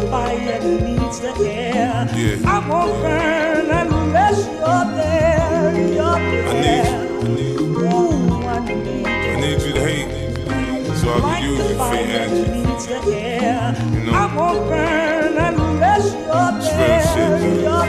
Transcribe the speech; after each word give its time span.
the 0.00 0.06
fire 0.08 0.60
needs 0.60 1.20
the 1.20 1.32
air. 1.46 2.08
Yeah. 2.14 2.50
I 2.50 2.68
won't 2.68 2.92
burn 3.02 3.70
unless 3.70 4.38
you're 4.46 4.86
there. 4.96 5.92
You're 5.92 6.04
I 6.04 6.52
there. 6.62 6.84
need 6.84 7.00
you. 7.00 7.20
I 7.20 7.28
need 7.28 7.60
you. 7.60 7.78
Ooh, 7.78 8.42
I 8.42 8.58
need 8.64 9.06
I 9.06 9.40
need 9.40 9.62
you 9.62 9.72
to 9.72 9.80
hate 9.80 10.96
so 10.96 11.08
I 11.10 11.18
like 11.18 11.38
can 11.42 11.50
use 11.50 11.58
the 11.58 11.64
your 11.64 11.68
fake 11.68 11.78
fire 11.78 12.04
energy. 12.06 12.50
needs 12.50 12.86
the 12.86 12.98
air. 13.16 13.76
You 13.92 14.00
know? 14.00 14.12
I 14.12 14.36
won't 14.36 14.68
burn 14.68 15.36
unless 15.38 16.12
you're 16.12 16.52
real 16.52 16.62
shit, 16.62 16.76
there. 16.76 17.40
man. 17.40 17.62
You're 17.62 17.86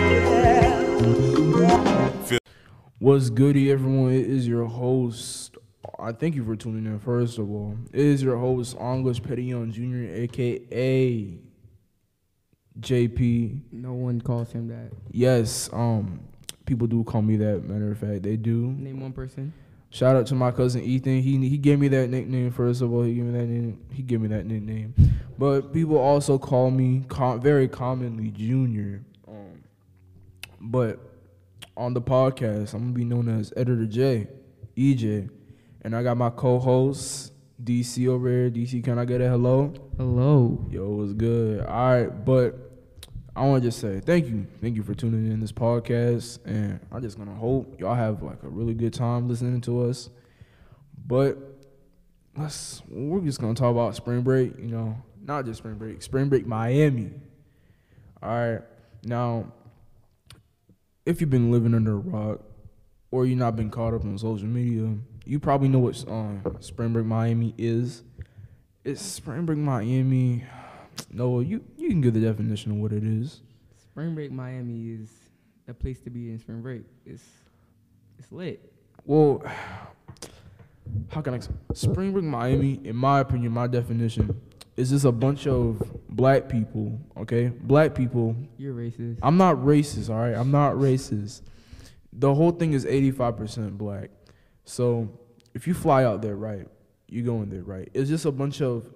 there. 2.26 2.40
What's 3.00 3.30
goody, 3.30 3.72
everyone? 3.72 4.12
It 4.14 4.26
is 4.26 4.48
your 4.48 4.66
host. 4.66 5.58
I 6.00 6.12
thank 6.12 6.36
you 6.36 6.44
for 6.44 6.56
tuning 6.56 6.86
in. 6.86 7.00
First 7.00 7.38
of 7.38 7.50
all, 7.50 7.78
it 7.94 8.00
is 8.00 8.22
your 8.22 8.38
host, 8.38 8.76
English 8.80 9.22
Petillon 9.22 9.72
Jr., 9.72 10.14
aka 10.24 11.38
JP. 12.80 13.62
No 13.72 13.94
one 13.94 14.22
calls 14.22 14.52
him 14.52 14.68
that. 14.68 14.92
Yes, 15.12 15.70
um, 15.72 16.20
people 16.66 16.88
do 16.88 17.04
call 17.04 17.22
me 17.22 17.38
that. 17.38 17.64
Matter 17.64 17.92
of 17.92 17.98
fact, 17.98 18.24
they 18.24 18.36
do. 18.38 18.72
Name 18.72 19.00
one 19.00 19.14
person. 19.14 19.54
Shout 19.90 20.16
out 20.18 20.28
to 20.28 20.36
my 20.36 20.52
cousin 20.52 20.82
Ethan. 20.84 21.22
He 21.22 21.48
he 21.48 21.58
gave 21.58 21.80
me 21.80 21.88
that 21.88 22.10
nickname. 22.10 22.52
First 22.52 22.82
of 22.82 22.92
all, 22.92 23.04
he 23.04 23.16
gave 23.16 23.24
me 23.24 23.40
that 23.40 23.46
name. 23.46 23.80
He 23.94 24.04
gave 24.04 24.20
me 24.20 24.28
that 24.28 24.46
nickname. 24.46 24.94
But 25.38 25.72
people 25.72 25.98
also 25.98 26.38
call 26.38 26.70
me 26.72 27.06
com- 27.08 27.40
very 27.40 27.68
commonly 27.68 28.30
Junior. 28.32 29.04
Um, 29.28 29.64
but 30.60 31.00
on 31.78 31.94
the 31.94 32.02
podcast, 32.02 32.74
I'm 32.74 32.82
gonna 32.82 32.94
be 32.94 33.06
known 33.06 33.30
as 33.30 33.54
Editor 33.56 33.86
J, 33.86 34.28
EJ, 34.76 35.30
and 35.84 35.96
I 35.96 36.04
got 36.04 36.18
my 36.18 36.30
co-host 36.30 37.32
DC 37.64 38.08
over 38.08 38.28
here. 38.30 38.50
DC, 38.50 38.84
can 38.84 39.00
I 39.00 39.06
get 39.06 39.22
a 39.22 39.30
hello? 39.30 39.74
Hello. 39.98 40.66
Yo, 40.70 40.90
what's 40.90 41.14
good? 41.14 41.66
All 41.66 41.94
right, 41.94 42.26
but 42.26 42.65
I 43.36 43.46
want 43.46 43.62
to 43.62 43.68
just 43.68 43.80
say 43.82 44.00
thank 44.00 44.28
you, 44.28 44.48
thank 44.62 44.78
you 44.78 44.84
for 44.84 44.94
tuning 44.94 45.30
in 45.30 45.42
this 45.42 45.52
podcast, 45.52 46.40
and 46.46 46.80
I'm 46.92 47.02
just 47.02 47.18
gonna 47.18 47.36
hope 47.36 47.80
y'all 47.80 47.94
have 47.94 48.24
like 48.24 48.42
a 48.44 48.48
really 48.48 48.74
good 48.74 48.94
time 48.94 49.28
listening 49.28 49.60
to 49.62 49.84
us. 49.84 50.10
But 51.06 51.38
let's 52.38 52.82
we're 52.88 53.20
just 53.20 53.42
gonna 53.42 53.54
talk 53.54 53.72
about 53.72 53.94
spring 53.96 54.22
break, 54.22 54.58
you 54.58 54.68
know, 54.68 54.98
not 55.22 55.46
just 55.46 55.58
spring 55.58 55.76
break, 55.76 56.02
spring 56.02 56.30
break 56.30 56.48
Miami. 56.48 57.12
All 58.24 58.30
right, 58.30 58.62
now 59.04 59.52
if 61.06 61.20
you've 61.20 61.30
been 61.30 61.52
living 61.52 61.74
under 61.74 61.94
a 61.94 61.98
rock 61.98 62.40
or 63.12 63.26
you 63.26 63.36
not 63.36 63.58
been 63.58 63.70
caught 63.70 63.94
up 63.94 64.06
on 64.06 64.18
social 64.18 64.48
media, 64.48 64.96
you 65.26 65.40
probably 65.40 65.68
know 65.68 65.80
what 65.80 66.04
um, 66.08 66.42
spring 66.62 66.94
break 66.94 67.06
Miami 67.06 67.54
is. 67.58 68.04
It's 68.86 69.02
spring 69.02 69.46
break 69.46 69.58
Miami. 69.58 70.46
No, 71.12 71.40
you 71.40 71.64
you 71.78 71.90
can 71.90 72.02
give 72.02 72.14
the 72.14 72.22
definition 72.22 72.72
of 72.72 72.78
what 72.78 72.92
it 72.92 73.04
is. 73.04 73.42
Spring 73.78 74.16
break 74.16 74.32
Miami 74.32 74.92
is 74.92 75.10
a 75.68 75.74
place 75.74 76.00
to 76.02 76.10
be 76.10 76.30
in 76.30 76.40
spring 76.40 76.62
break. 76.62 76.84
It's 77.06 77.24
it's 78.20 78.32
lit. 78.32 78.72
Well, 79.06 79.44
how 81.10 81.22
can 81.22 81.34
I? 81.34 81.40
Spring 81.74 82.12
break 82.12 82.26
Miami, 82.26 82.80
in 82.84 82.96
my 82.96 83.20
opinion, 83.20 83.52
my 83.52 83.68
definition 83.68 84.40
is 84.78 84.90
just 84.90 85.06
a 85.06 85.12
bunch 85.12 85.48
of 85.48 85.82
black 86.10 86.50
people. 86.50 87.00
Okay, 87.18 87.48
black 87.48 87.96
people. 87.96 88.36
You're 88.58 88.74
racist. 88.74 89.20
I'm 89.22 89.38
not 89.38 89.58
racist. 89.58 90.10
All 90.10 90.20
right, 90.20 90.36
I'm 90.36 90.52
not 90.52 90.74
racist. 90.74 91.42
The 92.14 92.34
whole 92.34 92.52
thing 92.52 92.74
is 92.74 92.86
85% 92.86 93.78
black. 93.78 94.10
So 94.64 95.10
if 95.54 95.68
you 95.68 95.74
fly 95.74 96.04
out 96.04 96.22
there, 96.22 96.36
right, 96.36 96.68
you 97.08 97.24
go 97.24 97.42
in 97.42 97.50
there, 97.50 97.64
right. 97.64 97.90
It's 97.94 98.10
just 98.10 98.26
a 98.26 98.32
bunch 98.32 98.62
of. 98.62 98.90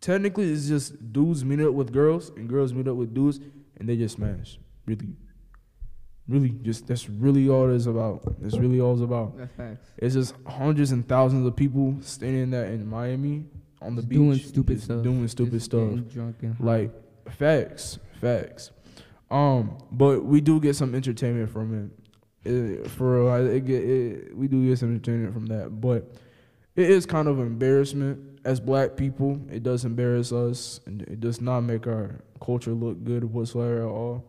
Technically, 0.00 0.52
it's 0.52 0.68
just 0.68 1.12
dudes 1.12 1.44
meet 1.44 1.60
up 1.60 1.72
with 1.74 1.92
girls 1.92 2.30
and 2.30 2.48
girls 2.48 2.72
meet 2.72 2.86
up 2.88 2.96
with 2.96 3.14
dudes, 3.14 3.40
and 3.76 3.88
they 3.88 3.96
just 3.96 4.16
smash. 4.16 4.58
Really, 4.86 5.08
really, 6.28 6.50
just 6.62 6.86
that's 6.86 7.08
really 7.08 7.48
all 7.48 7.70
it's 7.74 7.86
about. 7.86 8.40
That's 8.40 8.56
really 8.56 8.80
all 8.80 8.92
it's 8.94 9.02
about. 9.02 9.36
That's 9.36 9.52
facts. 9.54 9.88
It's 9.98 10.14
just 10.14 10.34
hundreds 10.46 10.92
and 10.92 11.06
thousands 11.08 11.46
of 11.46 11.56
people 11.56 11.96
standing 12.00 12.50
there 12.50 12.66
in 12.66 12.86
Miami 12.88 13.44
on 13.82 13.94
the 13.96 14.02
Just 14.02 14.08
beach, 14.08 14.18
doing 14.18 14.38
stupid 14.38 14.82
stuff. 14.82 15.02
doing 15.02 15.28
stupid 15.28 15.52
Just 15.52 15.66
stuff. 15.66 15.80
and. 15.82 16.56
Like 16.60 16.92
facts, 17.30 17.98
facts. 18.20 18.70
Um, 19.30 19.78
but 19.92 20.24
we 20.24 20.40
do 20.40 20.58
get 20.60 20.74
some 20.76 20.94
entertainment 20.94 21.50
from 21.50 21.90
it. 22.44 22.50
it 22.50 22.90
for 22.90 23.24
real, 23.24 23.46
it 23.46 23.68
it, 23.68 24.36
we 24.36 24.48
do 24.48 24.66
get 24.68 24.78
some 24.78 24.90
entertainment 24.94 25.34
from 25.34 25.46
that. 25.46 25.80
But 25.80 26.10
it 26.76 26.88
is 26.90 27.04
kind 27.04 27.28
of 27.28 27.38
embarrassment 27.40 28.20
as 28.48 28.60
black 28.60 28.96
people. 28.96 29.38
It 29.52 29.62
does 29.62 29.84
embarrass 29.84 30.32
us, 30.32 30.80
and 30.86 31.02
it 31.02 31.20
does 31.20 31.42
not 31.42 31.60
make 31.60 31.86
our 31.86 32.20
culture 32.40 32.72
look 32.72 33.04
good 33.04 33.24
whatsoever 33.24 33.82
at 33.82 33.88
all. 33.88 34.24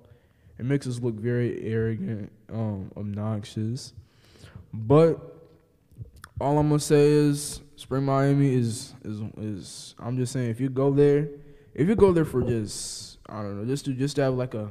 It 0.57 0.66
makes 0.66 0.85
us 0.88 1.00
look 1.00 1.16
very 1.16 1.63
arrogant, 1.63 2.30
um, 2.52 2.91
obnoxious. 2.97 3.94
But 4.74 5.18
all 6.41 6.59
I'm 6.59 6.68
gonna 6.68 6.81
say 6.81 7.07
is 7.07 7.62
Spring 7.78 8.03
Miami 8.03 8.53
is 8.53 8.94
is 9.06 9.22
is 9.38 9.96
I'm 9.97 10.18
just 10.18 10.34
saying 10.34 10.50
if 10.50 10.59
you 10.59 10.68
go 10.68 10.91
there, 10.91 11.30
if 11.74 11.88
you 11.88 11.96
go 11.96 12.12
there 12.12 12.25
for 12.25 12.44
just 12.44 13.19
I 13.28 13.41
don't 13.41 13.57
know, 13.57 13.66
just 13.66 13.86
to 13.86 13.94
just 13.94 14.18
to 14.18 14.24
have 14.24 14.34
like 14.34 14.53
a 14.53 14.69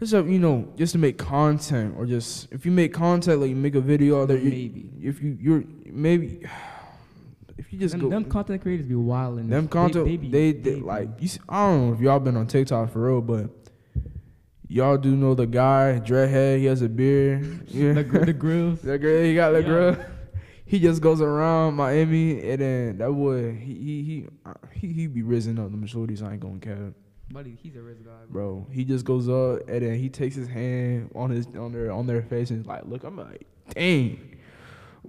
just 0.00 0.12
have, 0.12 0.28
you 0.28 0.40
know, 0.40 0.66
just 0.76 0.92
to 0.92 0.98
make 0.98 1.16
content 1.16 1.94
or 1.96 2.06
just 2.06 2.48
if 2.50 2.66
you 2.66 2.72
make 2.72 2.92
content 2.92 3.40
like 3.40 3.50
you 3.50 3.56
make 3.56 3.76
a 3.76 3.80
video 3.80 4.22
out 4.22 4.28
there, 4.28 4.38
you, 4.38 4.50
maybe. 4.50 4.90
if 5.00 5.22
you 5.22 5.38
you're 5.40 5.64
maybe 5.86 6.44
if 7.60 7.72
you 7.72 7.78
just 7.78 7.92
them, 7.92 8.00
go 8.02 8.08
them 8.10 8.24
content 8.24 8.62
creators 8.62 8.86
be 8.86 8.94
wild 8.94 9.38
in 9.38 9.48
them 9.48 9.68
content 9.68 10.04
They, 10.06 10.10
they, 10.12 10.16
be- 10.16 10.30
they, 10.30 10.52
they 10.52 10.70
they 10.76 10.80
like 10.80 11.08
you, 11.20 11.28
see- 11.28 11.40
I 11.48 11.66
don't 11.68 11.88
know 11.88 11.94
if 11.94 12.00
y'all 12.00 12.18
been 12.20 12.36
on 12.36 12.46
TikTok 12.46 12.92
for 12.92 13.06
real, 13.06 13.20
but 13.20 13.50
y'all 14.68 14.96
do 14.96 15.14
know 15.16 15.34
the 15.34 15.46
guy 15.46 16.00
dreadhead. 16.04 16.58
He 16.58 16.64
has 16.66 16.82
a 16.82 16.88
beard. 16.88 17.68
Yeah. 17.70 17.92
the, 17.94 18.02
the 18.02 18.32
grills. 18.32 18.80
That 18.82 18.98
girl, 18.98 19.22
he 19.22 19.34
got 19.34 19.50
the 19.52 19.60
Yeah. 19.62 19.66
girl. 19.68 19.96
He 20.64 20.78
just 20.78 21.02
goes 21.02 21.20
around 21.20 21.74
Miami, 21.74 22.40
and 22.48 22.60
then 22.60 22.98
that 22.98 23.10
boy, 23.10 23.52
he 23.56 23.74
he 23.74 24.02
he 24.04 24.26
uh, 24.46 24.52
he, 24.72 24.92
he 24.92 25.06
be 25.08 25.22
raising 25.22 25.58
up 25.58 25.70
them 25.70 25.84
shorties. 25.86 26.22
I 26.22 26.32
ain't 26.32 26.40
gonna 26.40 26.60
care, 26.60 26.92
Buddy, 27.32 27.58
he's 27.60 27.74
a 27.74 27.82
rich 27.82 27.98
guy, 28.04 28.10
bro. 28.28 28.54
bro. 28.60 28.66
He 28.70 28.84
just 28.84 29.04
goes 29.04 29.28
up, 29.28 29.68
and 29.68 29.82
then 29.82 29.94
he 29.98 30.08
takes 30.08 30.36
his 30.36 30.46
hand 30.46 31.10
on 31.16 31.30
his 31.30 31.46
on 31.58 31.72
their 31.72 31.90
on 31.90 32.06
their 32.06 32.22
face 32.22 32.50
and 32.50 32.64
like, 32.66 32.84
look, 32.86 33.02
I'm 33.02 33.16
like, 33.16 33.46
dang. 33.74 34.36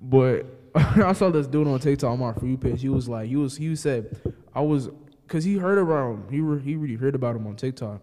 But 0.01 0.47
I 0.75 1.13
saw 1.13 1.29
this 1.29 1.47
dude 1.47 1.67
on 1.67 1.79
TikTok 1.79 2.11
on 2.11 2.19
my 2.19 2.33
free 2.33 2.57
page. 2.57 2.81
He 2.81 2.89
was 2.89 3.07
like, 3.09 3.27
he 3.27 3.35
was 3.35 3.57
he 3.57 3.75
said, 3.75 4.15
I 4.53 4.61
was, 4.61 4.89
cause 5.27 5.43
he 5.43 5.57
heard 5.57 5.77
about 5.77 6.11
him. 6.13 6.25
He 6.29 6.39
re, 6.41 6.61
he 6.61 6.75
really 6.75 6.95
heard 6.95 7.15
about 7.15 7.35
him 7.35 7.45
on 7.47 7.55
TikTok, 7.55 8.01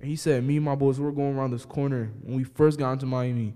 and 0.00 0.08
he 0.08 0.16
said, 0.16 0.44
me 0.44 0.56
and 0.56 0.64
my 0.64 0.74
boys 0.74 0.98
we 0.98 1.06
were 1.06 1.12
going 1.12 1.36
around 1.36 1.50
this 1.52 1.64
corner 1.64 2.10
when 2.22 2.36
we 2.36 2.44
first 2.44 2.78
got 2.78 2.92
into 2.92 3.06
Miami. 3.06 3.54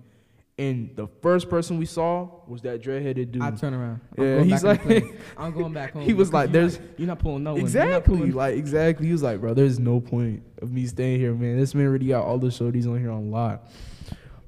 And 0.57 0.95
the 0.95 1.09
first 1.21 1.51
person 1.51 1.79
we 1.79 1.85
saw 1.85 2.29
was 2.47 2.63
that 2.63 2.81
dreadheaded 2.81 3.33
dude. 3.33 3.43
I 3.43 3.51
turn 3.51 3.75
around. 3.75 4.01
I'm 4.17 4.25
Yeah, 4.25 4.43
he's 4.45 4.63
back 4.63 4.83
in 4.83 4.89
the 4.89 4.95
like- 5.01 5.21
I'm 5.37 5.51
going 5.53 5.73
back 5.73 5.95
home. 5.95 6.03
He 6.05 6.13
was 6.15 6.33
like, 6.33 6.53
you're 6.53 6.61
"There's- 6.63 6.79
not, 6.79 6.89
you're 7.01 7.07
not 7.09 7.19
pulling 7.19 7.43
no 7.43 7.57
Exactly, 7.57 8.17
pulling- 8.19 8.33
like 8.35 8.55
exactly. 8.57 9.07
He 9.07 9.13
was 9.13 9.23
like, 9.25 9.41
bro, 9.41 9.53
there's 9.53 9.81
no 9.81 9.99
point 10.01 10.45
of 10.63 10.71
me 10.71 10.87
staying 10.87 11.19
here, 11.19 11.35
man. 11.35 11.59
This 11.59 11.75
man 11.75 11.87
already 11.87 12.07
got 12.07 12.25
all 12.25 12.39
the 12.39 12.47
shorties 12.51 12.87
on 12.87 13.01
here 13.01 13.11
on 13.11 13.33
lot. 13.33 13.69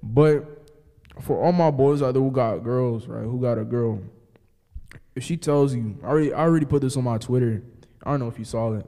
But 0.00 0.55
for 1.20 1.42
all 1.42 1.52
my 1.52 1.70
boys 1.70 2.02
out 2.02 2.12
there 2.14 2.22
who 2.22 2.30
got 2.30 2.58
girls, 2.62 3.06
right? 3.06 3.22
Who 3.24 3.40
got 3.40 3.58
a 3.58 3.64
girl? 3.64 4.00
If 5.14 5.22
she 5.24 5.36
tells 5.36 5.74
you, 5.74 5.98
I 6.02 6.06
already, 6.06 6.32
I 6.32 6.40
already 6.40 6.66
put 6.66 6.82
this 6.82 6.96
on 6.96 7.04
my 7.04 7.18
Twitter. 7.18 7.62
I 8.04 8.10
don't 8.10 8.20
know 8.20 8.28
if 8.28 8.38
you 8.38 8.44
saw 8.44 8.74
it, 8.74 8.86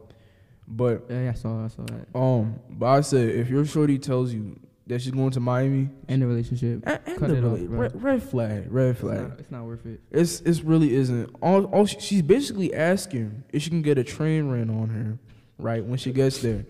but 0.67 1.07
Yeah, 1.09 1.23
yeah, 1.25 1.31
I 1.31 1.35
saw, 1.35 1.65
I 1.65 1.69
saw 1.69 1.83
that. 1.85 2.07
um, 2.19 2.61
but 2.71 2.87
I 2.87 3.01
said 3.01 3.31
if 3.31 3.49
your 3.49 3.65
shorty 3.65 3.99
tells 3.99 4.33
you 4.33 4.61
that 4.87 5.01
she's 5.03 5.11
going 5.13 5.31
to 5.33 5.41
Miami, 5.41 5.89
End 6.09 6.23
the 6.23 6.27
relationship. 6.27 6.83
and, 6.85 7.01
and 7.07 7.19
Cut 7.19 7.29
the 7.31 7.37
it 7.39 7.45
off, 7.45 7.59
bro. 7.61 7.79
red, 7.79 8.03
red 8.03 8.23
flag, 8.23 8.67
red 8.71 8.91
It's 8.91 9.01
flag. 9.01 9.29
not, 9.29 9.39
it's 9.41 9.51
not 9.51 9.65
worth 9.65 9.85
it. 9.87 10.01
It's 10.11 10.41
it's 10.43 10.61
really 10.63 10.95
isn't. 10.95 11.35
All 11.43 11.65
all 11.67 11.85
she, 11.87 11.99
she's 12.01 12.23
basically 12.23 12.73
asking 12.75 13.45
if 13.53 13.63
she 13.63 13.71
can 13.71 13.83
get 13.83 13.99
a 13.99 14.05
train 14.05 14.49
ran 14.51 14.71
on 14.71 14.89
her, 14.91 15.19
right? 15.59 15.85
When 15.85 15.99
she 15.99 16.13
gets 16.13 16.39
there, 16.41 16.65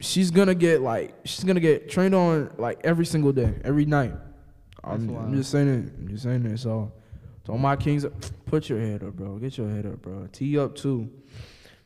she's 0.00 0.30
gonna 0.30 0.54
get 0.54 0.80
like 0.82 1.14
she's 1.24 1.44
gonna 1.44 1.60
get 1.60 1.88
trained 1.90 2.14
on 2.14 2.50
like 2.58 2.80
every 2.84 3.06
single 3.06 3.32
day, 3.32 3.54
every 3.64 3.84
night. 3.84 4.14
I'm, 4.88 5.16
I'm 5.16 5.34
just 5.36 5.50
saying 5.50 5.68
it. 5.68 5.92
I'm 5.98 6.08
just 6.08 6.22
saying 6.24 6.44
it. 6.46 6.58
So, 6.58 6.92
all 7.48 7.58
my 7.58 7.76
kings, 7.76 8.04
put 8.46 8.68
your 8.68 8.80
head 8.80 9.02
up, 9.02 9.14
bro. 9.14 9.36
Get 9.38 9.56
your 9.58 9.68
head 9.70 9.86
up, 9.86 10.02
bro. 10.02 10.26
Tee 10.32 10.58
up 10.58 10.74
too. 10.74 11.10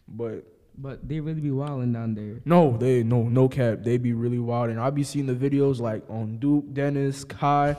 But 0.08 0.44
But 0.76 1.06
they 1.08 1.20
really 1.20 1.40
be 1.40 1.50
wilding 1.50 1.92
down 1.92 2.14
there. 2.14 2.40
no, 2.44 2.76
they 2.76 3.02
no 3.02 3.22
no 3.24 3.48
cap. 3.48 3.78
They 3.82 3.96
be 3.98 4.12
really 4.12 4.38
wild, 4.38 4.70
and 4.70 4.80
I 4.80 4.90
be 4.90 5.04
seeing 5.04 5.26
the 5.26 5.34
videos 5.34 5.78
like 5.80 6.02
on 6.08 6.38
Duke, 6.38 6.72
Dennis, 6.72 7.24
Kai. 7.24 7.76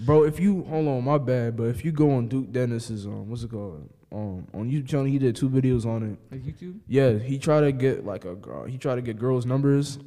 Bro, 0.00 0.24
if 0.24 0.40
you 0.40 0.64
hold 0.64 0.88
on, 0.88 1.04
my 1.04 1.18
bad, 1.18 1.56
but 1.56 1.64
if 1.64 1.84
you 1.84 1.92
go 1.92 2.10
on 2.12 2.26
Duke 2.28 2.50
Dennis's 2.50 3.06
um, 3.06 3.28
what's 3.28 3.42
it 3.42 3.50
called? 3.50 3.88
Um, 4.12 4.46
on 4.54 4.68
YouTube 4.68 4.88
channel, 4.88 5.04
he 5.06 5.18
did 5.18 5.36
two 5.36 5.48
videos 5.48 5.86
on 5.86 6.02
it. 6.02 6.18
Like 6.32 6.42
YouTube? 6.42 6.80
Yeah, 6.88 7.12
he 7.18 7.38
tried 7.38 7.60
to 7.60 7.70
get 7.72 8.04
like 8.04 8.24
a 8.24 8.34
girl. 8.34 8.64
He 8.64 8.76
tried 8.78 8.96
to 8.96 9.02
get 9.02 9.18
girls' 9.18 9.46
numbers 9.46 9.98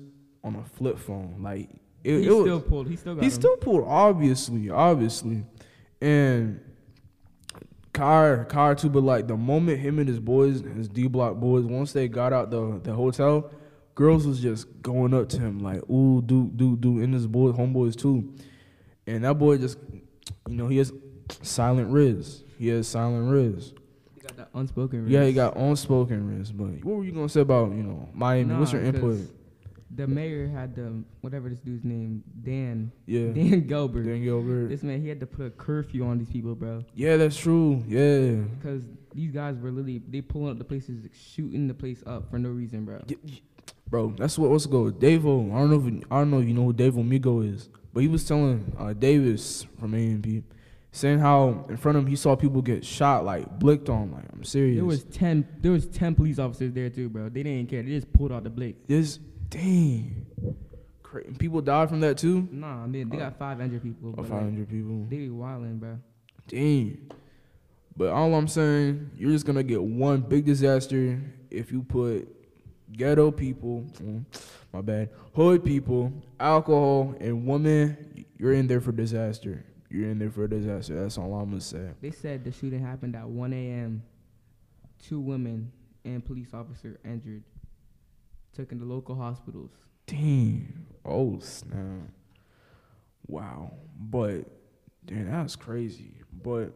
on 0.44 0.56
a 0.56 0.64
flip 0.64 0.98
phone. 1.00 1.38
Like 1.42 1.70
it, 2.04 2.20
he 2.20 2.28
it 2.28 2.32
was, 2.32 2.42
still 2.42 2.62
pulled. 2.62 2.88
He 2.88 2.96
still 2.96 3.16
got 3.16 3.22
he 3.22 3.28
him. 3.28 3.34
still 3.34 3.58
pulled, 3.58 3.86
obviously, 3.88 4.70
obviously, 4.70 5.46
and 6.02 6.60
Car 7.94 8.46
Car 8.46 8.76
too. 8.76 8.90
But 8.90 9.04
like 9.04 9.28
the 9.28 9.38
moment 9.38 9.80
him 9.80 10.00
and 10.00 10.08
his 10.08 10.20
boys, 10.20 10.62
his 10.62 10.90
D 10.90 11.08
Block 11.08 11.38
boys, 11.38 11.64
once 11.66 11.94
they 11.94 12.08
got 12.08 12.34
out 12.34 12.50
the 12.52 12.80
the 12.84 12.94
hotel, 12.94 13.52
girls 13.96 14.26
was 14.26 14.42
just 14.42 14.68
going 14.82 15.14
up 15.14 15.30
to 15.30 15.40
him 15.40 15.60
like, 15.60 15.88
ooh, 15.90 16.22
do 16.22 16.52
do 16.56 16.76
do, 16.76 17.02
and 17.02 17.14
his 17.14 17.28
boy 17.28 17.52
homeboys 17.52 17.96
too, 17.96 18.34
and 19.08 19.24
that 19.24 19.36
boy 19.36 19.58
just, 19.58 19.78
you 20.50 20.56
know, 20.56 20.68
he 20.68 20.78
has 20.78 20.92
silent 21.42 21.92
riz. 21.92 22.44
He 22.58 22.68
has 22.70 22.88
silent 22.88 23.32
riz. 23.32 23.74
He 24.16 24.22
got 24.22 24.36
that 24.38 24.50
unspoken. 24.54 25.08
Yeah, 25.08 25.26
he 25.26 25.34
got 25.34 25.56
unspoken 25.56 26.38
riz. 26.38 26.52
But 26.52 26.84
what 26.84 26.98
were 26.98 27.04
you 27.04 27.12
gonna 27.12 27.30
say 27.30 27.42
about 27.42 27.72
you 27.72 27.84
know 27.84 28.10
Miami? 28.14 28.56
What's 28.56 28.74
your 28.74 28.84
input? 28.84 29.20
The 29.96 30.08
mayor 30.08 30.48
had 30.48 30.76
the 30.76 31.04
whatever 31.22 31.50
this 31.50 31.60
dude's 31.60 31.84
name, 31.84 32.24
Dan, 32.44 32.92
Yeah, 33.06 33.28
Dan 33.34 33.68
Gelbert. 33.68 34.06
Dan 34.06 34.24
Gilbert. 34.24 34.70
This 34.70 34.82
man, 34.84 35.02
he 35.02 35.08
had 35.08 35.20
to 35.20 35.28
put 35.28 35.46
a 35.46 35.50
curfew 35.52 36.04
on 36.06 36.18
these 36.18 36.30
people, 36.30 36.56
bro. 36.56 36.84
Yeah, 36.96 37.18
that's 37.18 37.38
true. 37.38 37.84
Yeah. 37.88 38.42
Because 38.58 38.84
these 39.14 39.32
guys 39.32 39.58
were 39.58 39.70
literally 39.70 40.02
they 40.10 40.22
pulling 40.22 40.52
up 40.52 40.58
the 40.58 40.64
places, 40.64 41.08
shooting 41.14 41.68
the 41.68 41.74
place 41.74 42.02
up 42.08 42.30
for 42.32 42.40
no 42.40 42.50
reason, 42.50 42.86
bro. 42.86 43.02
Bro, 43.90 44.16
that's 44.18 44.40
what 44.40 44.50
what's 44.50 44.66
go. 44.66 44.86
Davo, 44.92 45.54
I 45.54 45.60
don't 45.60 45.70
know 45.70 45.80
if 45.88 45.94
you- 45.94 46.02
I 46.10 46.20
don't 46.20 46.32
know 46.32 46.40
if 46.40 46.48
you 46.48 46.54
know 46.56 46.64
who 46.66 46.74
Davo 46.74 47.08
Migo 47.08 47.48
is, 47.48 47.70
but 47.94 48.02
he 48.02 48.08
was 48.08 48.26
telling 48.28 48.76
uh, 48.80 48.94
Davis 48.94 49.68
from 49.80 49.94
AMP, 49.94 50.44
saying 50.92 51.20
how 51.20 51.66
in 51.70 51.78
front 51.78 51.98
of 52.00 52.04
him 52.06 52.10
he 52.10 52.16
saw 52.16 52.36
people 52.36 52.64
get 52.64 52.84
shot, 52.84 53.24
like 53.24 53.60
blicked 53.60 53.90
on. 53.90 54.12
Like 54.12 54.26
I'm 54.34 54.44
serious. 54.44 54.78
There 54.78 54.86
was 54.86 55.04
ten, 55.04 55.48
there 55.62 55.72
was 55.72 55.86
ten 55.86 56.16
police 56.16 56.40
officers 56.40 56.74
there 56.74 56.90
too, 56.90 57.08
bro. 57.10 57.30
They 57.30 57.44
didn't 57.44 57.70
care. 57.70 57.84
They 57.84 57.90
just 57.92 58.12
pulled 58.14 58.32
out 58.32 58.44
the 58.44 58.50
blick. 58.50 58.88
this 58.88 59.20
dang. 59.54 60.26
Cra- 61.04 61.24
People 61.38 61.62
died 61.62 61.90
from 61.90 62.00
that 62.02 62.18
too. 62.18 62.48
Nah, 62.52 62.84
I 62.84 62.88
mean 62.88 63.10
they 63.10 63.18
got 63.18 63.38
five 63.38 63.60
hundred 63.60 63.84
people. 63.84 64.10
Or 64.10 64.14
But 64.16 64.22
like, 64.24 64.32
500 64.32 64.70
people. 64.70 65.06
they 65.10 65.18
be 65.18 65.30
wilding, 65.30 65.78
bro. 65.78 66.00
Dang. 66.48 67.12
But 67.96 68.10
all 68.10 68.34
I'm 68.34 68.48
saying, 68.48 69.12
you're 69.18 69.32
just 69.32 69.46
gonna 69.46 69.64
get 69.64 69.82
one 69.84 70.22
big 70.22 70.46
disaster 70.46 71.22
if 71.52 71.72
you 71.72 71.84
put 71.84 72.28
ghetto 72.92 73.30
people, 73.32 73.86
mm, 74.02 74.26
my 74.74 74.82
bad, 74.82 75.10
hood 75.36 75.64
people, 75.64 76.12
alcohol, 76.40 77.16
and 77.20 77.46
women. 77.46 78.26
You're 78.40 78.54
in 78.54 78.68
there 78.68 78.82
for 78.82 78.92
disaster. 78.92 79.64
You're 79.90 80.10
in 80.10 80.18
there 80.20 80.32
for 80.32 80.48
disaster. 80.48 81.00
That's 81.02 81.18
all 81.20 81.34
I'm 81.36 81.50
gonna 81.50 81.62
say. 81.62 81.92
They 82.02 82.10
said 82.12 82.44
the 82.44 82.52
shooting 82.52 82.84
happened 82.84 83.16
at 83.16 83.28
1 83.30 83.54
a.m. 83.54 84.02
Two 85.08 85.20
women 85.20 85.72
and 86.04 86.26
police 86.26 86.54
officer 86.54 87.00
injured, 87.06 87.44
taken 88.56 88.80
to 88.80 88.86
local 88.86 89.16
hospitals. 89.16 89.72
Damn. 90.08 90.86
Oh 91.06 91.40
snap. 91.40 92.10
Wow. 93.28 93.74
But 94.00 94.46
damn, 95.06 95.32
that's 95.32 95.56
crazy. 95.56 96.16
But 96.44 96.74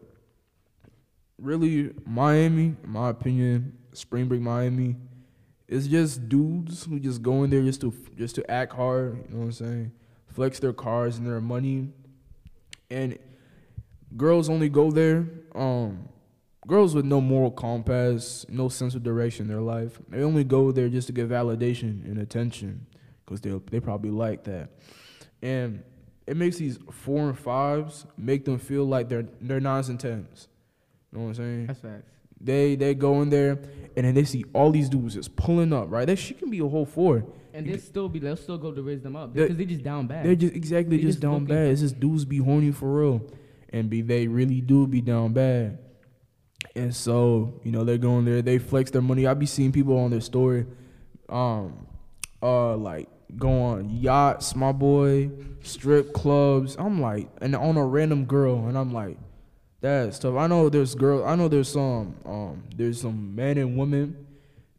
really, 1.40 1.94
Miami, 2.06 2.76
in 2.84 2.90
my 2.90 3.10
opinion, 3.10 3.78
spring 3.94 4.28
break 4.28 4.42
Miami, 4.42 4.96
it's 5.68 5.88
just 5.88 6.30
dudes 6.30 6.86
who 6.86 7.00
just 7.00 7.22
go 7.22 7.44
in 7.44 7.50
there 7.50 7.62
just 7.62 7.82
to 7.82 7.94
just 8.16 8.36
to 8.36 8.50
act 8.52 8.74
hard. 8.74 9.26
You 9.30 9.34
know 9.34 9.40
what 9.40 9.46
I'm 9.46 9.52
saying? 9.52 9.92
Flex 10.28 10.60
their 10.60 10.74
cars 10.74 11.18
and 11.18 11.28
their 11.28 11.42
money, 11.42 11.90
and 12.90 13.18
girls 14.16 14.50
only 14.50 14.70
go 14.70 14.92
there. 14.92 15.28
Um, 15.56 16.10
girls 16.68 16.94
with 16.94 17.06
no 17.06 17.22
moral 17.22 17.50
compass, 17.50 18.46
no 18.50 18.70
sense 18.70 18.94
of 18.94 19.02
direction 19.02 19.46
in 19.46 19.48
their 19.48 19.62
life. 19.62 20.00
They 20.10 20.22
only 20.22 20.44
go 20.44 20.72
there 20.72 20.90
just 20.90 21.08
to 21.08 21.14
get 21.14 21.30
validation 21.30 22.06
and 22.06 22.20
attention 22.20 22.86
because 23.26 23.42
they 23.42 23.52
they 23.72 23.80
probably 23.80 24.12
like 24.12 24.44
that, 24.44 24.70
and 25.42 25.84
it 26.28 26.36
makes 26.36 26.58
these 26.58 26.78
four 26.92 27.30
and 27.30 27.40
fives 27.40 28.06
make 28.18 28.46
them 28.46 28.60
feel 28.60 28.86
like 28.86 29.10
they're 29.10 29.26
they're 29.42 29.62
nines 29.62 29.90
and 29.90 30.00
tens. 30.00 30.50
You 31.12 31.18
know 31.18 31.24
what 31.26 31.30
I'm 31.30 31.36
saying? 31.36 31.68
That's 31.68 31.80
facts. 31.80 32.12
They 32.40 32.76
they 32.76 32.94
go 32.94 33.22
in 33.22 33.30
there 33.30 33.54
and 33.96 34.06
then 34.06 34.14
they 34.14 34.26
see 34.26 34.44
all 34.54 34.72
these 34.72 34.90
dudes 34.90 35.16
just 35.16 35.36
pulling 35.36 35.74
up. 35.74 35.90
Right? 35.90 36.06
That 36.06 36.18
she 36.18 36.34
can 36.34 36.52
be 36.52 36.60
a 36.60 36.68
whole 36.68 36.86
four. 36.86 37.26
And 37.54 37.66
they 37.66 37.78
still 37.78 38.08
be, 38.08 38.20
they'll 38.20 38.36
still 38.36 38.60
go 38.60 38.72
to 38.72 38.84
raise 38.84 39.02
them 39.02 39.16
up 39.16 39.34
because 39.34 39.58
they 39.58 39.66
just 39.66 39.82
down 39.84 40.06
bad. 40.06 40.24
They're 40.24 40.36
just 40.36 40.54
exactly 40.54 40.98
They 40.98 41.04
just, 41.04 41.16
just 41.16 41.22
down 41.22 41.46
bad. 41.46 41.70
It's 41.70 41.82
just 41.82 42.00
dudes 42.00 42.24
be 42.24 42.38
horny 42.38 42.72
for 42.72 43.00
real, 43.00 43.22
and 43.70 43.90
be 43.90 44.02
they 44.02 44.28
really 44.28 44.62
do 44.62 44.86
be 44.86 45.02
down 45.02 45.34
bad. 45.34 45.80
And 46.78 46.96
so 46.96 47.60
you 47.64 47.72
know 47.72 47.84
they're 47.84 47.98
going 47.98 48.26
there. 48.26 48.42
They 48.42 48.58
flex 48.60 48.92
their 48.92 49.02
money. 49.02 49.28
I 49.28 49.34
be 49.34 49.46
seeing 49.46 49.72
people 49.72 49.98
on 49.98 50.12
their 50.12 50.22
story, 50.22 50.66
um, 51.30 51.88
uh, 52.42 52.76
like 52.78 53.10
go 53.36 53.50
on 53.50 53.90
yachts, 53.90 54.56
my 54.56 54.72
boy, 54.72 55.30
strip 55.64 56.14
clubs. 56.14 56.76
I'm 56.80 57.02
like, 57.02 57.30
and 57.42 57.56
on 57.56 57.78
a 57.78 57.86
random 57.86 58.26
girl, 58.26 58.68
and 58.68 58.78
I'm 58.78 58.94
like, 58.94 59.18
that's 59.82 60.20
tough. 60.20 60.36
I 60.36 60.48
know 60.48 60.70
there's 60.70 60.96
girl. 60.96 61.26
I 61.26 61.36
know 61.36 61.48
there's 61.48 61.70
some, 61.70 62.16
um, 62.26 62.64
there's 62.76 63.02
some 63.02 63.36
men 63.36 63.58
and 63.58 63.78
women 63.78 64.26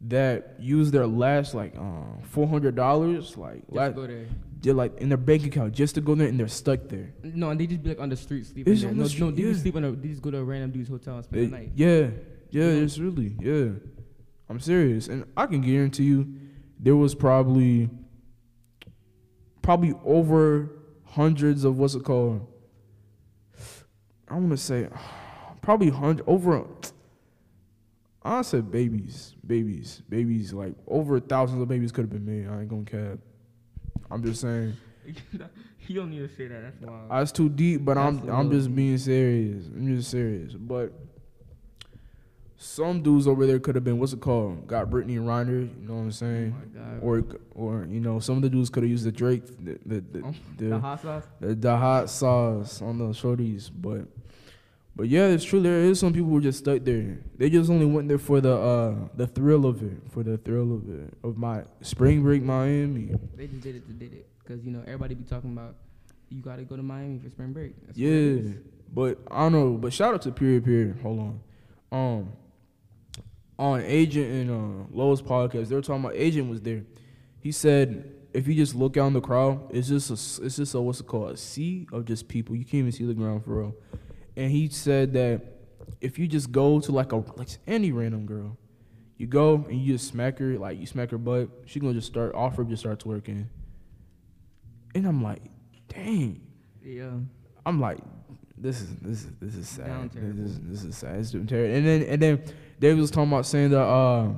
that 0.01 0.55
use 0.59 0.91
their 0.91 1.05
last 1.07 1.53
like 1.53 1.75
um, 1.77 2.19
four 2.23 2.47
hundred 2.47 2.75
dollars, 2.75 3.37
like 3.37 3.61
Just 3.65 3.71
la- 3.71 3.89
go 3.89 4.07
there. 4.07 4.25
They're 4.61 4.73
like 4.73 4.97
in 4.99 5.09
their 5.09 5.17
bank 5.17 5.45
account 5.45 5.73
just 5.73 5.95
to 5.95 6.01
go 6.01 6.15
there 6.15 6.27
and 6.27 6.39
they're 6.39 6.47
stuck 6.47 6.87
there. 6.89 7.13
No, 7.23 7.49
and 7.49 7.59
they 7.59 7.65
just 7.67 7.81
be 7.81 7.89
like 7.89 7.99
on 7.99 8.09
the 8.09 8.15
street 8.17 8.45
sleeping 8.45 8.73
It's 8.73 8.81
there. 8.81 8.91
on 8.91 8.97
the 8.97 9.03
No, 9.03 9.07
street, 9.07 9.19
no, 9.21 9.31
they 9.31 9.41
yeah. 9.43 9.49
just 9.51 9.61
sleep 9.61 9.75
on 9.75 9.83
a, 9.85 9.91
they 9.93 10.07
just 10.09 10.21
go 10.21 10.31
to 10.31 10.37
a 10.37 10.43
random 10.43 10.71
dude's 10.71 10.89
hotel 10.89 11.15
and 11.15 11.23
spend 11.23 11.47
the 11.53 11.57
night. 11.57 11.71
yeah, 11.75 11.87
yeah, 11.97 12.07
You 12.51 12.61
know? 12.61 12.83
it's 12.83 12.97
really 12.99 13.35
yeah. 13.39 13.69
I'm 14.49 14.59
serious, 14.59 15.07
and 15.07 15.25
I 15.37 15.45
can 15.45 15.61
guarantee 15.61 16.05
you, 16.05 16.27
there 16.79 16.95
was 16.95 17.13
probably, 17.13 17.89
probably 19.61 19.93
over 20.03 20.69
hundreds 21.05 21.63
of 21.63 21.77
what's 21.77 21.93
it 21.95 22.03
called. 22.03 22.47
I 24.27 24.33
want 24.35 24.49
to 24.51 24.57
say, 24.57 24.87
probably 25.61 25.89
hundred 25.89 26.23
over. 26.27 26.65
I 28.23 28.41
said 28.41 28.69
babies, 28.71 29.35
babies, 29.45 30.01
babies. 30.09 30.51
Like 30.53 30.73
over 30.87 31.19
thousands 31.19 31.61
of 31.61 31.67
babies 31.67 31.91
could 31.91 32.01
have 32.03 32.09
been 32.11 32.25
made. 32.25 32.49
I 32.51 32.59
ain't 32.61 32.69
gonna 32.69 32.83
cap. 32.83 33.19
I'm 34.11 34.23
just 34.23 34.41
saying. 34.41 34.75
you 35.87 35.95
don't 35.95 36.09
need 36.11 36.19
to 36.19 36.35
say 36.35 36.47
that. 36.47 36.61
That's 36.63 36.81
wild. 36.81 37.09
That's 37.11 37.31
too 37.31 37.49
deep, 37.49 37.83
but 37.85 37.97
I'm 37.97 38.17
That's 38.17 38.27
a 38.29 38.31
I'm 38.33 38.51
just 38.51 38.75
being 38.75 38.97
serious. 38.97 39.65
I'm 39.67 39.95
just 39.97 40.11
serious. 40.11 40.53
But 40.53 40.93
some 42.57 43.01
dudes 43.01 43.25
over 43.27 43.45
there 43.45 43.59
could 43.59 43.75
have 43.75 43.83
been 43.85 43.97
what's 43.99 44.11
it 44.13 44.19
called? 44.19 44.67
Got 44.67 44.89
Brittany 44.89 45.15
and 45.15 45.25
Reiner, 45.25 45.61
you 45.61 45.87
know 45.87 45.93
what 45.95 46.01
I'm 46.01 46.07
oh 46.07 46.11
saying? 46.11 46.51
my 46.51 46.79
god. 46.79 46.99
Or 47.01 47.23
or 47.55 47.87
you 47.89 48.01
know 48.01 48.19
some 48.19 48.35
of 48.35 48.41
the 48.41 48.49
dudes 48.49 48.69
could 48.69 48.83
have 48.83 48.89
used 48.89 49.05
the 49.05 49.11
Drake 49.11 49.45
the 49.63 49.79
the 49.85 50.01
the, 50.01 50.21
Oh, 50.25 50.33
the, 50.57 50.65
the 50.65 50.79
hot 50.79 51.01
sauce. 51.01 51.23
the, 51.39 51.55
the 51.55 51.77
hot 51.77 52.09
sauce 52.09 52.81
on 52.81 52.97
the 52.97 53.05
shorties, 53.05 53.71
but 53.73 54.01
but 54.99 55.07
yeah, 55.07 55.27
it's 55.27 55.45
true. 55.45 55.61
There 55.61 55.79
is 55.79 55.97
some 55.97 56.11
people 56.11 56.27
who 56.27 56.39
are 56.39 56.41
just 56.41 56.59
stuck 56.59 56.83
there. 56.83 57.19
They 57.37 57.49
just 57.49 57.69
only 57.69 57.85
went 57.85 58.09
there 58.09 58.17
for 58.17 58.41
the 58.41 58.53
uh 58.53 58.95
the 59.15 59.27
thrill 59.27 59.65
of 59.65 59.81
it, 59.81 59.97
for 60.11 60.23
the 60.23 60.37
thrill 60.37 60.75
of 60.75 60.89
it, 60.89 61.13
of 61.23 61.37
my 61.37 61.63
spring 61.79 62.21
break 62.21 62.43
Miami. 62.43 63.15
They 63.37 63.47
just 63.47 63.61
did 63.61 63.77
it 63.77 63.87
to 63.87 63.93
did 63.93 64.11
it 64.11 64.27
because 64.43 64.65
you 64.65 64.71
know 64.71 64.81
everybody 64.81 65.15
be 65.15 65.23
talking 65.23 65.53
about 65.53 65.75
you 66.27 66.41
got 66.41 66.57
to 66.57 66.63
go 66.63 66.75
to 66.75 66.83
Miami 66.83 67.17
for 67.17 67.29
spring 67.29 67.53
break. 67.53 67.75
That's 67.85 67.97
Yeah, 67.97 68.41
but 68.93 69.19
I 69.31 69.43
don't 69.43 69.53
know. 69.53 69.77
But 69.77 69.93
shout 69.93 70.15
out 70.15 70.21
to 70.23 70.33
Period 70.33 70.65
Period. 70.65 70.99
Hold 71.01 71.19
on. 71.19 71.39
Um, 71.93 72.33
on 73.57 73.81
Agent 73.83 74.29
and 74.29 74.51
uh, 74.51 74.85
Lowe's 74.91 75.21
podcast, 75.21 75.69
they 75.69 75.75
were 75.75 75.81
talking 75.81 76.03
about 76.03 76.17
Agent 76.17 76.49
was 76.49 76.59
there. 76.59 76.83
He 77.39 77.53
said 77.53 78.15
if 78.33 78.49
you 78.49 78.53
just 78.53 78.75
look 78.75 78.97
out 78.97 79.07
in 79.07 79.13
the 79.13 79.21
crowd, 79.21 79.61
it's 79.73 79.87
just 79.87 80.09
a 80.09 80.45
it's 80.45 80.57
just 80.57 80.73
a 80.73 80.81
what's 80.81 80.99
it 80.99 81.07
called 81.07 81.31
a 81.31 81.37
sea 81.37 81.87
of 81.93 82.03
just 82.03 82.27
people. 82.27 82.53
You 82.53 82.65
can't 82.65 82.81
even 82.81 82.91
see 82.91 83.05
the 83.05 83.13
ground 83.13 83.45
for 83.45 83.61
real. 83.61 83.75
And 84.35 84.51
he 84.51 84.69
said 84.69 85.13
that 85.13 85.41
if 86.01 86.17
you 86.19 86.27
just 86.27 86.51
go 86.51 86.79
to 86.79 86.91
like 86.91 87.11
a 87.11 87.17
like 87.35 87.49
any 87.67 87.91
random 87.91 88.25
girl, 88.25 88.57
you 89.17 89.27
go 89.27 89.65
and 89.67 89.79
you 89.79 89.93
just 89.93 90.07
smack 90.07 90.39
her 90.39 90.57
like 90.57 90.79
you 90.79 90.85
smack 90.85 91.11
her 91.11 91.17
butt, 91.17 91.49
she 91.65 91.79
gonna 91.79 91.93
just 91.93 92.07
start 92.07 92.33
offer 92.35 92.63
just 92.63 92.81
start 92.81 93.03
twerking. 93.03 93.47
And 94.95 95.05
I'm 95.05 95.21
like, 95.21 95.41
dang. 95.87 96.41
Yeah. 96.83 97.11
I'm 97.65 97.79
like, 97.79 97.99
this 98.57 98.81
is 98.81 98.95
this 98.97 99.23
is 99.23 99.31
this 99.39 99.55
is 99.55 99.67
sad. 99.67 100.11
This 100.11 100.51
is 100.51 100.59
this 100.61 100.83
is 100.83 100.97
sad. 100.97 101.19
It's 101.19 101.31
doing 101.31 101.47
terrible. 101.47 101.75
And 101.75 101.85
then 101.85 102.01
and 102.03 102.21
then 102.21 102.43
David 102.79 102.99
was 102.99 103.11
talking 103.11 103.31
about 103.31 103.45
saying 103.45 103.71
that 103.71 103.83
uh, 103.83 104.33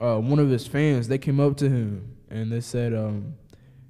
uh, 0.00 0.18
one 0.18 0.38
of 0.38 0.48
his 0.48 0.66
fans 0.66 1.08
they 1.08 1.18
came 1.18 1.40
up 1.40 1.56
to 1.58 1.68
him 1.68 2.16
and 2.30 2.50
they 2.50 2.60
said 2.60 2.94
um, 2.94 3.34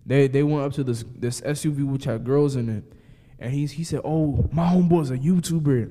they 0.04 0.26
they 0.28 0.42
went 0.42 0.64
up 0.64 0.72
to 0.74 0.84
this 0.84 1.04
this 1.16 1.40
SUV 1.42 1.84
which 1.84 2.04
had 2.04 2.24
girls 2.24 2.56
in 2.56 2.68
it, 2.68 2.92
and 3.40 3.52
he 3.52 3.66
he 3.66 3.84
said, 3.84 4.02
oh 4.04 4.48
my 4.52 4.66
homeboy's 4.66 5.10
a 5.10 5.18
YouTuber, 5.18 5.90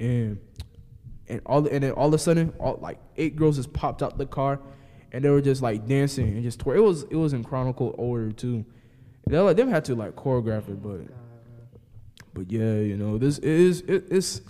and 0.00 0.38
and 1.28 1.40
all 1.44 1.66
and 1.66 1.82
then 1.82 1.90
all 1.92 2.08
of 2.08 2.14
a 2.14 2.18
sudden 2.18 2.54
all 2.58 2.78
like 2.80 2.98
eight 3.16 3.36
girls 3.36 3.56
just 3.56 3.72
popped 3.72 4.02
out 4.02 4.16
the 4.16 4.26
car, 4.26 4.60
and 5.12 5.24
they 5.24 5.28
were 5.28 5.42
just 5.42 5.60
like 5.60 5.86
dancing 5.86 6.28
and 6.28 6.42
just 6.42 6.64
twerk. 6.64 6.76
It 6.76 6.80
was 6.80 7.02
it 7.04 7.16
was 7.16 7.32
in 7.32 7.44
chronicle 7.44 7.94
order 7.98 8.32
too. 8.32 8.64
They 9.26 9.38
like 9.38 9.56
them 9.56 9.68
had 9.68 9.84
to 9.86 9.94
like 9.94 10.14
choreograph 10.14 10.68
it, 10.68 10.82
but 10.82 11.00
but 12.32 12.50
yeah, 12.50 12.76
you 12.76 12.96
know, 12.96 13.18
this 13.18 13.38
is 13.38 13.80
it, 13.82 14.04
it's 14.10 14.40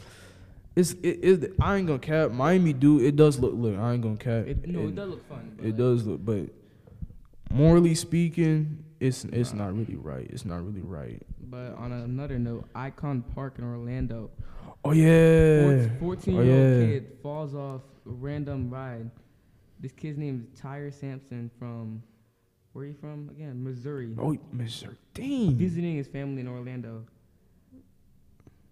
it's 0.76 0.92
it, 1.02 1.24
it 1.24 1.52
I 1.60 1.78
ain't 1.78 1.86
gonna 1.86 1.98
cap. 1.98 2.30
Miami 2.30 2.74
do 2.74 3.00
it 3.00 3.16
does 3.16 3.38
look 3.38 3.54
look. 3.54 3.76
I 3.78 3.94
ain't 3.94 4.02
gonna 4.02 4.16
cap. 4.16 4.46
It, 4.46 4.68
no, 4.68 4.88
it 4.88 4.94
does 4.94 5.08
look 5.08 5.28
fun. 5.28 5.56
It 5.58 5.64
like, 5.64 5.76
does 5.76 6.06
look, 6.06 6.24
but 6.24 6.50
morally 7.50 7.94
speaking, 7.94 8.84
it's 9.00 9.24
it's 9.24 9.52
not 9.52 9.76
really 9.76 9.96
right. 9.96 10.26
It's 10.30 10.44
not 10.44 10.64
really 10.64 10.82
right. 10.82 11.22
But 11.40 11.74
on 11.76 11.92
another 11.92 12.38
note, 12.38 12.66
Icon 12.74 13.22
Park 13.34 13.54
in 13.58 13.64
Orlando, 13.64 14.30
Oh 14.84 14.92
yeah. 14.92 15.88
14 16.00 16.38
Oh, 16.38 16.42
year 16.42 16.52
old 16.54 16.80
yeah. 16.80 16.86
kid 16.86 17.16
falls 17.22 17.54
off 17.54 17.82
a 18.06 18.10
random 18.10 18.70
ride. 18.70 19.10
This 19.80 19.92
kid's 19.92 20.18
name 20.18 20.46
is 20.52 20.60
Tyre 20.60 20.90
Sampson 20.90 21.50
from 21.58 22.02
Where 22.72 22.84
are 22.84 22.88
you 22.88 22.94
from 22.94 23.28
again? 23.30 23.62
Missouri. 23.62 24.14
Oh, 24.18 24.36
Mr. 24.54 24.96
Dang. 25.14 25.54
Visiting 25.56 25.96
his 25.96 26.06
family 26.08 26.40
in 26.40 26.48
Orlando. 26.48 27.04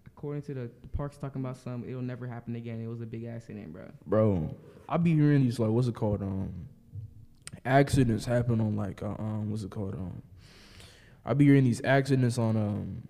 According 0.05 0.41
to 0.43 0.53
the, 0.53 0.61
the 0.81 0.87
park's 0.95 1.17
talking 1.17 1.41
about 1.41 1.57
some, 1.57 1.83
it'll 1.87 2.01
never 2.01 2.25
happen 2.27 2.55
again. 2.55 2.81
It 2.83 2.87
was 2.87 3.01
a 3.01 3.05
big 3.05 3.25
accident, 3.25 3.71
bro. 3.71 3.85
Bro, 4.07 4.55
I 4.89 4.97
be 4.97 5.13
hearing 5.13 5.43
these 5.43 5.59
like 5.59 5.69
what's 5.69 5.87
it 5.87 5.95
called? 5.95 6.21
Um 6.21 6.51
accidents 7.67 8.25
happen 8.25 8.59
on 8.61 8.75
like 8.75 9.03
uh, 9.03 9.15
um 9.19 9.51
what's 9.51 9.63
it 9.63 9.69
called? 9.71 9.93
Um 9.95 10.21
I 11.25 11.33
be 11.33 11.45
hearing 11.45 11.65
these 11.65 11.81
accidents 11.83 12.37
on 12.37 12.55
um 12.55 13.03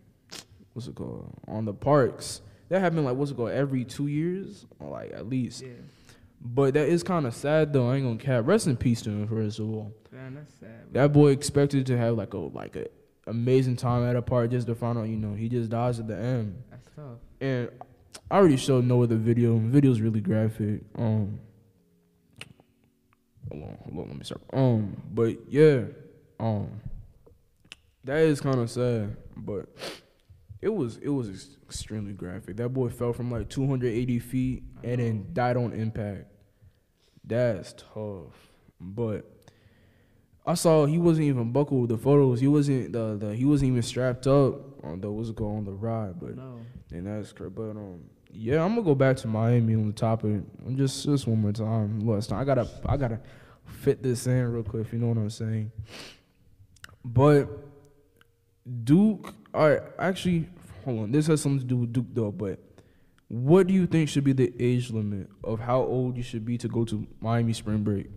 what's 0.73 0.87
it 0.87 0.95
called? 0.95 1.33
On 1.47 1.65
the 1.65 1.73
parks. 1.73 2.41
That 2.69 2.79
happen 2.81 3.03
like 3.05 3.15
what's 3.15 3.31
it 3.31 3.37
called 3.37 3.51
every 3.51 3.85
two 3.85 4.07
years? 4.07 4.65
Or 4.79 4.89
like 4.89 5.13
at 5.13 5.27
least. 5.27 5.61
Yeah. 5.61 5.69
But 6.41 6.73
that 6.75 6.87
is 6.89 7.03
kinda 7.03 7.31
sad 7.31 7.73
though, 7.73 7.89
I 7.89 7.95
ain't 7.95 8.05
gonna 8.05 8.17
cap. 8.17 8.47
Rest 8.47 8.67
in 8.67 8.77
peace 8.77 9.01
to 9.03 9.09
him 9.09 9.27
first 9.27 9.59
of 9.59 9.69
all. 9.69 9.93
Man, 10.11 10.35
that's 10.35 10.53
sad. 10.59 10.91
bro. 10.91 11.01
That 11.01 11.13
boy 11.13 11.27
expected 11.31 11.85
to 11.87 11.97
have 11.97 12.15
like 12.17 12.33
a 12.33 12.37
like 12.37 12.75
a 12.75 12.87
amazing 13.27 13.75
time 13.75 14.03
at 14.07 14.15
a 14.15 14.21
park 14.21 14.51
just 14.51 14.67
to 14.67 14.75
find 14.75 14.97
out, 14.97 15.07
you 15.07 15.17
know, 15.17 15.33
he 15.33 15.49
just 15.49 15.69
dies 15.69 15.99
at 15.99 16.07
the 16.07 16.15
end. 16.17 16.63
That's 16.71 16.87
tough. 16.95 17.19
And 17.41 17.69
I 18.31 18.37
already 18.37 18.57
showed 18.57 18.85
Noah 18.85 19.07
the 19.07 19.17
video. 19.17 19.53
The 19.55 19.67
video's 19.67 20.01
really 20.01 20.21
graphic. 20.21 20.81
Um, 20.95 21.39
hold 23.51 23.63
on, 23.63 23.77
hold 23.83 23.99
on, 24.03 24.07
let 24.09 24.17
me 24.17 24.23
start. 24.23 24.41
Um, 24.53 25.01
but 25.13 25.37
yeah, 25.49 25.81
um, 26.39 26.69
that 28.03 28.17
is 28.19 28.39
kind 28.41 28.59
of 28.59 28.69
sad, 28.69 29.15
but 29.35 29.67
it 30.61 30.69
was 30.69 30.97
it 30.97 31.09
was 31.09 31.29
ex- 31.29 31.57
extremely 31.65 32.13
graphic. 32.13 32.57
That 32.57 32.69
boy 32.69 32.89
fell 32.89 33.13
from 33.13 33.31
like 33.31 33.49
280 33.49 34.19
feet 34.19 34.63
and 34.83 34.99
then 34.99 35.27
died 35.33 35.57
on 35.57 35.73
impact. 35.73 36.25
That's 37.23 37.73
tough, 37.73 38.33
but. 38.79 39.25
I 40.49 40.53
saw 40.53 40.85
he 40.85 40.97
wasn't 40.97 41.27
even 41.27 41.51
buckled. 41.51 41.89
The 41.89 41.97
photos, 41.97 42.39
he 42.39 42.47
wasn't 42.47 42.93
the, 42.93 43.17
the 43.17 43.35
he 43.35 43.43
wasn't 43.43 43.71
even 43.71 43.81
strapped 43.83 44.27
up 44.27 44.81
on 44.81 45.01
the 45.01 45.11
what's 45.11 45.27
it 45.27 45.35
called 45.35 45.57
on 45.57 45.65
the 45.65 45.73
ride. 45.73 46.21
But 46.21 46.37
No. 46.37 46.59
and 46.89 47.05
that's 47.05 47.33
correct. 47.33 47.53
But 47.53 47.71
um, 47.71 47.99
yeah, 48.37 48.63
I'm 48.63 48.75
gonna 48.75 48.83
go 48.83 48.93
back 48.93 49.17
to 49.17 49.27
Miami 49.27 49.73
on 49.73 49.87
the 49.87 49.93
topic. 49.93 50.41
I'm 50.65 50.77
just 50.77 51.03
just 51.03 51.25
one 51.27 51.41
more 51.41 51.51
time. 51.51 52.01
Last 52.01 52.29
time 52.29 52.39
I 52.39 52.43
gotta 52.43 52.69
I 52.85 52.95
gotta 52.95 53.19
fit 53.65 54.03
this 54.03 54.27
in 54.27 54.51
real 54.51 54.63
quick. 54.63 54.85
If 54.85 54.93
you 54.93 54.99
know 54.99 55.07
what 55.07 55.17
I'm 55.17 55.29
saying. 55.29 55.71
But 57.03 57.47
Duke, 58.83 59.33
all 59.53 59.69
right, 59.69 59.81
actually, 59.97 60.47
hold 60.85 60.99
on. 60.99 61.11
This 61.11 61.25
has 61.27 61.41
something 61.41 61.61
to 61.61 61.65
do 61.65 61.77
with 61.77 61.93
Duke 61.93 62.05
though. 62.13 62.31
But 62.31 62.59
what 63.27 63.65
do 63.65 63.73
you 63.73 63.87
think 63.87 64.07
should 64.07 64.23
be 64.23 64.33
the 64.33 64.53
age 64.59 64.91
limit 64.91 65.29
of 65.43 65.59
how 65.59 65.81
old 65.81 66.15
you 66.15 66.23
should 66.23 66.45
be 66.45 66.57
to 66.59 66.67
go 66.67 66.85
to 66.85 67.07
Miami 67.19 67.53
spring 67.53 67.83
break? 67.83 68.07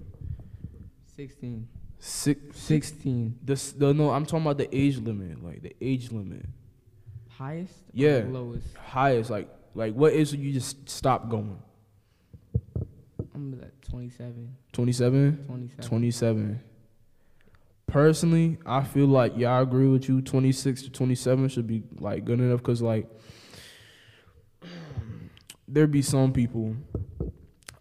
16. 1.17 1.67
Six, 1.99 2.59
16. 2.59 3.39
this, 3.43 3.73
the, 3.73 3.93
no, 3.93 4.11
I'm 4.11 4.25
talking 4.25 4.41
about 4.43 4.57
the 4.57 4.75
age 4.75 4.97
limit, 4.99 5.45
like 5.45 5.63
the 5.63 5.75
age 5.83 6.11
limit. 6.11 6.47
Highest? 7.29 7.75
or 7.75 7.91
Yeah. 7.93 8.23
Lowest? 8.27 8.75
Highest, 8.77 9.29
like, 9.29 9.51
like 9.75 9.95
what 9.95 10.13
is 10.13 10.35
you 10.35 10.53
just 10.53 10.89
stop 10.89 11.29
going? 11.29 11.59
I'm 13.35 13.59
at 13.63 13.83
27. 13.83 14.57
27? 14.73 15.45
27. 15.47 15.89
27. 15.89 16.61
Personally, 17.87 18.59
I 18.65 18.85
feel 18.85 19.07
like 19.07 19.33
yeah, 19.37 19.51
I 19.57 19.63
agree 19.63 19.89
with 19.89 20.09
you. 20.09 20.21
26 20.21 20.83
to 20.83 20.91
27 20.91 21.49
should 21.49 21.67
be 21.67 21.83
like 21.99 22.25
good 22.25 22.39
enough 22.39 22.59
because 22.59 22.81
like 22.83 23.09
there 25.69 25.87
be 25.87 26.03
some 26.03 26.33
people, 26.33 26.77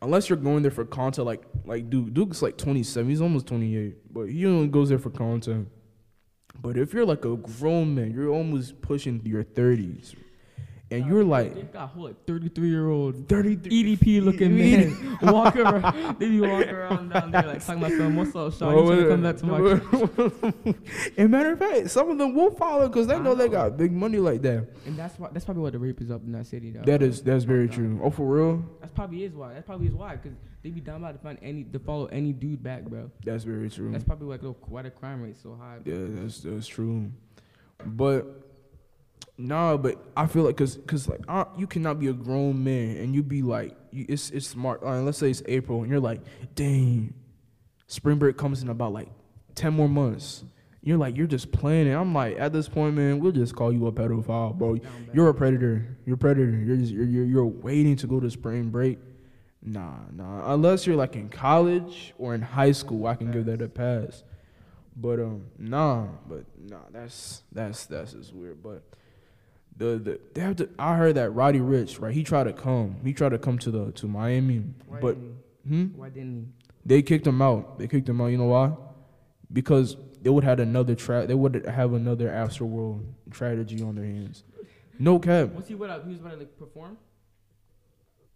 unless 0.02 0.30
you're 0.30 0.38
going 0.38 0.64
there 0.64 0.72
for 0.72 0.86
content, 0.86 1.28
like 1.28 1.44
like 1.66 1.90
Duke. 1.90 2.14
Duke's 2.14 2.42
like 2.42 2.58
27. 2.58 3.08
He's 3.08 3.22
almost 3.22 3.46
28, 3.48 4.14
but 4.14 4.30
he 4.30 4.46
only 4.48 4.68
goes 4.68 4.90
there 4.90 4.98
for 4.98 5.12
content. 5.12 5.68
But 6.62 6.76
if 6.78 6.94
you're 6.94 7.06
like 7.06 7.24
a 7.26 7.38
grown 7.38 7.96
man, 7.96 8.12
you're 8.12 8.30
almost 8.30 8.82
pushing 8.82 9.22
your 9.26 9.44
30s, 9.44 10.16
and 10.92 11.06
you're 11.06 11.24
They 11.24 11.30
like 11.30 11.74
got 11.74 11.90
whole 11.90 12.06
like 12.06 12.26
33 12.26 12.70
year 12.70 12.90
old 12.90 13.28
33. 13.30 13.98
EDP 13.98 14.24
looking 14.24 14.58
man 14.58 15.18
walking 15.22 15.62
around. 15.62 16.20
They 16.20 16.30
be 16.30 16.42
walking 16.42 16.70
around 16.70 17.10
down 17.10 17.32
there 17.32 17.44
like 17.44 17.66
talking 17.66 17.84
about 17.84 17.98
some 17.98 18.16
what's 18.16 18.36
up, 18.36 18.54
Sean? 18.54 18.78
You 18.78 18.88
trying 18.88 19.04
to 19.04 19.10
come 19.10 19.24
back 19.24 19.38
to 19.38 19.46
my 20.66 20.74
and 21.18 21.30
matter 21.30 21.54
of 21.54 21.60
fact, 21.60 21.92
some 21.92 22.10
of 22.10 22.18
them 22.18 22.34
will 22.34 22.52
follow 22.52 22.88
because 22.88 23.08
they 23.08 23.20
know 23.20 23.36
they 23.36 23.50
got 23.50 23.78
big 23.78 23.92
money 23.92 24.18
like 24.18 24.42
that. 24.42 24.68
And 24.86 24.98
that's 24.98 25.20
why 25.20 25.30
that's 25.32 25.46
probably 25.46 25.64
why 25.64 25.70
the 25.70 25.80
rape 25.80 26.02
is 26.02 26.10
up 26.10 26.24
in 26.24 26.32
that 26.32 26.48
city 26.48 26.72
though. 26.72 26.82
That 26.82 27.04
is 27.04 27.22
that's 27.22 27.44
very 27.44 27.68
true. 27.68 28.00
Uh, 28.02 28.08
oh, 28.08 28.10
for 28.10 28.28
real? 28.28 28.66
That's 28.82 28.94
probably 28.94 29.24
is 29.24 29.34
why. 29.34 29.54
That's 29.54 29.66
probably 29.66 29.88
is 29.88 29.94
why 29.94 30.16
because 30.16 30.38
they 30.64 30.72
be 30.72 30.82
down 30.82 30.98
about 30.98 31.14
to 31.14 31.20
find 31.20 31.38
any 31.42 31.64
to 31.66 31.80
follow 31.80 32.08
any 32.08 32.34
dude 32.34 32.64
back, 32.64 32.84
bro. 32.84 33.12
That's 33.24 33.44
very 33.44 33.70
true. 33.70 33.92
That's 33.92 34.04
probably 34.04 34.28
like 34.28 34.42
why 34.68 34.82
the 34.82 34.90
crime 34.90 35.22
rate's 35.22 35.44
so 35.44 35.56
high. 35.60 35.78
bro. 35.80 35.94
yeah, 35.94 36.22
that's 36.22 36.42
that's 36.42 36.68
true. 36.68 37.12
But 37.86 38.49
nah, 39.40 39.78
but 39.78 39.98
I 40.16 40.28
feel 40.28 40.44
like 40.44 40.58
cause 40.58 40.78
cause 40.86 41.08
like 41.08 41.22
uh, 41.28 41.46
you 41.58 41.66
cannot 41.66 42.00
be 42.00 42.08
a 42.08 42.14
grown 42.14 42.64
man 42.64 42.98
and 42.98 43.16
you 43.16 43.24
be 43.24 43.42
like 43.42 43.76
you, 43.92 44.06
it's 44.08 44.30
it's 44.32 44.46
smart. 44.46 44.84
Uh, 44.84 45.02
let's 45.02 45.18
say 45.18 45.32
it's 45.32 45.42
April 45.48 45.82
and 45.82 45.90
you're 45.90 46.00
like, 46.00 46.22
dang, 46.56 47.14
spring 47.88 48.20
break 48.20 48.38
comes 48.38 48.62
in 48.62 48.70
about 48.70 48.94
like 48.94 49.08
ten 49.56 49.74
more 49.74 49.90
months. 49.90 50.44
You're 50.82 50.98
like 50.98 51.18
you're 51.18 51.28
just 51.28 51.52
playing 51.52 51.88
it. 51.88 51.94
I'm 51.94 52.14
like 52.14 52.38
at 52.40 52.54
this 52.54 52.70
point, 52.70 52.96
man, 52.96 53.20
we'll 53.20 53.32
just 53.32 53.56
call 53.56 53.72
you 53.74 53.88
a 53.88 53.92
pedophile, 53.92 54.58
bro. 54.58 54.78
You're 55.14 55.30
a 55.30 55.34
predator. 55.34 55.98
You're 56.06 56.16
a 56.16 56.18
predator. 56.18 56.58
You're 56.58 56.78
just 56.78 56.92
you're, 56.92 57.06
you're 57.06 57.26
you're 57.26 57.46
waiting 57.46 57.96
to 57.98 58.08
go 58.08 58.20
to 58.20 58.30
spring 58.30 58.70
break. 58.70 59.00
Nah, 59.62 59.96
nah. 60.14 60.54
Unless 60.54 60.88
you're 60.88 60.96
like 60.96 61.16
in 61.16 61.30
college 61.30 62.14
or 62.18 62.34
in 62.34 62.42
high 62.42 62.72
school, 62.72 63.08
I 63.08 63.16
can 63.16 63.32
give 63.32 63.46
that 63.46 63.62
a 63.62 63.68
pass. 63.68 64.24
But 64.96 65.20
um, 65.20 65.46
nah, 65.58 66.08
but 66.28 66.46
nah. 66.58 66.78
That's 66.92 67.44
that's 67.52 67.86
that's 67.86 68.14
just 68.14 68.34
weird. 68.34 68.64
But 68.64 68.84
the 69.80 69.98
the 69.98 70.20
they 70.34 70.42
have 70.42 70.56
to. 70.58 70.70
I 70.78 70.96
heard 70.96 71.16
that 71.16 71.32
Roddy 71.32 71.60
Ricch, 71.60 72.00
right? 72.00 72.14
He 72.14 72.24
tried 72.24 72.44
to 72.44 72.54
come. 72.54 72.98
He 73.04 73.14
tried 73.14 73.30
to 73.30 73.40
come 73.40 73.58
to 73.60 73.72
the 73.72 73.92
to 73.94 74.08
Miami, 74.08 74.64
Why 74.88 75.00
but 75.00 75.16
didn't 75.16 75.38
hmm, 75.68 75.82
he? 75.82 75.86
why 76.00 76.10
didn't 76.10 76.54
they 76.86 77.02
kicked 77.02 77.26
him 77.28 77.42
out. 77.42 77.80
They 77.80 77.88
kicked 77.88 78.08
him 78.08 78.22
out. 78.22 78.28
You 78.28 78.38
know 78.38 78.46
why? 78.46 78.74
Because 79.52 79.98
they 80.22 80.30
would 80.30 80.44
have 80.44 80.60
another 80.60 80.96
trap. 80.96 81.28
They 81.28 81.34
would 81.34 81.66
have 81.66 81.94
another 81.94 82.30
Astroworld 82.30 83.04
tragedy 83.32 83.82
on 83.82 83.96
their 83.96 84.06
hands. 84.06 84.44
No 85.00 85.18
cap. 85.18 85.50
he? 85.52 85.56
Was 85.56 85.68
he 85.68 85.76
what? 85.76 86.04
He 86.04 86.10
was 86.12 86.20
about 86.20 86.32
to 86.32 86.38
like 86.38 86.58
perform. 86.60 86.98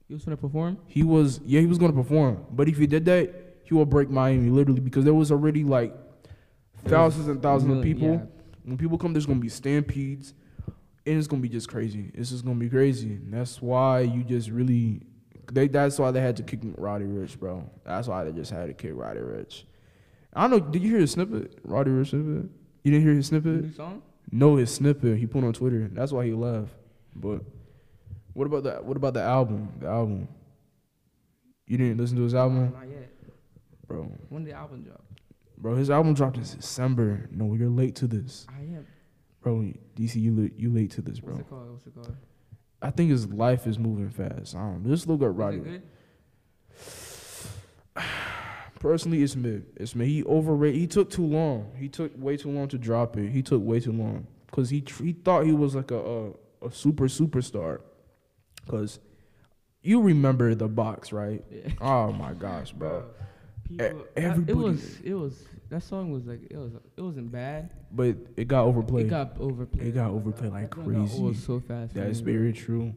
He 0.07 0.13
was 0.13 0.23
gonna 0.23 0.37
perform. 0.37 0.77
He 0.87 1.03
was 1.03 1.39
yeah, 1.45 1.59
he 1.59 1.65
was 1.65 1.77
gonna 1.77 1.93
perform. 1.93 2.45
But 2.51 2.67
if 2.69 2.77
he 2.77 2.87
did 2.87 3.05
that, 3.05 3.33
he 3.63 3.73
will 3.73 3.85
break 3.85 4.09
Miami 4.09 4.49
literally 4.49 4.81
because 4.81 5.03
there 5.03 5.13
was 5.13 5.31
already 5.31 5.63
like 5.63 5.93
thousands 6.85 7.27
and 7.27 7.41
thousands 7.41 7.77
of 7.77 7.83
people. 7.83 8.07
yeah. 8.13 8.21
When 8.63 8.77
people 8.77 8.97
come, 8.97 9.13
there's 9.13 9.25
gonna 9.25 9.39
be 9.39 9.49
stampedes, 9.49 10.33
and 11.05 11.17
it's 11.17 11.27
gonna 11.27 11.41
be 11.41 11.49
just 11.49 11.67
crazy. 11.69 12.11
It's 12.13 12.29
just 12.29 12.45
gonna 12.45 12.59
be 12.59 12.69
crazy. 12.69 13.13
And 13.13 13.33
that's 13.33 13.61
why 13.61 14.01
you 14.01 14.23
just 14.23 14.49
really, 14.49 15.01
they. 15.51 15.67
That's 15.67 15.99
why 15.99 16.11
they 16.11 16.21
had 16.21 16.37
to 16.37 16.43
kick 16.43 16.59
Roddy 16.77 17.05
Ricch, 17.05 17.37
bro. 17.39 17.69
That's 17.85 18.07
why 18.07 18.23
they 18.23 18.31
just 18.31 18.51
had 18.51 18.67
to 18.67 18.73
kick 18.73 18.91
Roddy 18.93 19.19
Ricch. 19.19 19.63
I 20.33 20.47
don't 20.47 20.51
know. 20.51 20.59
Did 20.71 20.81
you 20.81 20.89
hear 20.89 20.99
his 20.99 21.11
snippet? 21.11 21.59
Roddy 21.63 21.91
Ricch 21.91 22.09
snippet? 22.09 22.49
You 22.83 22.91
didn't 22.91 23.03
hear 23.05 23.13
his 23.13 23.27
snippet? 23.27 23.61
New 23.63 23.73
song. 23.73 24.01
No, 24.31 24.55
his 24.55 24.73
snippet 24.73 25.17
he 25.17 25.25
put 25.27 25.43
on 25.43 25.53
Twitter. 25.53 25.89
That's 25.91 26.11
why 26.11 26.25
he 26.25 26.33
left. 26.33 26.73
But 27.15 27.41
what 28.33 28.45
about 28.45 28.63
that? 28.63 28.83
What 28.85 28.97
about 28.97 29.13
the 29.13 29.21
album? 29.21 29.69
The 29.79 29.87
album. 29.87 30.27
You 31.67 31.77
didn't 31.77 31.97
listen 31.97 32.17
to 32.17 32.23
his 32.23 32.35
album, 32.35 32.73
Not 32.73 32.89
yet. 32.89 33.09
bro. 33.87 34.03
When 34.29 34.43
did 34.43 34.53
the 34.53 34.57
album 34.57 34.83
drop? 34.83 35.03
Bro, 35.57 35.75
his 35.75 35.89
album 35.89 36.13
dropped 36.13 36.35
in 36.35 36.43
December. 36.43 37.29
No, 37.31 37.53
you're 37.53 37.69
late 37.69 37.95
to 37.97 38.07
this, 38.07 38.45
I 38.49 38.59
am. 38.63 38.85
Bro. 39.43 39.71
DC, 39.95 40.15
you 40.15 40.33
late, 40.35 40.53
you 40.57 40.71
late 40.71 40.91
to 40.91 41.01
this, 41.01 41.19
bro. 41.19 41.33
What's 41.35 41.45
it 41.45 41.49
called? 41.49 41.71
What's 41.71 41.87
it 41.87 41.93
called? 41.95 42.15
I 42.81 42.89
think 42.91 43.11
his 43.11 43.27
life 43.27 43.67
is 43.67 43.77
moving 43.79 44.09
fast. 44.09 44.55
I 44.55 44.59
don't. 44.59 44.83
know. 44.83 44.89
Just 44.89 45.07
look 45.07 45.21
Is 45.21 45.27
Roddy. 45.27 45.81
Personally, 48.79 49.23
it's 49.23 49.35
mid. 49.35 49.65
It's 49.77 49.95
mid. 49.95 50.07
He 50.07 50.23
overrated. 50.25 50.79
He 50.79 50.87
took 50.87 51.09
too 51.09 51.25
long. 51.25 51.71
He 51.77 51.87
took 51.87 52.11
way 52.17 52.35
too 52.35 52.49
long 52.51 52.67
to 52.69 52.77
drop 52.77 53.15
it. 53.17 53.29
He 53.29 53.41
took 53.41 53.63
way 53.63 53.79
too 53.79 53.93
long 53.93 54.27
because 54.47 54.69
he 54.69 54.81
tr- 54.81 55.03
he 55.03 55.13
thought 55.13 55.45
he 55.45 55.53
was 55.53 55.73
like 55.75 55.91
a 55.91 55.99
a, 55.99 56.31
a 56.67 56.71
super 56.71 57.05
superstar. 57.05 57.79
Cause 58.67 58.99
you 59.81 60.01
remember 60.01 60.53
the 60.55 60.67
box, 60.67 61.13
right? 61.13 61.43
Yeah. 61.49 61.69
Oh 61.79 62.11
my 62.11 62.33
gosh, 62.33 62.71
bro. 62.73 63.05
People, 63.69 64.05
that- 64.15 64.49
it 64.49 64.57
was 64.57 64.99
it 65.01 65.13
was 65.13 65.41
that 65.73 65.81
song 65.83 66.11
was 66.11 66.25
like 66.25 66.41
it 66.49 66.57
was 66.57 66.73
it 66.97 67.01
wasn't 67.01 67.31
bad. 67.31 67.69
But 67.91 68.15
it 68.37 68.47
got 68.47 68.65
overplayed. 68.65 69.07
It 69.07 69.09
got 69.09 69.37
overplayed. 69.39 69.87
It 69.87 69.91
got 69.95 70.11
overplayed 70.11 70.51
like 70.51 70.69
That 70.69 70.75
got 70.75 70.85
crazy. 70.85 71.17
old 71.21 71.35
so 71.37 71.59
fast. 71.59 71.93
That's 71.93 72.19
very 72.19 72.53
true. 72.53 72.93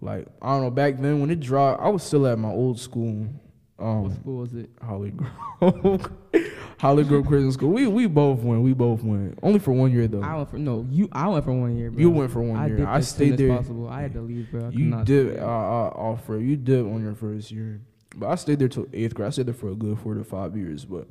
Like 0.00 0.26
I 0.42 0.48
don't 0.54 0.62
know. 0.62 0.70
Back 0.70 0.98
then 0.98 1.20
when 1.20 1.30
it 1.30 1.40
dropped, 1.40 1.82
I 1.82 1.88
was 1.88 2.02
still 2.02 2.26
at 2.26 2.38
my 2.38 2.50
old 2.50 2.78
school. 2.78 3.28
What 3.76 3.86
Um, 3.86 4.14
school 4.14 4.38
was 4.38 4.54
it? 4.54 4.70
Holly 4.82 5.12
Grove, 5.12 6.10
Holly 6.78 7.04
Grove 7.04 7.26
Christian 7.26 7.52
School. 7.52 7.70
We 7.70 7.86
we 7.86 8.06
both 8.06 8.40
went. 8.40 8.62
We 8.62 8.72
both 8.72 9.02
went. 9.04 9.38
Only 9.42 9.58
for 9.60 9.72
one 9.72 9.92
year 9.92 10.06
though. 10.08 10.20
I 10.22 10.36
went 10.36 10.50
for 10.50 10.58
no. 10.58 10.86
You. 10.90 11.08
I 11.12 11.28
went 11.28 11.44
for 11.44 11.52
one 11.52 11.76
year. 11.76 11.90
Bro. 11.90 12.00
You 12.00 12.10
went 12.10 12.30
for 12.30 12.42
one 12.42 12.56
I 12.58 12.66
year. 12.66 12.86
I 12.86 13.00
stayed 13.00 13.36
there. 13.38 13.52
As 13.52 13.58
possible. 13.58 13.88
I 13.88 14.02
had 14.02 14.12
to 14.14 14.20
leave, 14.20 14.50
bro. 14.50 14.66
I 14.66 14.70
You 14.70 15.04
did 15.04 15.38
uh, 15.38 15.44
uh, 15.44 15.92
offer. 15.94 16.38
You 16.38 16.56
did 16.56 16.84
on 16.84 17.02
your 17.02 17.14
first 17.14 17.50
year, 17.52 17.80
but 18.16 18.28
I 18.28 18.34
stayed 18.34 18.58
there 18.58 18.68
till 18.68 18.86
eighth 18.92 19.14
grade. 19.14 19.28
I 19.28 19.30
stayed 19.30 19.46
there 19.46 19.54
for 19.54 19.70
a 19.70 19.74
good 19.74 19.98
four 20.00 20.14
to 20.14 20.24
five 20.24 20.56
years. 20.56 20.84
But 20.84 21.06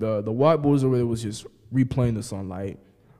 the 0.00 0.22
the 0.22 0.32
white 0.32 0.56
boys 0.62 0.82
over 0.82 0.96
there 0.96 1.06
was 1.06 1.22
just 1.22 1.46
replaying 1.72 2.14
the 2.14 2.22
sunlight. 2.22 2.78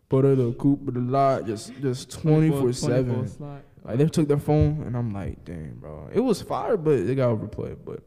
but 0.09 0.23
the 0.23 0.53
coop, 0.59 0.81
but 0.83 0.95
the 0.95 1.01
lot, 1.01 1.47
just 1.47 1.73
just 1.81 2.11
twenty 2.11 2.51
four 2.51 2.73
seven. 2.73 3.29
slot. 3.29 3.63
Like 3.85 3.99
they 3.99 4.07
took 4.07 4.29
their 4.29 4.39
phone, 4.39 4.83
and 4.83 4.97
I'm 4.97 5.13
like, 5.13 5.45
damn, 5.45 5.77
bro, 5.79 6.11
it 6.13 6.21
was 6.21 6.43
fire, 6.43 6.77
but 6.77 6.95
it 6.95 7.15
got 7.15 7.29
overplayed. 7.29 7.79
But 7.85 8.03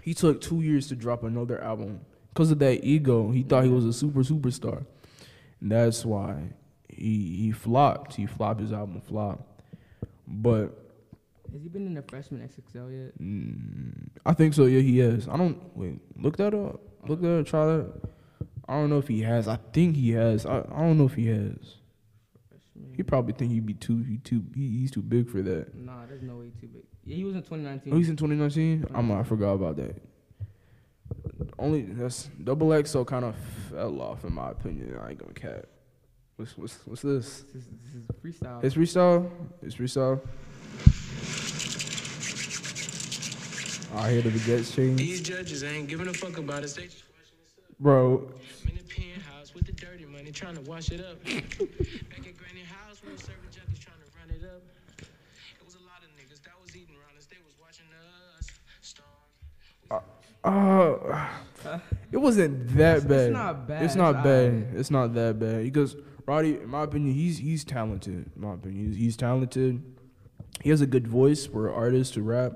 he 0.00 0.14
took 0.14 0.40
two 0.40 0.60
years 0.62 0.88
to 0.88 0.96
drop 0.96 1.24
another 1.24 1.62
album 1.62 2.00
because 2.28 2.50
of 2.50 2.58
that 2.60 2.84
ego. 2.84 3.30
He 3.30 3.42
thought 3.42 3.64
he 3.64 3.70
was 3.70 3.84
a 3.84 3.92
super 3.92 4.20
superstar, 4.20 4.84
and 5.60 5.72
that's 5.72 6.04
why 6.04 6.54
he 6.88 7.36
he 7.36 7.52
flopped. 7.52 8.14
He 8.14 8.26
flopped 8.26 8.60
his 8.60 8.72
album 8.72 9.00
flop. 9.00 9.46
But 10.26 10.81
Has 11.52 11.62
he 11.62 11.68
been 11.68 11.86
in 11.86 11.94
the 11.94 12.02
freshman 12.02 12.40
XXL 12.40 13.04
yet? 13.04 13.18
mm, 13.20 14.08
I 14.24 14.32
think 14.32 14.54
so. 14.54 14.64
Yeah, 14.64 14.80
he 14.80 14.98
has. 14.98 15.28
I 15.28 15.36
don't 15.36 15.60
wait. 15.76 16.00
Look 16.16 16.36
that 16.38 16.54
up. 16.54 16.80
Look 17.06 17.20
that 17.20 17.40
up. 17.40 17.46
Try 17.46 17.66
that. 17.66 17.92
I 18.68 18.74
don't 18.74 18.90
know 18.90 18.98
if 18.98 19.08
he 19.08 19.20
has. 19.22 19.48
I 19.48 19.56
think 19.72 19.96
he 19.96 20.12
has. 20.12 20.46
I, 20.46 20.58
I 20.58 20.80
don't 20.80 20.96
know 20.96 21.06
if 21.06 21.14
he 21.14 21.26
has. 21.26 21.76
Freshman. 22.48 22.94
He 22.96 23.02
probably 23.02 23.34
think 23.34 23.52
he'd 23.52 23.66
be 23.66 23.74
too. 23.74 24.02
He 24.02 24.18
too. 24.18 24.44
He, 24.54 24.78
he's 24.78 24.90
too 24.90 25.02
big 25.02 25.28
for 25.28 25.42
that. 25.42 25.74
Nah, 25.74 26.06
there's 26.08 26.22
no 26.22 26.36
way 26.36 26.50
too 26.60 26.68
big. 26.68 26.84
Yeah, 27.04 27.16
he 27.16 27.24
was 27.24 27.34
in 27.34 27.42
2019. 27.42 27.92
Oh, 27.92 27.96
he's 27.96 28.08
in 28.08 28.16
2019. 28.16 28.86
I'm. 28.94 29.12
I 29.12 29.22
forgot 29.24 29.52
about 29.52 29.76
that. 29.76 30.00
Only 31.58 31.82
that's 31.82 32.30
double 32.42 32.72
X. 32.72 32.90
So 32.90 33.04
kind 33.04 33.24
of 33.24 33.34
fell 33.70 34.00
off 34.00 34.24
in 34.24 34.32
my 34.32 34.50
opinion. 34.50 34.98
I 35.02 35.10
ain't 35.10 35.18
gonna 35.18 35.34
cap. 35.34 35.66
What's 36.36 36.56
what's 36.56 36.78
what's 36.86 37.02
this? 37.02 37.44
This 37.52 37.62
is, 37.64 37.68
this 37.84 37.94
is 37.94 38.40
freestyle. 38.40 38.64
It's 38.64 38.74
freestyle. 38.74 39.30
It's 39.60 39.74
freestyle. 39.74 40.20
I 43.94 44.10
hear 44.12 44.22
the 44.22 44.30
Jets 44.30 44.74
change, 44.74 44.98
These 44.98 45.20
judges 45.20 45.62
ain't 45.62 45.88
giving 45.88 46.08
a 46.08 46.12
fuck 46.14 46.38
about 46.38 46.62
us. 46.64 46.72
They 46.74 46.84
just 46.84 47.04
watching 47.12 47.36
us 47.44 47.52
up. 47.70 47.78
bro. 47.78 48.30
I'm 48.64 48.70
in 48.70 48.76
the 48.76 48.82
penthouse 48.84 49.54
with 49.54 49.66
the 49.66 49.72
dirty 49.72 50.06
money, 50.06 50.32
trying 50.32 50.54
to 50.54 50.62
wash 50.62 50.90
it 50.90 51.00
up. 51.00 51.22
Back 51.24 51.34
at 51.36 52.36
Granny 52.38 52.64
House, 52.66 53.02
we 53.04 53.12
were 53.12 53.18
serving 53.18 53.50
junkies, 53.50 53.78
trying 53.78 53.98
to 54.00 54.08
run 54.18 54.30
it 54.30 54.44
up. 54.44 54.62
It 55.00 55.64
was 55.64 55.74
a 55.74 55.78
lot 55.84 56.00
of 56.02 56.08
niggas 56.16 56.42
that 56.44 56.52
was 56.64 56.74
eating 56.74 56.94
around 56.96 57.18
us. 57.18 57.26
They 57.26 57.36
was 57.44 57.54
watching 57.60 57.86
us 58.38 58.48
starve. 58.80 60.02
Uh, 60.44 61.28
it 62.10 62.16
wasn't 62.16 62.68
that 62.76 62.98
It's- 62.98 63.04
bad. 63.04 63.20
it's 63.28 63.32
not 63.34 63.68
bad, 63.68 63.82
It's 63.84 63.94
not 63.94 64.24
bad. 64.24 64.66
It's 64.74 64.90
not 64.90 65.14
that 65.14 65.38
bad 65.38 65.62
because 65.64 65.96
Roddy, 66.26 66.54
in 66.56 66.68
my 66.68 66.82
opinion, 66.84 67.14
he's 67.14 67.38
he's 67.38 67.62
talented. 67.64 68.30
In 68.34 68.40
my 68.42 68.54
opinion, 68.54 68.86
he's, 68.88 68.96
he's 68.96 69.16
talented. 69.16 69.82
He 70.62 70.70
has 70.70 70.80
a 70.80 70.86
good 70.86 71.06
voice 71.06 71.46
for 71.46 71.68
an 71.68 71.74
artist 71.74 72.14
to 72.14 72.22
rap, 72.22 72.52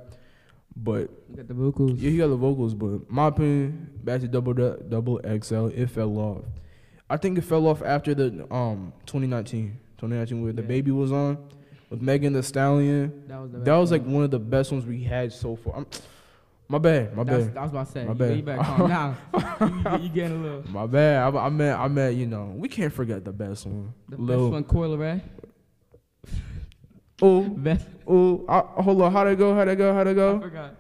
but 0.77 1.11
You 1.31 1.37
got 1.37 1.49
the 1.49 1.55
vocals. 1.55 1.93
yeah, 2.01 2.11
he 2.11 2.19
got 2.19 2.29
the 2.29 2.37
vocals. 2.37 2.75
But 2.75 3.11
my 3.11 3.29
opinion, 3.29 3.91
back 4.05 4.21
to 4.21 4.29
double 4.29 4.53
double 4.55 5.21
XL, 5.43 5.67
it 5.69 5.87
fell 5.91 6.17
off. 6.19 6.45
I 7.09 7.17
think 7.17 7.39
it 7.39 7.43
fell 7.43 7.67
off 7.67 7.83
after 7.83 8.15
the 8.15 8.47
um 8.53 8.93
2019, 9.07 9.79
2019 9.99 10.43
where 10.43 10.53
the 10.53 10.63
baby 10.63 10.91
was 10.91 11.13
on 11.13 11.39
with 11.89 12.03
Megan 12.03 12.33
Thee 12.33 12.43
Stallion. 12.43 13.25
That 13.29 13.41
was 13.41 13.51
the 13.53 13.59
That 13.59 13.77
was 13.77 13.91
like 13.93 14.05
one. 14.05 14.25
of 14.25 14.31
the 14.31 14.39
best 14.41 14.73
ones 14.73 14.85
we 14.85 15.03
had 15.05 15.33
so 15.33 15.57
far. 15.57 15.77
I'm, 15.77 15.87
my 16.69 16.79
bad, 16.79 17.17
my 17.17 17.23
That's, 17.23 17.47
bad. 17.47 17.57
I 17.59 17.63
was 17.63 17.71
about 17.71 17.87
to 17.87 17.93
say. 17.93 18.05
My 18.05 18.13
you, 18.13 18.19
bad. 18.19 18.37
you 18.37 18.43
better 18.43 18.63
calm 18.65 18.89
down. 18.89 19.17
you, 19.61 19.99
you, 19.99 19.99
you 20.03 20.09
getting 20.09 20.37
a 20.39 20.43
little. 20.43 20.65
My 20.73 20.85
bad. 20.87 21.33
I, 21.35 21.47
I 21.47 21.49
meant, 21.49 21.79
I 21.79 21.87
meant, 21.87 22.17
you 22.17 22.27
know, 22.27 22.53
we 22.57 22.69
can't 22.69 22.93
forget 22.93 23.25
the 23.25 23.31
best 23.31 23.67
one. 23.67 23.95
The 24.09 24.17
Lil- 24.17 24.47
best 24.51 24.53
one, 24.53 24.65
Coi 24.65 24.89
Leray. 24.89 25.21
Oh, 27.23 27.57
oh, 28.07 28.45
I, 28.49 28.83
hold 28.83 29.03
on. 29.03 29.13
How'd 29.13 29.29
it 29.29 29.39
go? 29.39 29.55
How'd 29.55 29.69
it 29.69 29.77
go? 29.77 29.95
How'd 29.95 30.07
it 30.07 30.11
I 30.11 30.15
go? 30.15 30.41
forgot. 30.41 30.75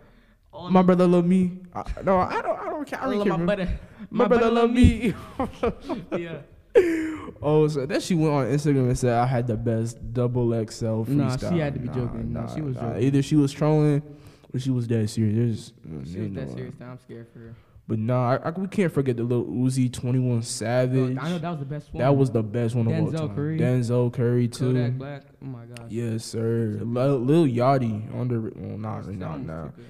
All 0.52 0.70
My 0.70 0.82
brother 0.82 1.06
love 1.06 1.26
me. 1.26 1.58
I, 1.74 1.84
no, 2.04 2.18
I 2.18 2.40
don't. 2.42 2.58
I 2.58 2.64
don't 2.64 2.84
care. 2.86 3.00
I 3.02 3.06
I 3.06 3.10
don't 3.14 3.24
care. 3.24 3.38
my 3.38 3.44
brother. 3.44 3.78
My, 4.10 4.28
brother, 4.28 4.50
love 4.50 4.70
me. 4.70 5.14
yeah. 6.16 6.38
oh, 7.42 7.66
so 7.68 7.86
then 7.86 8.00
she 8.00 8.14
went 8.14 8.32
on 8.34 8.46
Instagram 8.46 8.88
and 8.88 8.98
said 8.98 9.12
I 9.14 9.26
had 9.26 9.46
the 9.46 9.56
best 9.56 9.98
double 10.12 10.50
XL 10.52 11.04
freestyle. 11.04 11.08
Nah, 11.08 11.36
she 11.36 11.58
had 11.58 11.74
to 11.74 11.80
be 11.80 11.88
joking. 11.88 12.32
Nah, 12.32 12.54
she 12.54 12.60
was 12.60 12.76
joking. 12.76 13.02
Either 13.02 13.22
she 13.22 13.36
was 13.36 13.52
trolling 13.52 14.02
or 14.52 14.60
she 14.60 14.70
was 14.70 14.86
dead 14.86 15.08
serious. 15.10 15.72
There's- 15.84 16.08
She 16.12 16.20
was 16.20 16.32
that 16.34 16.50
serious. 16.50 16.74
Now 16.78 16.90
I'm 16.92 16.98
scared 17.00 17.26
for 17.32 17.38
her. 17.40 17.54
But 17.88 18.00
nah, 18.00 18.32
I, 18.32 18.48
I, 18.48 18.50
we 18.50 18.66
can't 18.66 18.92
forget 18.92 19.16
the 19.16 19.22
little 19.22 19.44
Uzi 19.44 19.92
Twenty 19.92 20.18
One 20.18 20.42
Savage. 20.42 21.16
Oh, 21.18 21.22
I 21.22 21.30
know 21.30 21.38
that 21.38 21.50
was 21.50 21.60
the 21.60 21.64
best 21.66 21.94
one. 21.94 22.02
That 22.02 22.16
was 22.16 22.30
the 22.32 22.42
best 22.42 22.74
one 22.74 22.86
of 22.88 22.92
all 22.92 23.12
Denzel 23.12 23.18
time. 23.28 23.34
Curry. 23.36 23.58
Denzel 23.58 24.12
Curry 24.12 24.48
too. 24.48 24.72
Kodak 24.72 24.92
Black. 24.98 25.22
Oh 25.42 25.46
my 25.46 25.64
gosh. 25.66 25.86
Yes, 25.88 26.24
sir. 26.24 26.80
Lil, 26.82 27.18
Lil 27.20 27.46
Yachty 27.46 28.12
under 28.18 28.50
well, 28.56 28.78
not 28.78 29.06
not 29.08 29.40
now, 29.40 29.72
too 29.76 29.84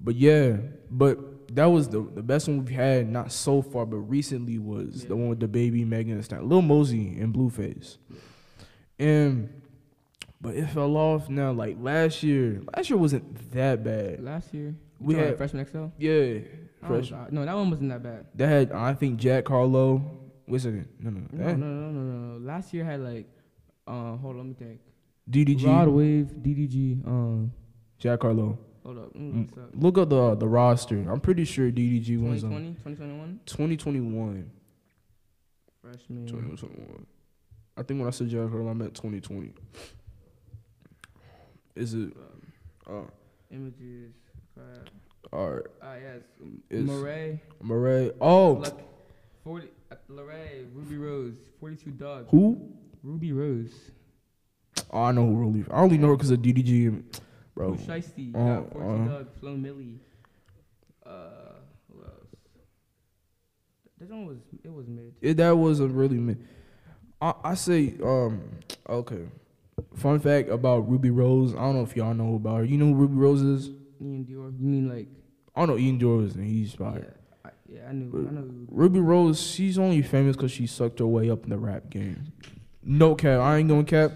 but 0.00 0.14
yeah, 0.14 0.56
but 0.90 1.54
that 1.54 1.66
was 1.66 1.88
the 1.88 2.00
the 2.14 2.22
best 2.22 2.48
one 2.48 2.58
we've 2.58 2.68
had. 2.74 3.08
Not 3.08 3.32
so 3.32 3.62
far, 3.62 3.86
but 3.86 3.96
recently 3.98 4.58
was 4.58 5.06
the 5.06 5.16
one 5.16 5.28
with 5.28 5.40
the 5.40 5.48
baby 5.48 5.84
Megan 5.84 6.14
and 6.14 6.24
Stallion, 6.24 6.48
Lil 6.48 6.62
Mosey 6.62 7.18
and 7.18 7.34
Blueface, 7.34 7.96
and 8.98 9.62
but 10.40 10.54
it 10.54 10.68
fell 10.68 10.96
off 10.96 11.28
now. 11.28 11.52
Like 11.52 11.76
last 11.80 12.22
year, 12.22 12.62
last 12.76 12.90
year 12.90 12.98
wasn't 12.98 13.52
that 13.52 13.82
bad. 13.82 14.22
Last 14.22 14.52
year. 14.54 14.74
We 15.00 15.14
had- 15.14 15.36
freshman 15.36 15.64
XL. 15.64 15.86
Yeah, 15.96 16.40
No, 16.82 17.44
that 17.44 17.54
one 17.54 17.70
wasn't 17.70 17.90
that 17.90 18.02
bad. 18.02 18.26
That 18.34 18.48
had 18.48 18.72
I 18.72 18.94
think 18.94 19.18
Jack 19.18 19.48
Harlow. 19.48 20.02
Wait 20.46 20.56
a 20.56 20.60
second, 20.60 20.88
no 21.00 21.10
no, 21.10 21.20
No, 21.32 21.52
no, 21.54 21.66
no, 21.66 21.90
no, 21.90 22.00
no, 22.02 22.38
no. 22.38 22.46
Last 22.46 22.72
year 22.72 22.84
had 22.84 23.00
like, 23.00 23.26
uh, 23.86 24.16
hold 24.16 24.36
on, 24.36 24.38
let 24.38 24.46
me 24.46 24.54
think. 24.54 24.80
DDG, 25.30 25.66
Rod 25.66 25.88
Wave, 25.88 26.26
DDG. 26.40 27.06
Um, 27.06 27.52
Jack 27.98 28.22
Harlow. 28.22 28.58
hold 28.82 28.98
up. 28.98 29.12
Mm, 29.14 29.52
up? 29.58 29.70
Look 29.74 29.98
up 29.98 30.08
the 30.08 30.34
the 30.36 30.48
roster. 30.48 31.04
I'm 31.10 31.20
pretty 31.20 31.44
sure 31.44 31.70
DDG 31.70 32.16
was 32.18 32.44
on 32.44 32.50
2020, 32.50 32.74
2021. 32.76 33.40
2021. 33.44 34.50
Freshman. 35.82 36.26
2021. 36.26 37.06
I 37.76 37.82
think 37.82 38.00
when 38.00 38.08
I 38.08 38.10
said 38.10 38.28
Jack 38.28 38.48
Harlow, 38.48 38.70
I 38.70 38.72
meant 38.72 38.94
2020. 38.94 39.52
Is 41.76 41.94
it? 41.94 42.12
Uh, 42.88 43.02
Images. 43.50 44.14
Crap. 44.54 44.88
All 45.32 45.50
right. 45.50 45.64
Ah, 45.82 45.94
yes. 45.94 46.22
Is 46.70 46.88
Morray. 46.88 47.40
Morray? 47.62 48.12
Oh, 48.20 48.52
Luck, 48.52 48.80
40. 49.44 49.68
Uh. 49.90 49.94
Rubi 50.74 50.96
Rose. 50.96 51.34
42 51.60 51.90
Dugg. 51.92 52.26
who? 52.30 52.72
Rubi 53.02 53.32
Rose. 53.32 53.72
Oh, 54.90 55.02
I 55.02 55.12
know 55.12 55.26
who 55.26 55.34
Ruby. 55.34 55.64
I 55.70 55.80
only 55.80 55.98
know 55.98 56.08
her 56.08 56.16
because 56.16 56.30
of 56.30 56.40
DDG, 56.40 57.02
bro. 57.54 57.72
Bro. 57.74 57.76
Shiesty. 57.76 58.34
uh, 58.34 58.38
Uh, 58.38 58.62
42 58.70 58.80
uh. 58.80 59.08
Dog. 59.08 59.26
Flo 59.40 59.50
Milli. 59.56 59.98
Uh, 61.04 61.10
who 61.92 62.02
else? 62.04 62.12
This 63.98 64.08
one 64.10 64.26
was, 64.26 64.38
it 64.62 64.72
was 64.72 64.86
mid. 64.86 65.14
It, 65.20 65.36
that 65.38 65.50
was 65.56 65.80
a 65.80 65.86
really. 65.88 66.16
mi- 66.18 66.36
I 67.20 67.34
I 67.42 67.54
say 67.54 67.94
um 68.02 68.40
okay. 68.88 69.26
Fun 69.96 70.20
fact 70.20 70.48
about 70.50 70.88
Rubi 70.88 71.10
Rose. 71.10 71.54
I 71.54 71.58
don't 71.58 71.76
know 71.76 71.82
if 71.82 71.96
y'all 71.96 72.14
know 72.14 72.36
about 72.36 72.58
her. 72.58 72.64
You 72.64 72.76
know 72.78 72.86
who 72.86 72.94
Rubi 72.94 73.16
Rose 73.16 73.42
is? 73.42 73.70
Iann 74.02 74.26
Dior. 74.26 74.52
You 74.58 74.66
mean 74.66 74.88
like, 74.88 75.08
I 75.54 75.66
know 75.66 75.74
Iann 75.76 76.00
Dior 76.00 76.24
is 76.26 76.34
and 76.34 76.44
he's 76.44 76.76
yeah. 76.78 77.00
I, 77.44 77.50
yeah, 77.68 77.80
I 77.88 77.92
knew, 77.92 78.26
I 78.28 78.32
know. 78.32 78.48
Rubi 78.68 79.00
Rose, 79.00 79.40
she's 79.40 79.78
only 79.78 80.02
famous 80.02 80.36
because 80.36 80.50
she 80.52 80.66
sucked 80.66 80.98
her 81.00 81.06
way 81.06 81.30
up 81.30 81.44
in 81.44 81.50
the 81.50 81.58
rap 81.58 81.90
game. 81.90 82.32
No 82.82 83.14
cap, 83.14 83.40
I 83.40 83.58
ain't 83.58 83.68
gonna 83.68 83.84
cap. 83.84 84.12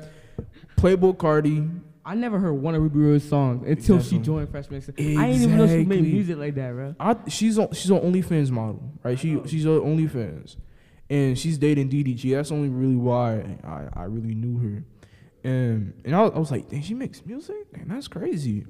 Playboi 0.77 1.17
Carti, 1.17 1.81
I 2.05 2.15
never 2.15 2.39
heard 2.39 2.55
one 2.55 2.75
of 2.75 2.83
Rubi 2.83 2.99
Rose's 2.99 3.29
songs 3.29 3.67
until 3.67 3.97
Exactly. 3.97 4.19
she 4.19 4.25
joined 4.25 4.51
Freshman. 4.51 4.83
I 4.83 4.93
didn't 4.93 5.31
even 5.43 5.57
know 5.57 5.67
she 5.69 5.85
made 5.85 6.03
music 6.03 6.37
like 6.37 6.55
that, 6.57 6.73
bro. 6.73 6.95
I 6.99 7.17
she's 7.29 7.59
on 7.59 7.73
she's 7.73 7.91
on 7.91 8.01
OnlyFans 8.01 8.51
model, 8.51 8.83
right? 9.03 9.19
She 9.19 9.33
know. 9.33 9.47
she's 9.47 9.67
on 9.67 9.81
OnlyFans, 9.81 10.57
and 11.09 11.39
she's 11.39 11.59
dating 11.59 11.91
DDG. 11.91 12.35
That's 12.35 12.51
only 12.51 12.71
really 12.71 12.97
why 12.97 13.59
I, 13.63 13.89
I 13.95 14.05
really 14.05 14.35
knew 14.35 14.59
her, 14.59 14.85
and 15.49 15.95
and 16.05 16.17
I 16.17 16.23
was, 16.23 16.33
I 16.35 16.39
was 16.39 16.51
like, 16.51 16.69
dang, 16.69 16.83
she 16.83 16.95
makes 16.95 17.25
music, 17.25 17.67
and 17.75 17.91
that's 17.91 18.09
crazy. 18.09 18.67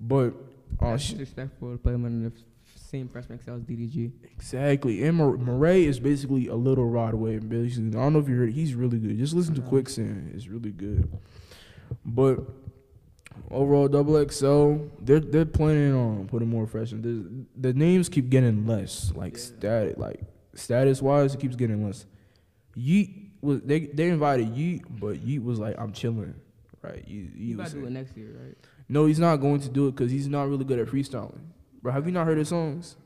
But 0.00 0.34
uh, 0.80 0.92
That's 0.92 1.02
she, 1.02 1.12
disrespectful 1.12 1.72
to 1.72 1.78
play 1.78 1.92
them 1.92 2.06
in 2.06 2.24
the 2.24 2.32
same 2.76 3.08
Freshman 3.08 3.38
X 3.38 3.48
as 3.48 3.60
DDG. 3.62 4.10
exactly. 4.32 5.04
And 5.04 5.16
Mor- 5.18 5.36
Morray 5.36 5.84
is 5.84 6.00
basically 6.00 6.48
a 6.48 6.54
little 6.54 6.86
Rod 6.86 7.14
Wave. 7.14 7.48
Basically, 7.48 7.88
I 7.88 7.90
don't 8.02 8.14
know 8.14 8.18
if 8.18 8.28
you 8.28 8.36
heard. 8.36 8.52
He's 8.52 8.74
really 8.74 8.98
good. 8.98 9.18
Just 9.18 9.34
listen 9.34 9.54
to 9.56 9.60
Quicksand. 9.62 10.32
It's 10.34 10.48
really 10.48 10.70
good. 10.70 11.08
But 12.04 12.40
overall, 13.50 13.88
Double 13.88 14.26
XL, 14.28 14.76
they're 15.00 15.20
they're 15.20 15.44
planning 15.44 15.94
on 15.94 16.26
putting 16.28 16.48
more 16.48 16.66
freshmen. 16.66 17.02
The, 17.02 17.68
the 17.68 17.74
names 17.78 18.08
keep 18.08 18.30
getting 18.30 18.66
less, 18.66 19.12
like 19.14 19.34
Yeah. 19.34 19.38
status, 19.42 19.98
like 19.98 20.20
status 20.54 21.02
wise, 21.02 21.34
it 21.34 21.40
keeps 21.40 21.56
getting 21.56 21.84
less. 21.84 22.06
Yeat 22.74 23.32
was 23.40 23.60
they 23.62 23.80
they 23.86 24.08
invited 24.08 24.48
Yeat, 24.56 24.82
but 25.00 25.20
Yeat 25.22 25.42
was 25.42 25.58
like, 25.58 25.74
I'm 25.78 25.92
chilling, 25.92 26.34
right? 26.82 27.04
You 27.06 27.28
You 27.34 27.54
about 27.54 27.68
to 27.68 27.80
do 27.80 27.86
it 27.86 27.90
next 27.90 28.16
year, 28.16 28.34
right? 28.44 28.56
no, 28.88 29.06
he's 29.06 29.18
not 29.18 29.36
going 29.36 29.60
to 29.60 29.68
do 29.68 29.88
it 29.88 29.92
because 29.92 30.10
he's 30.10 30.28
not 30.28 30.48
really 30.48 30.64
good 30.64 30.78
at 30.78 30.88
freestyling. 30.88 31.40
Bro, 31.82 31.92
have 31.92 32.06
you 32.06 32.12
not 32.12 32.26
heard 32.26 32.38
his 32.38 32.48
songs? 32.48 32.96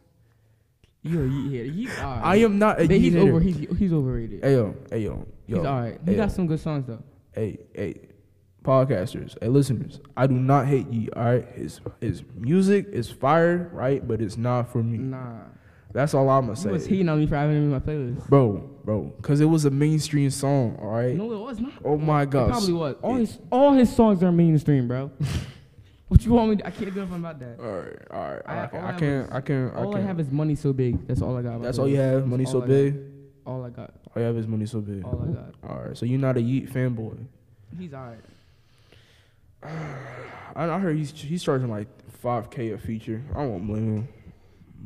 Yo, 1.02 1.28
here? 1.28 1.64
He's 1.64 1.90
alright. 1.98 2.24
I 2.24 2.37
am 2.37 2.58
not 2.58 2.80
a 2.80 2.87
he's 2.87 3.14
over. 3.14 3.38
He's 3.40 3.56
he's 3.78 3.92
overrated. 3.92 4.42
Hey 4.42 4.52
yo, 4.54 4.74
hey 4.90 5.00
yo, 5.00 5.26
yo. 5.46 5.56
he's 5.58 5.66
alright. 5.66 6.00
He 6.04 6.10
hey, 6.12 6.16
got 6.16 6.32
some 6.32 6.46
good 6.46 6.60
songs 6.60 6.87
though. 6.87 7.02
hey, 7.34 7.58
hey, 7.74 7.94
podcasters, 8.64 9.37
hey, 9.42 9.48
listeners, 9.48 10.00
I 10.16 10.26
do 10.26 10.34
not 10.34 10.66
hate 10.66 10.88
Yeat, 10.88 11.10
all 11.14 11.24
right? 11.24 11.46
His 11.54 11.80
his 12.00 12.22
music 12.34 12.87
is 12.90 13.10
fire, 13.10 13.68
right? 13.74 14.06
But 14.06 14.22
it's 14.22 14.38
not 14.38 14.72
for 14.72 14.82
me, 14.82 14.96
Nah. 14.98 15.40
That's 15.94 16.12
all 16.12 16.28
I'm 16.28 16.42
gonna 16.42 16.52
You 16.52 16.57
say. 16.62 16.70
was 16.70 16.87
heating 16.87 17.09
on 17.09 17.18
me 17.20 17.26
for 17.26 17.37
having 17.37 17.57
him 17.57 17.62
in 17.64 17.70
my 17.70 17.78
playlist. 17.78 18.28
bro, 18.28 18.68
bro, 18.85 19.02
because 19.16 19.40
it 19.40 19.44
was 19.46 19.64
a 19.64 19.70
mainstream 19.70 20.28
song. 20.28 20.76
All 20.83 20.90
right. 20.90 21.14
No, 21.16 21.33
it 21.33 21.38
was 21.38 21.61
not. 21.61 21.72
Oh 21.85 21.96
my 21.96 22.22
It 22.24 22.30
probably 22.33 22.72
was. 22.72 22.96
All 23.00 23.14
his 23.14 23.38
all 23.50 23.72
his 23.72 23.94
songs 23.94 24.22
are 24.22 24.33
mainstream, 24.33 24.88
bro. 24.88 25.11
what 26.09 26.24
you 26.24 26.33
want 26.33 26.50
me? 26.50 26.57
To, 26.57 26.66
I 26.66 26.70
can't 26.72 26.92
do 26.92 27.00
nothing 27.00 27.14
about 27.16 27.38
that. 27.38 27.61
All 27.61 27.66
right, 27.78 27.96
all 28.11 28.20
right. 28.33 28.42
I- 28.44 28.54
I, 28.54 28.62
all 28.62 28.68
can, 28.68 28.80
I 28.80 28.88
I 28.88 28.92
can't. 28.98 29.26
is- 29.28 29.33
I 29.33 29.40
can't. 29.40 29.74
All 29.76 29.90
I 29.90 29.94
can't. 29.94 30.07
have 30.09 30.20
is 30.20 30.30
money 30.30 30.54
so 30.57 30.72
big. 30.72 31.07
That's 31.07 31.22
all 31.22 31.37
I 31.37 31.42
got. 31.42 31.62
That's 31.62 31.78
all 31.78 31.88
you 31.88 31.96
have. 31.96 32.26
Money 32.26 32.42
That's 32.44 32.52
so 32.52 32.59
all 32.59 32.64
I 32.64 32.66
big. 32.66 33.00
All 33.46 33.64
I 33.64 33.70
got. 33.70 33.90
All 34.16 34.20
you 34.22 34.26
have 34.26 34.37
is 34.37 34.46
money 34.48 34.66
so 34.66 34.80
big. 34.80 35.04
All 35.04 35.22
I 35.22 35.33
got. 35.33 35.54
All 35.70 35.85
right. 35.87 35.96
So 35.96 36.07
you're 36.07 36.18
not 36.18 36.37
a 36.37 36.42
Yeat 36.42 36.72
fanboy. 36.72 37.18
He's 37.78 37.94
alright. 37.94 38.18
I, 39.62 40.68
I 40.70 40.78
heard 40.78 40.96
he's 40.96 41.11
he's 41.12 41.42
charging 41.42 41.70
like 41.70 41.87
5k 42.22 42.74
a 42.74 42.78
feature. 42.78 43.22
I 43.35 43.44
won't 43.44 43.66
blame 43.66 43.96
him. 43.96 44.09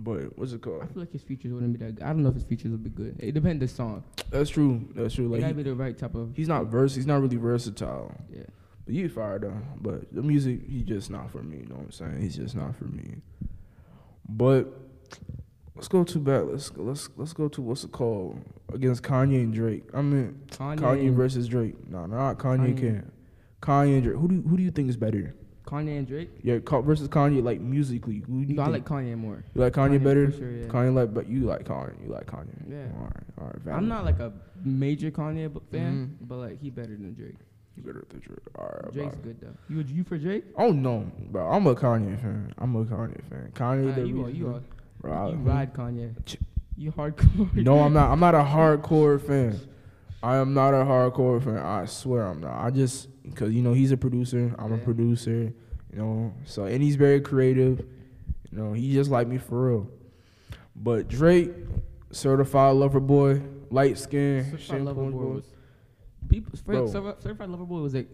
But 0.01 0.39
what's 0.39 0.53
it 0.53 0.61
called? 0.63 0.83
I 0.83 0.87
feel 0.87 1.01
like 1.03 1.11
his 1.13 1.23
features 1.23 1.53
wouldn't 1.53 1.73
be 1.77 1.85
that 1.85 1.97
good. 1.97 2.05
I 2.05 2.09
don't 2.09 2.23
know 2.23 2.29
if 2.29 2.37
his 2.37 2.45
features 2.45 2.71
would 2.71 2.85
be 2.85 2.91
good. 2.91 3.17
It 3.19 3.33
depends 3.33 3.61
the 3.61 3.67
song. 3.69 4.05
That's 4.31 4.49
true. 4.49 4.89
That's 4.95 5.15
true. 5.15 5.27
It 5.27 5.29
Like 5.31 5.41
gotta 5.41 5.55
he- 5.55 5.63
be 5.63 5.63
the 5.65 5.75
right 5.75 5.99
type 5.99 6.15
of. 6.15 6.37
he's 6.37 6.47
not 6.49 6.67
vers. 6.67 6.95
He's 6.95 7.07
not 7.07 7.21
really 7.21 7.37
versatile. 7.37 8.15
Yeah. 8.33 8.43
But 8.87 8.95
you 8.95 9.09
fired 9.09 9.43
though. 9.43 9.61
But 9.81 10.15
the 10.15 10.23
music, 10.23 10.61
he's 10.69 10.85
just 10.85 11.11
not 11.11 11.31
for 11.33 11.43
me. 11.43 11.59
You 11.59 11.67
know 11.67 11.75
what 11.75 11.85
I'm 11.87 11.91
saying? 11.91 12.21
He's 12.21 12.37
just 12.37 12.55
not 12.55 12.77
for 12.77 12.85
me. 12.85 13.17
But 14.29 14.69
let's 15.75 15.89
go 15.89 16.05
to 16.05 16.19
back. 16.21 16.45
Let's 16.47 16.71
let's 16.77 17.09
let's 17.17 17.33
go 17.33 17.49
to 17.49 17.61
what's 17.63 17.83
it 17.85 17.93
called 17.93 18.41
against 18.73 19.03
Kanye 19.03 19.43
and 19.43 19.53
Drake. 19.53 19.85
I 19.95 20.03
mean 20.03 20.41
Kanye, 20.51 20.79
Kanye 20.79 21.13
versus 21.13 21.49
Drake. 21.49 21.75
No, 21.91 22.07
not 22.07 22.39
Kanye. 22.39 22.75
Kanye. 22.75 22.79
Can 22.79 23.13
Kanye 23.61 23.95
and 23.95 24.03
Drake. 24.05 24.17
Who 24.17 24.29
do 24.29 24.43
who 24.49 24.57
do 24.57 24.63
you 24.63 24.71
think 24.71 24.89
is 24.91 24.97
better? 24.97 25.35
Kanye 25.69 25.99
and 25.99 26.07
Drake. 26.09 26.31
Yeah, 26.43 26.59
versus 26.83 27.09
Kanye 27.09 27.43
like 27.43 27.61
musically. 27.61 28.23
Who 28.27 28.45
do 28.45 28.51
you 28.53 28.57
No, 28.57 28.63
I 28.63 28.73
think? 28.73 28.89
like 28.91 29.05
Kanye 29.05 29.17
more. 29.19 29.45
you 29.55 29.61
like 29.61 29.75
Kanye, 29.75 29.99
Kanye 30.01 30.05
better. 30.05 30.31
for 30.31 30.39
sure, 30.39 30.51
yeah. 30.51 30.67
Kanye 30.69 30.95
like, 30.95 31.13
but 31.13 31.29
you 31.29 31.41
like 31.45 31.65
Kanye. 31.65 31.93
You 32.03 32.11
like 32.13 32.27
Kanye. 32.27 32.57
Yeah. 32.69 32.87
All 32.97 33.05
right. 33.05 33.25
All 33.41 33.47
right. 33.49 33.57
Valid. 33.63 33.79
I'm 33.79 33.89
not 33.89 34.05
like 34.07 34.19
a 34.19 34.33
major 34.65 35.11
Kanye 35.11 35.53
b- 35.53 35.61
fan, 35.71 35.93
Mhm. 36.23 36.27
but 36.29 36.37
like 36.37 36.61
he 36.63 36.71
better 36.71 36.97
than 36.97 37.13
Drake. 37.15 37.35
You 37.77 37.83
better 37.83 38.05
than 38.09 38.21
Drake. 38.21 38.39
All 38.59 38.65
right. 38.83 38.93
Drake's 38.95 39.17
bro. 39.17 39.25
good 39.25 39.41
though. 39.43 39.57
You 39.75 39.85
you 39.97 40.05
for 40.05 40.17
Drake? 40.19 40.45
Oh 40.57 40.73
no, 40.73 41.05
bro. 41.31 41.47
I'm 41.51 41.67
a 41.67 41.75
Kanye 41.75 42.19
fan. 42.21 42.53
I'm 42.59 42.75
a 42.75 42.85
Kanye 42.85 43.23
fan. 43.29 43.51
Kanye. 43.55 43.93
Uh, 43.93 43.95
the 43.97 44.07
you 44.09 44.25
are, 44.25 44.31
you 44.31 44.49
are. 44.55 44.61
Bro, 45.03 45.13
I- 45.13 45.29
you 45.31 45.37
ride 45.37 45.75
Kanye. 45.75 46.15
Ch- 46.25 46.39
You 46.77 46.93
hardcore. 46.93 47.55
No, 47.57 47.81
I'm 47.81 47.93
not. 47.93 48.11
I'm 48.11 48.21
not 48.21 48.35
a 48.35 48.39
hardcore 48.55 49.21
fan. 49.21 49.59
I 50.23 50.37
am 50.37 50.55
not 50.55 50.75
a 50.75 50.85
hardcore 50.85 51.43
fan. 51.43 51.59
I 51.59 51.85
swear 51.87 52.25
I'm 52.27 52.41
not. 52.41 52.55
I 52.59 52.71
just 52.71 53.09
because 53.31 53.53
you 53.53 53.63
know 53.63 53.73
he's 53.73 53.93
a 53.93 53.97
producer. 53.97 54.55
I'm 54.59 54.73
a 54.73 54.79
producer. 54.79 55.53
You 55.93 55.99
know, 55.99 56.35
so 56.45 56.65
and 56.65 56.83
he's 56.83 56.97
very 56.97 57.21
creative. 57.21 57.81
You 58.51 58.59
know, 58.59 58.73
he 58.73 58.93
just 58.93 59.11
like 59.11 59.27
me 59.27 59.39
for 59.39 59.69
real. 59.69 59.91
But 60.77 61.09
Drake, 61.09 61.51
certified 62.11 62.77
lover 62.77 63.01
boy, 63.01 63.43
light 63.71 63.99
skin, 63.99 64.45
Certified 64.45 64.83
Lover 64.83 65.11
Boy 65.11 65.19
was 65.19 65.45
people. 66.29 66.59
Bro. 66.65 66.87
Certified, 66.89 67.49
Lover 67.49 67.65
Boy 67.65 67.81
was 67.81 67.95
like, 67.95 68.09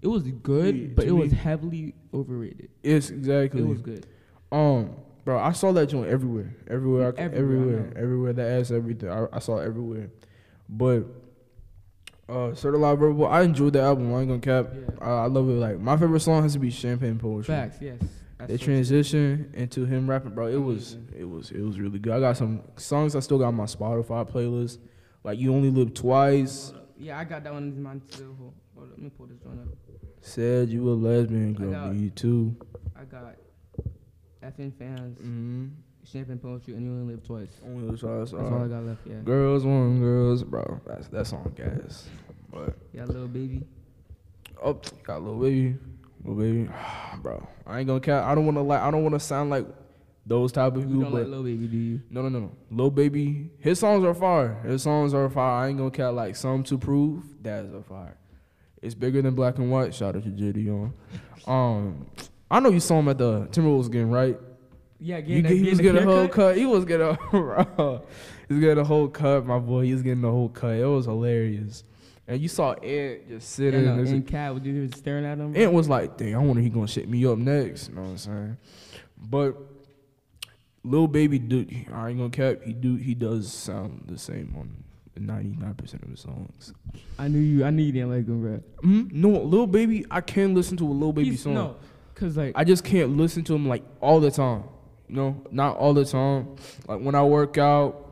it 0.00 0.08
was 0.08 0.22
good, 0.24 0.76
Yeah, 0.76 0.86
but 0.94 1.06
it 1.06 1.12
was 1.12 1.32
heavily 1.32 1.94
overrated. 2.14 2.70
It's 2.82 3.10
exactly. 3.10 3.62
It 3.62 3.66
was 3.66 3.80
good. 3.80 4.06
Um, 4.50 4.94
bro, 5.24 5.38
I 5.38 5.52
saw 5.52 5.72
that 5.72 5.86
joint 5.88 6.08
everywhere, 6.08 6.54
everywhere, 6.68 7.14
I 7.18 7.20
Everywhere, 7.20 7.34
everywhere, 7.34 7.92
everywhere. 7.96 8.32
That 8.32 8.60
ass, 8.60 8.70
everything. 8.70 9.10
I, 9.10 9.26
I 9.32 9.38
saw 9.40 9.58
everywhere. 9.58 10.10
But 10.68 11.04
uh, 12.28 12.54
certified 12.54 12.98
verbal, 12.98 13.26
I 13.26 13.42
enjoyed 13.42 13.72
the 13.72 13.80
album. 13.80 14.14
I 14.14 14.20
ain't 14.20 14.28
gonna 14.28 14.40
cap. 14.40 14.72
Yeah. 14.74 15.06
I, 15.06 15.10
I 15.10 15.26
love 15.26 15.48
it. 15.48 15.52
Like 15.52 15.78
my 15.78 15.96
favorite 15.96 16.20
song 16.20 16.42
has 16.42 16.52
to 16.54 16.58
be 16.58 16.70
Champagne 16.70 17.18
Poetry. 17.18 17.54
Facts, 17.54 17.78
yes. 17.80 17.98
That's 18.38 18.50
They 18.52 18.56
transition 18.56 19.50
into 19.54 19.84
him 19.84 20.08
rapping, 20.08 20.30
bro. 20.30 20.46
It 20.46 20.62
was, 20.62 20.96
it 21.16 21.24
was, 21.24 21.50
it 21.50 21.60
was 21.60 21.80
really 21.80 21.98
good. 21.98 22.12
I 22.12 22.20
got 22.20 22.36
some 22.36 22.62
songs 22.76 23.16
I 23.16 23.20
still 23.20 23.38
got 23.38 23.48
on 23.48 23.56
my 23.56 23.64
Spotify 23.64 24.30
playlist. 24.30 24.78
Like 25.24 25.38
you 25.38 25.52
only 25.52 25.70
live 25.70 25.92
twice. 25.94 26.72
Yeah, 26.96 27.18
I 27.18 27.24
got 27.24 27.42
that 27.44 27.52
one 27.52 27.64
in 27.64 27.82
mind 27.82 28.02
too. 28.10 28.36
Hold, 28.38 28.54
hold 28.76 28.90
let 28.90 28.98
me 28.98 29.10
pull 29.10 29.26
this 29.26 29.42
one 29.42 29.58
up. 29.58 29.68
Said 30.20 30.68
you 30.68 30.88
a 30.88 30.92
lesbian, 30.94 31.54
girl. 31.54 31.92
Me 31.92 32.10
too. 32.10 32.56
I 32.96 33.04
got 33.04 33.34
FN 34.42 34.72
fans, 34.78 35.18
Mm-hmm. 35.18 35.66
Champagne 36.10 36.38
Poetry, 36.38 36.74
and 36.74 36.84
You 36.84 36.90
Only 36.92 37.14
Live 37.14 37.24
Twice. 37.26 37.50
Only 37.64 37.90
live 37.90 38.00
twice. 38.00 38.30
That's 38.30 38.50
all 38.50 38.64
I 38.64 38.68
got 38.68 38.84
left. 38.84 39.00
Yeah. 39.06 39.16
Girls 39.24 39.64
want 39.64 40.00
girls, 40.00 40.42
bro. 40.42 40.80
That's 40.86 41.08
that 41.08 41.26
song 41.26 41.52
gas. 41.56 42.08
But 42.52 42.76
Yeah, 42.92 43.04
little 43.04 43.28
baby. 43.28 43.62
oh, 44.62 44.80
got 45.02 45.22
little 45.22 45.38
baby, 45.40 45.76
little 46.24 46.40
baby, 46.42 46.68
bro. 47.22 47.46
I 47.66 47.78
ain't 47.80 47.86
gonna 47.88 48.00
cap. 48.00 48.24
I 48.24 48.34
don't 48.34 48.46
wanna 48.46 48.62
like. 48.62 48.80
I 48.80 48.90
don't 48.90 49.02
wanna 49.04 49.20
sound 49.20 49.50
like 49.50 49.66
those 50.24 50.52
type 50.52 50.74
of 50.76 50.82
You 50.82 50.88
people. 50.88 51.02
don't 51.02 51.12
like 51.14 51.26
little 51.26 51.44
baby, 51.44 51.66
do 51.66 51.76
you? 51.76 52.00
no, 52.10 52.22
no, 52.22 52.28
no, 52.30 52.38
no. 52.40 52.52
Little 52.70 52.90
baby, 52.90 53.50
his 53.58 53.78
songs 53.78 54.04
are 54.04 54.14
fire. 54.14 54.60
His 54.64 54.82
songs 54.82 55.12
are 55.14 55.28
fire. 55.28 55.64
I 55.64 55.68
ain't 55.68 55.78
gonna 55.78 55.90
cap. 55.90 56.14
Like 56.14 56.36
Sum 56.36 56.62
2 56.62 56.78
Prove, 56.78 57.24
that's 57.42 57.68
a 57.72 57.82
fire. 57.82 58.16
It's 58.80 58.94
bigger 58.94 59.20
than 59.20 59.34
black 59.34 59.58
and 59.58 59.70
white. 59.70 59.94
Shout 59.94 60.16
out 60.16 60.22
to 60.22 60.30
JD 60.30 60.68
on. 60.70 60.94
Um, 61.46 62.06
I 62.50 62.60
know 62.60 62.70
you 62.70 62.80
saw 62.80 62.98
him 63.00 63.08
at 63.08 63.18
the 63.18 63.46
Timberwolves 63.48 63.90
game, 63.90 64.10
right? 64.10 64.38
Yeah, 65.00 65.18
You 65.18 65.42
get, 65.42 65.50
he 65.52 65.70
was 65.70 65.80
getting 65.80 66.02
a 66.02 66.04
whole 66.04 66.28
cut. 66.28 66.56
He 66.56 66.66
was 66.66 66.84
getting 66.84 67.06
a. 67.06 68.00
He 68.48 68.54
was 68.54 68.62
getting 68.62 68.78
a 68.78 68.84
whole 68.84 69.08
cut, 69.08 69.44
my 69.44 69.58
boy. 69.58 69.84
He 69.84 69.92
was 69.92 70.00
getting 70.02 70.24
a 70.24 70.30
whole 70.30 70.48
cut. 70.48 70.74
It 70.76 70.86
was 70.86 71.04
hilarious. 71.04 71.84
And 72.26 72.40
you 72.40 72.48
saw 72.48 72.72
Ant 72.72 73.28
just 73.28 73.50
sitting. 73.50 73.86
And, 73.86 74.00
uh, 74.00 74.10
and 74.10 74.26
Cat, 74.26 74.54
was 74.54 74.64
you 74.64 74.88
staring 74.96 75.26
at 75.26 75.36
him? 75.36 75.54
Ant 75.54 75.72
was 75.74 75.86
like, 75.88 76.16
"Dang, 76.16 76.34
I 76.34 76.38
wonder 76.38 76.62
he 76.62 76.70
gonna 76.70 76.88
shit 76.88 77.08
me 77.10 77.26
up 77.26 77.36
next." 77.36 77.90
You 77.90 77.96
know 77.96 78.02
what 78.02 78.08
I'm 78.08 78.16
saying? 78.18 78.56
But 79.18 79.54
little 80.82 81.08
Baby, 81.08 81.38
dude, 81.38 81.70
I 81.92 82.08
ain't 82.08 82.18
gonna 82.18 82.30
cap. 82.30 82.62
He 82.64 82.72
do 82.72 82.96
he 82.96 83.14
does 83.14 83.52
sound 83.52 84.04
the 84.06 84.16
same 84.18 84.54
on 84.58 84.82
99 85.16 85.74
percent 85.74 86.02
of 86.04 86.08
his 86.10 86.20
songs. 86.20 86.72
I 87.18 87.28
knew 87.28 87.38
you. 87.38 87.64
I 87.66 87.70
knew 87.70 87.82
you 87.82 87.92
didn't 87.92 88.10
like 88.10 88.26
him, 88.26 88.40
bro. 88.40 88.62
Mm, 88.82 89.12
no, 89.12 89.28
Lil 89.42 89.66
Baby, 89.66 90.06
I 90.10 90.20
can't 90.22 90.54
listen 90.54 90.76
to 90.78 90.86
a 90.86 90.92
little 90.92 91.12
Baby 91.12 91.30
He's- 91.30 91.42
song. 91.42 91.54
No, 91.54 91.76
cause 92.14 92.36
like 92.36 92.52
I 92.54 92.64
just 92.64 92.82
can't 92.84 93.16
listen 93.16 93.44
to 93.44 93.54
him 93.54 93.68
like 93.68 93.82
all 94.00 94.20
the 94.20 94.30
time. 94.30 94.64
You 95.08 95.16
know, 95.16 95.42
not 95.50 95.76
all 95.76 95.94
the 95.94 96.04
time. 96.04 96.56
Like 96.86 97.00
when 97.00 97.14
I 97.14 97.22
work 97.24 97.56
out 97.58 98.04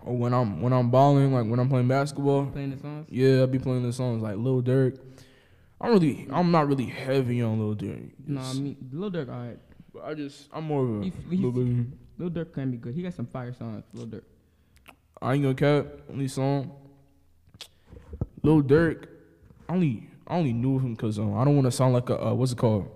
or 0.00 0.16
when 0.16 0.32
I'm 0.32 0.60
when 0.60 0.72
I'm 0.72 0.90
balling, 0.90 1.32
like 1.34 1.46
when 1.46 1.58
I'm 1.60 1.68
playing 1.68 1.88
basketball. 1.88 2.46
playing 2.46 2.70
the 2.70 2.78
songs. 2.78 3.06
Yeah, 3.10 3.42
I 3.42 3.46
be 3.46 3.58
playing 3.58 3.82
the 3.82 3.92
songs 3.92 4.22
like 4.22 4.36
Lil 4.36 4.62
Durk. 4.62 4.98
I'm 5.80 5.92
really, 5.92 6.26
I'm 6.32 6.50
not 6.50 6.66
really 6.68 6.86
heavy 6.86 7.42
on 7.42 7.58
Lil 7.58 7.74
Durk. 7.76 8.10
No, 8.26 8.40
I 8.40 8.54
mean 8.54 8.76
Lil 8.92 9.10
Durk, 9.10 9.28
alright. 9.28 9.58
but 9.92 10.04
I 10.04 10.14
just, 10.14 10.48
I'm 10.52 10.64
more 10.64 10.82
of 10.82 11.00
a 11.02 11.04
He- 11.04 11.12
Lil 11.42 11.52
he- 11.52 11.86
Lil 12.16 12.30
Durk 12.30 12.52
can 12.54 12.70
be 12.70 12.76
good. 12.78 12.94
He 12.94 13.02
got 13.02 13.12
some 13.12 13.26
fire 13.26 13.52
songs. 13.52 13.84
Lil 13.92 14.06
Durk. 14.06 14.22
I 15.20 15.34
ain't 15.34 15.42
gonna 15.42 15.54
cap 15.54 15.86
only 16.10 16.28
song. 16.28 16.70
Lil 18.42 18.62
Durk, 18.62 19.06
I 19.68 19.74
only, 19.74 20.08
I 20.26 20.36
only 20.36 20.52
knew 20.52 20.78
him 20.78 20.94
because 20.94 21.18
um, 21.18 21.36
I 21.36 21.44
don't 21.44 21.54
want 21.56 21.66
to 21.66 21.70
sound 21.72 21.92
like 21.94 22.08
a 22.08 22.28
uh, 22.28 22.34
what's 22.34 22.52
it 22.52 22.58
called? 22.58 22.88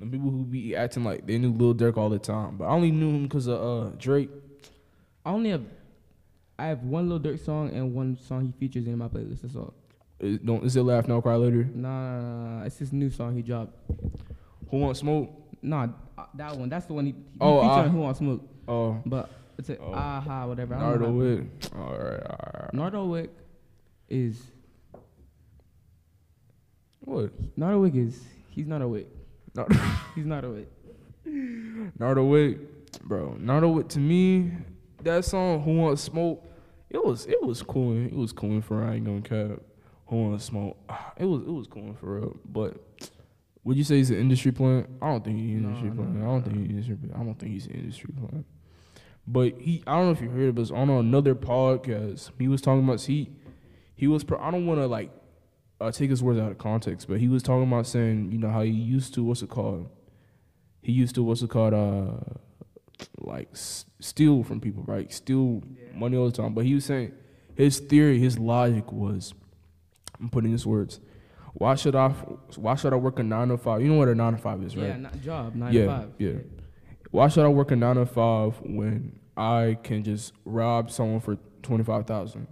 The 0.00 0.06
people 0.06 0.30
who 0.30 0.44
be 0.44 0.74
acting 0.74 1.04
like 1.04 1.26
they 1.26 1.36
knew 1.36 1.52
Lil 1.52 1.74
Durk 1.74 1.96
all 1.98 2.08
the 2.08 2.18
time, 2.18 2.56
but 2.56 2.64
I 2.64 2.70
only 2.70 2.90
knew 2.90 3.10
him 3.10 3.22
because 3.24 3.46
of 3.46 3.60
uh, 3.60 3.90
Drake. 3.98 4.30
I 5.26 5.30
only 5.30 5.50
have, 5.50 5.62
I 6.58 6.66
have 6.66 6.82
one 6.84 7.08
Lil 7.10 7.20
Durk 7.20 7.44
song 7.44 7.68
and 7.74 7.94
one 7.94 8.16
song 8.16 8.46
he 8.46 8.52
features 8.58 8.86
in 8.86 8.96
my 8.96 9.08
playlist. 9.08 9.42
That's 9.42 9.56
all. 9.56 9.74
Is, 10.18 10.38
don't 10.38 10.64
is 10.64 10.74
it 10.76 10.82
laugh 10.82 11.06
now 11.06 11.20
cry 11.20 11.34
later? 11.36 11.68
Nah, 11.74 12.20
nah, 12.20 12.58
nah, 12.60 12.64
it's 12.64 12.78
his 12.78 12.92
new 12.94 13.10
song 13.10 13.36
he 13.36 13.42
dropped. 13.42 13.74
Who 14.70 14.78
want 14.78 14.96
smoke? 14.96 15.30
Nah, 15.62 15.88
uh, 16.16 16.24
that 16.34 16.56
one. 16.56 16.70
That's 16.70 16.86
the 16.86 16.94
one 16.94 17.04
he, 17.06 17.12
he 17.12 17.38
Oh, 17.40 17.60
featured 17.60 17.84
on 17.86 17.90
Who 17.90 18.02
on 18.04 18.14
Smoke. 18.14 18.48
Oh, 18.66 19.02
But 19.04 19.28
it's 19.58 19.68
a 19.68 19.78
Oh. 19.78 19.92
aha 19.92 20.46
whatever. 20.46 20.74
I 20.74 20.78
don't 20.80 21.00
know 21.00 21.10
Nardo 21.10 21.12
Wick. 21.12 21.46
All 21.76 21.98
right, 21.98 22.22
all 22.26 22.50
right. 22.62 22.74
Nardo 22.74 23.04
Wick 23.04 23.30
is 24.08 24.40
What? 27.00 27.30
Nardo 27.56 27.80
Wick 27.80 27.94
is 27.94 28.22
he's 28.48 28.66
not 28.66 28.80
a 28.82 28.88
Wick. 28.88 29.06
Nar- 29.54 29.68
He's 30.14 30.26
not 30.26 30.44
a 30.44 30.50
Wick. 30.50 30.68
Nardo 31.98 32.24
Wick, 32.24 32.58
bro. 33.04 33.36
Nardo 33.38 33.68
Wick 33.68 33.88
to 33.88 33.98
me, 33.98 34.52
that 35.02 35.24
song 35.24 35.62
"Who 35.62 35.76
Wants 35.76 36.02
Smoke," 36.02 36.44
it 36.88 37.04
was 37.04 37.26
it 37.26 37.42
was 37.42 37.62
cool. 37.62 37.96
It 37.96 38.14
was 38.14 38.32
cool 38.32 38.60
for 38.60 38.82
I 38.82 38.94
ain't 38.94 39.04
gonna 39.04 39.20
cap. 39.20 39.60
Who 40.06 40.16
Wants 40.30 40.44
Smoke? 40.44 40.76
Ah, 40.88 41.12
it 41.16 41.24
was 41.24 41.42
it 41.42 41.50
was 41.50 41.66
cool 41.66 41.94
for 42.00 42.20
real. 42.20 42.36
But 42.44 42.76
would 43.64 43.76
you 43.76 43.84
say 43.84 43.96
he's 43.96 44.10
an 44.10 44.16
industry 44.16 44.52
plant? 44.52 44.88
I 45.00 45.08
don't 45.08 45.24
think 45.24 45.38
he's 45.38 45.58
an 45.58 45.64
industry 45.64 45.88
no, 45.90 45.94
plant. 45.94 46.14
no, 46.16 46.24
I 46.24 46.28
don't 46.28 46.42
think 46.42 46.56
he's 46.58 46.70
industry. 46.70 46.96
I 47.14 47.18
don't 47.18 47.38
think 47.38 47.52
he's 47.52 47.66
an 47.66 47.72
industry 47.74 48.14
plant. 48.18 48.46
But 49.26 49.60
he, 49.60 49.82
I 49.86 49.96
don't 49.96 50.06
know 50.06 50.12
if 50.12 50.20
you 50.20 50.30
heard 50.30 50.48
it, 50.48 50.54
but 50.54 50.62
it's 50.62 50.70
on 50.70 50.90
another 50.90 51.34
podcast. 51.34 52.30
He 52.38 52.48
was 52.48 52.60
talking 52.60 52.82
about 52.82 53.02
he, 53.02 53.30
he 53.94 54.08
was. 54.08 54.24
Pro, 54.24 54.40
I 54.40 54.50
don't 54.50 54.66
want 54.66 54.80
to 54.80 54.86
like 54.86 55.10
uh, 55.80 55.90
take 55.90 56.10
his 56.10 56.22
words 56.22 56.38
out 56.38 56.50
of 56.50 56.58
context, 56.58 57.08
but 57.08 57.18
he 57.20 57.28
was 57.28 57.42
talking 57.42 57.66
about 57.66 57.86
saying, 57.86 58.30
you 58.32 58.38
know, 58.38 58.50
how 58.50 58.62
he 58.62 58.70
used 58.70 59.14
to 59.14 59.24
what's 59.24 59.42
it 59.42 59.48
called? 59.48 59.88
He 60.82 60.92
used 60.92 61.14
to 61.16 61.22
what's 61.22 61.42
it 61.42 61.50
called? 61.50 61.74
Uh, 61.74 62.36
like 63.18 63.48
s- 63.52 63.86
steal 63.98 64.42
from 64.42 64.60
people, 64.60 64.82
right? 64.86 65.10
Steal 65.12 65.62
money 65.94 66.16
all 66.16 66.26
the 66.26 66.32
time. 66.32 66.52
But 66.54 66.64
he 66.66 66.74
was 66.74 66.84
saying 66.84 67.12
his 67.54 67.78
theory, 67.78 68.18
his 68.18 68.38
logic 68.38 68.92
was, 68.92 69.32
I'm 70.20 70.28
putting 70.28 70.52
his 70.52 70.66
words. 70.66 71.00
Why 71.54 71.74
should 71.74 71.96
I? 71.96 72.10
Why 72.56 72.74
should 72.76 72.92
I 72.92 72.96
work 72.96 73.18
a 73.18 73.22
nine 73.22 73.48
to 73.48 73.56
five? 73.58 73.82
You 73.82 73.88
know 73.88 73.98
what 73.98 74.08
a 74.08 74.14
nine 74.14 74.32
to 74.34 74.38
five 74.38 74.62
is, 74.62 74.76
right? 74.76 74.86
Yeah, 74.88 74.96
not 74.98 75.20
job 75.20 75.54
nine 75.54 75.72
yeah, 75.72 75.80
to 75.82 75.86
five. 75.88 76.08
yeah. 76.18 76.32
Why 77.10 77.28
should 77.28 77.44
I 77.44 77.48
work 77.48 77.72
a 77.72 77.76
nine 77.76 77.96
to 77.96 78.06
five 78.06 78.60
when 78.62 79.18
I 79.36 79.76
can 79.82 80.04
just 80.04 80.32
rob 80.44 80.90
someone 80.92 81.20
for 81.20 81.36
twenty 81.62 81.82
five 81.82 82.06
thousand. 82.06 82.46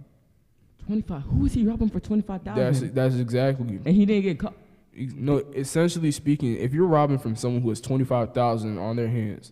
Twenty 0.89 1.03
five. 1.03 1.21
Who 1.21 1.45
is 1.45 1.53
he 1.53 1.63
robbing 1.67 1.89
for 1.89 1.99
25,000? 1.99 2.55
That's 2.55 2.93
that's 2.95 3.15
exactly. 3.15 3.79
And 3.85 3.95
he 3.95 4.07
didn't 4.07 4.23
get 4.23 4.39
caught. 4.39 4.55
No, 4.95 5.37
essentially 5.53 6.09
speaking, 6.11 6.55
if 6.55 6.73
you're 6.73 6.87
robbing 6.87 7.19
from 7.19 7.35
someone 7.35 7.61
who 7.61 7.69
has 7.69 7.79
twenty 7.79 8.03
five 8.05 8.33
thousand 8.33 8.79
on 8.79 8.95
their 8.95 9.07
hands, 9.07 9.51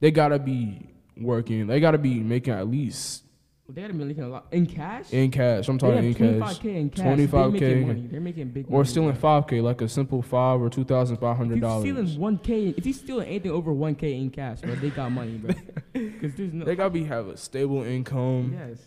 they 0.00 0.10
gotta 0.10 0.38
be 0.38 0.90
working. 1.16 1.68
They 1.68 1.80
gotta 1.80 1.96
be 1.96 2.20
making 2.20 2.52
at 2.52 2.68
least 2.68 3.24
They 3.66 3.80
had 3.80 3.92
a 3.92 3.94
million 3.94 4.24
a 4.24 4.28
lot 4.28 4.46
in 4.52 4.66
cash. 4.66 5.10
in 5.10 5.30
cash. 5.30 5.68
I'm 5.68 5.78
talking 5.78 6.04
in 6.04 6.14
25 6.14 6.48
cash, 6.48 6.58
k 6.58 6.76
in 6.78 6.90
cash. 6.90 7.16
They're 7.16 7.26
25K. 7.28 7.50
making 7.52 7.86
money. 7.86 8.08
They're 8.10 8.20
making 8.20 8.48
big. 8.50 8.66
or 8.68 8.70
money, 8.72 8.84
stealing 8.84 9.12
bro. 9.12 9.20
five 9.20 9.46
k, 9.46 9.62
like 9.62 9.80
a 9.80 9.88
simple 9.88 10.20
five 10.20 10.60
or 10.60 10.68
two 10.68 10.84
thousand 10.84 11.16
five 11.16 11.32
If 11.32 11.38
hundred 11.38 11.60
dollars. 11.62 11.82
stealing 11.82 12.20
one 12.20 12.36
k, 12.36 12.74
if 12.76 12.84
you're 12.84 12.92
stealing 12.92 13.26
anything 13.26 13.52
over 13.52 13.72
one 13.72 13.94
k 13.94 14.14
in 14.18 14.28
cash, 14.28 14.60
bro, 14.60 14.74
they 14.74 14.90
got 14.90 15.10
money, 15.10 15.38
bro. 15.38 15.54
Because 15.94 16.34
there's 16.34 16.52
no. 16.52 16.66
They 16.66 16.76
gotta 16.76 16.90
be 16.90 17.04
have 17.04 17.28
a 17.28 17.36
stable 17.38 17.82
income. 17.84 18.54
yes. 18.54 18.78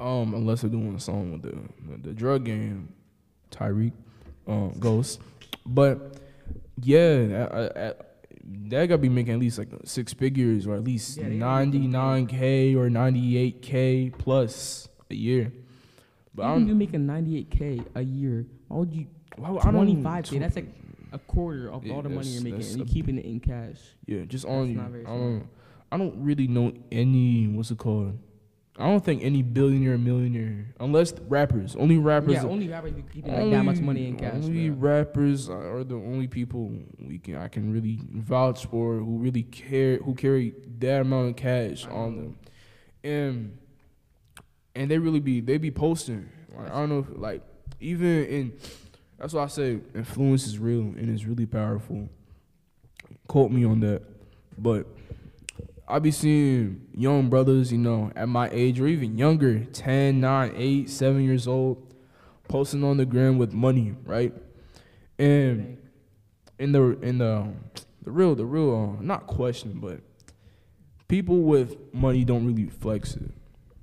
Um, 0.00 0.34
unless 0.34 0.60
they're 0.60 0.70
doing 0.70 0.94
a 0.94 1.00
song 1.00 1.32
with 1.32 1.42
the 1.42 1.58
the 2.08 2.14
drug 2.14 2.44
game, 2.44 2.92
Tyreek, 3.50 3.92
um, 4.46 4.72
Ghost. 4.78 5.20
But 5.66 6.18
yeah, 6.80 7.48
I, 7.52 7.58
I, 7.58 7.88
I, 7.88 8.86
gotta 8.86 8.98
be 8.98 9.08
making 9.08 9.32
at 9.34 9.40
least 9.40 9.58
like 9.58 9.68
six 9.84 10.12
figures 10.12 10.66
or 10.66 10.74
at 10.76 10.84
least 10.84 11.16
Yeah, 11.16 11.24
they 11.28 11.38
gotta 11.38 11.66
be 11.66 11.78
ninety 11.78 11.86
nine 11.88 12.26
k 12.26 12.74
or 12.76 12.88
ninety 12.88 13.36
eight 13.36 13.60
k 13.60 14.12
plus 14.16 14.88
a 15.10 15.14
year. 15.14 15.52
But 16.34 16.44
Even 16.44 16.54
if 16.54 16.58
you're 16.60 16.68
don't. 16.68 16.78
making 16.78 17.06
ninety 17.06 17.38
eight 17.38 17.50
k 17.50 17.80
a 17.96 18.02
year, 18.02 18.46
why 18.68 18.78
would 18.78 18.92
you? 18.94 19.06
why 19.36 19.50
would- 19.50 19.62
I 19.62 19.64
don't- 19.64 19.74
Twenty 19.74 20.02
five 20.02 20.24
k. 20.24 20.38
That's 20.38 20.54
like 20.54 20.68
a 21.12 21.18
quarter 21.18 21.72
of 21.72 21.84
Yeah, 21.84 21.94
all 21.94 22.02
the 22.02 22.08
money 22.08 22.28
you're 22.28 22.42
making, 22.44 22.60
and 22.60 22.76
you're 22.76 22.86
keeping 22.86 23.18
it 23.18 23.24
in 23.24 23.40
cash. 23.40 23.80
yeah, 24.06 24.24
just 24.26 24.44
on 24.44 24.70
you. 24.70 24.80
I 24.80 25.10
don't. 25.10 25.48
I 25.90 25.96
don't 25.96 26.22
really 26.22 26.46
know 26.46 26.72
any. 26.92 27.48
What's 27.48 27.70
it 27.70 27.78
called? 27.78 28.18
I 28.78 28.86
don't 28.86 29.04
think 29.04 29.24
any 29.24 29.42
billionaire, 29.42 29.98
millionaire, 29.98 30.66
unless 30.78 31.12
rappers. 31.26 31.74
Only 31.74 31.98
rappers. 31.98 32.34
Yeah, 32.34 32.44
only 32.44 32.68
rappers 32.68 32.92
be 32.92 33.02
keeping 33.02 33.32
like 33.32 33.50
that 33.50 33.64
much 33.64 33.80
money 33.80 34.06
in 34.06 34.16
cash. 34.16 34.34
Only 34.34 34.70
bro. 34.70 34.90
rappers 34.90 35.50
are 35.50 35.82
the 35.82 35.96
only 35.96 36.28
people 36.28 36.70
we 37.00 37.18
can 37.18 37.36
I 37.36 37.48
can 37.48 37.72
really 37.72 37.98
vouch 38.12 38.66
for 38.66 38.98
who 38.98 39.18
really 39.18 39.42
care 39.42 39.96
who 39.96 40.14
carry 40.14 40.54
that 40.78 41.00
amount 41.00 41.30
of 41.30 41.36
cash 41.36 41.86
on 41.88 42.16
them, 42.16 42.38
and 43.02 43.58
and 44.76 44.88
they 44.88 44.98
really 44.98 45.20
be 45.20 45.40
they 45.40 45.58
be 45.58 45.72
posting. 45.72 46.28
Like, 46.56 46.70
I 46.70 46.74
don't 46.74 46.88
know, 46.88 46.98
if, 47.00 47.06
like 47.18 47.42
even 47.80 48.24
in 48.26 48.52
that's 49.18 49.34
why 49.34 49.42
I 49.42 49.48
say 49.48 49.80
influence 49.92 50.46
is 50.46 50.56
real 50.56 50.82
and 50.82 51.10
it's 51.10 51.24
really 51.24 51.46
powerful. 51.46 52.08
Quote 53.26 53.50
me 53.50 53.64
on 53.64 53.80
that, 53.80 54.02
but 54.56 54.86
I 55.90 55.98
be 56.00 56.10
seeing 56.10 56.82
young 56.94 57.30
brothers, 57.30 57.72
you 57.72 57.78
know, 57.78 58.12
at 58.14 58.28
my 58.28 58.50
age 58.50 58.78
or 58.78 58.86
even 58.86 59.16
younger, 59.16 59.64
10, 59.64 60.20
9, 60.20 60.52
8, 60.54 60.90
7 60.90 61.24
years 61.24 61.48
old, 61.48 61.94
posting 62.46 62.84
on 62.84 62.98
the 62.98 63.06
gram 63.06 63.38
with 63.38 63.52
money, 63.54 63.94
right? 64.04 64.34
And 65.18 65.78
in 66.58 66.72
the 66.72 66.82
in 67.00 67.18
the 67.18 67.48
the 68.02 68.10
real 68.10 68.34
the 68.34 68.44
real 68.44 68.96
uh, 68.98 69.02
not 69.02 69.26
question, 69.26 69.78
but 69.80 70.00
people 71.08 71.40
with 71.42 71.76
money 71.92 72.24
don't 72.24 72.46
really 72.46 72.68
flex 72.68 73.16
it, 73.16 73.30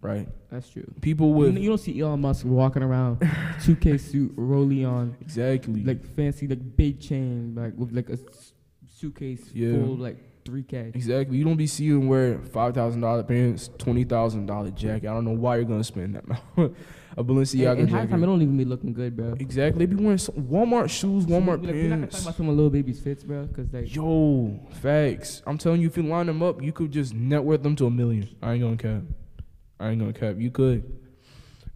right? 0.01 0.27
That's 0.51 0.69
true. 0.69 0.85
People 1.01 1.33
with 1.33 1.57
you 1.57 1.69
don't 1.69 1.77
see 1.77 1.99
Elon 1.99 2.21
Musk 2.21 2.45
walking 2.45 2.83
around 2.83 3.19
2K 3.61 3.99
suit, 3.99 4.31
rolling 4.35 4.85
on 4.85 5.17
exactly 5.21 5.83
like 5.83 6.05
fancy, 6.15 6.47
like 6.47 6.77
big 6.77 6.99
chain, 7.01 7.55
like 7.55 7.73
with 7.75 7.91
like 7.91 8.09
a 8.09 8.17
suitcase 8.87 9.49
Yeah. 9.53 9.71
full 9.71 9.93
of 9.93 9.99
like 10.47 10.67
3K. 10.67 10.95
exactly. 10.95 11.37
You 11.37 11.43
don't 11.43 11.55
be 11.57 11.67
seeing 11.67 12.07
wear 12.07 12.39
five 12.39 12.73
thousand 12.73 13.01
dollar 13.01 13.23
pants, 13.23 13.69
twenty 13.77 14.03
thousand 14.03 14.45
dollar 14.45 14.71
jacket. 14.71 15.07
I 15.09 15.13
don't 15.13 15.25
know 15.25 15.31
why 15.31 15.55
you're 15.57 15.65
gonna 15.65 15.83
spend 15.83 16.15
that 16.15 16.23
amount. 16.25 16.75
a 17.17 17.23
Balenciaga 17.23 17.71
And, 17.71 17.79
and 17.81 17.89
jacket. 17.89 18.09
time, 18.11 18.23
it 18.23 18.27
don't 18.27 18.41
even 18.41 18.57
be 18.57 18.65
looking 18.65 18.93
good, 18.93 19.15
bro. 19.15 19.35
Exactly. 19.39 19.85
They 19.85 19.95
be 19.95 20.01
wearing 20.03 20.17
some 20.17 20.35
Walmart 20.35 20.89
shoes, 20.89 21.25
Walmart 21.25 21.63
like, 21.65 21.73
We're 21.73 21.87
not 21.89 21.95
gonna 21.95 22.07
talk 22.07 22.21
about 22.21 22.35
some 22.35 22.49
of 22.49 22.55
little 22.55 22.69
baby's 22.69 22.99
fits, 22.99 23.23
bro, 23.23 23.45
because 23.45 23.71
like 23.73 23.93
Yo, 23.95 24.59
facts. 24.81 25.41
I'm 25.47 25.57
telling 25.57 25.81
you, 25.81 25.87
if 25.87 25.97
you 25.97 26.03
line 26.03 26.25
them 26.27 26.43
up, 26.43 26.61
you 26.61 26.71
could 26.73 26.91
just 26.91 27.13
net 27.13 27.43
worth 27.43 27.63
them 27.63 27.75
to 27.77 27.85
a 27.85 27.91
million. 27.91 28.27
I 28.41 28.53
ain't 28.53 28.61
gonna 28.61 28.77
cap. 28.77 29.03
I 29.79 29.89
ain't 29.89 29.99
gonna 29.99 30.13
cap. 30.13 30.35
You 30.37 30.51
could. 30.51 30.83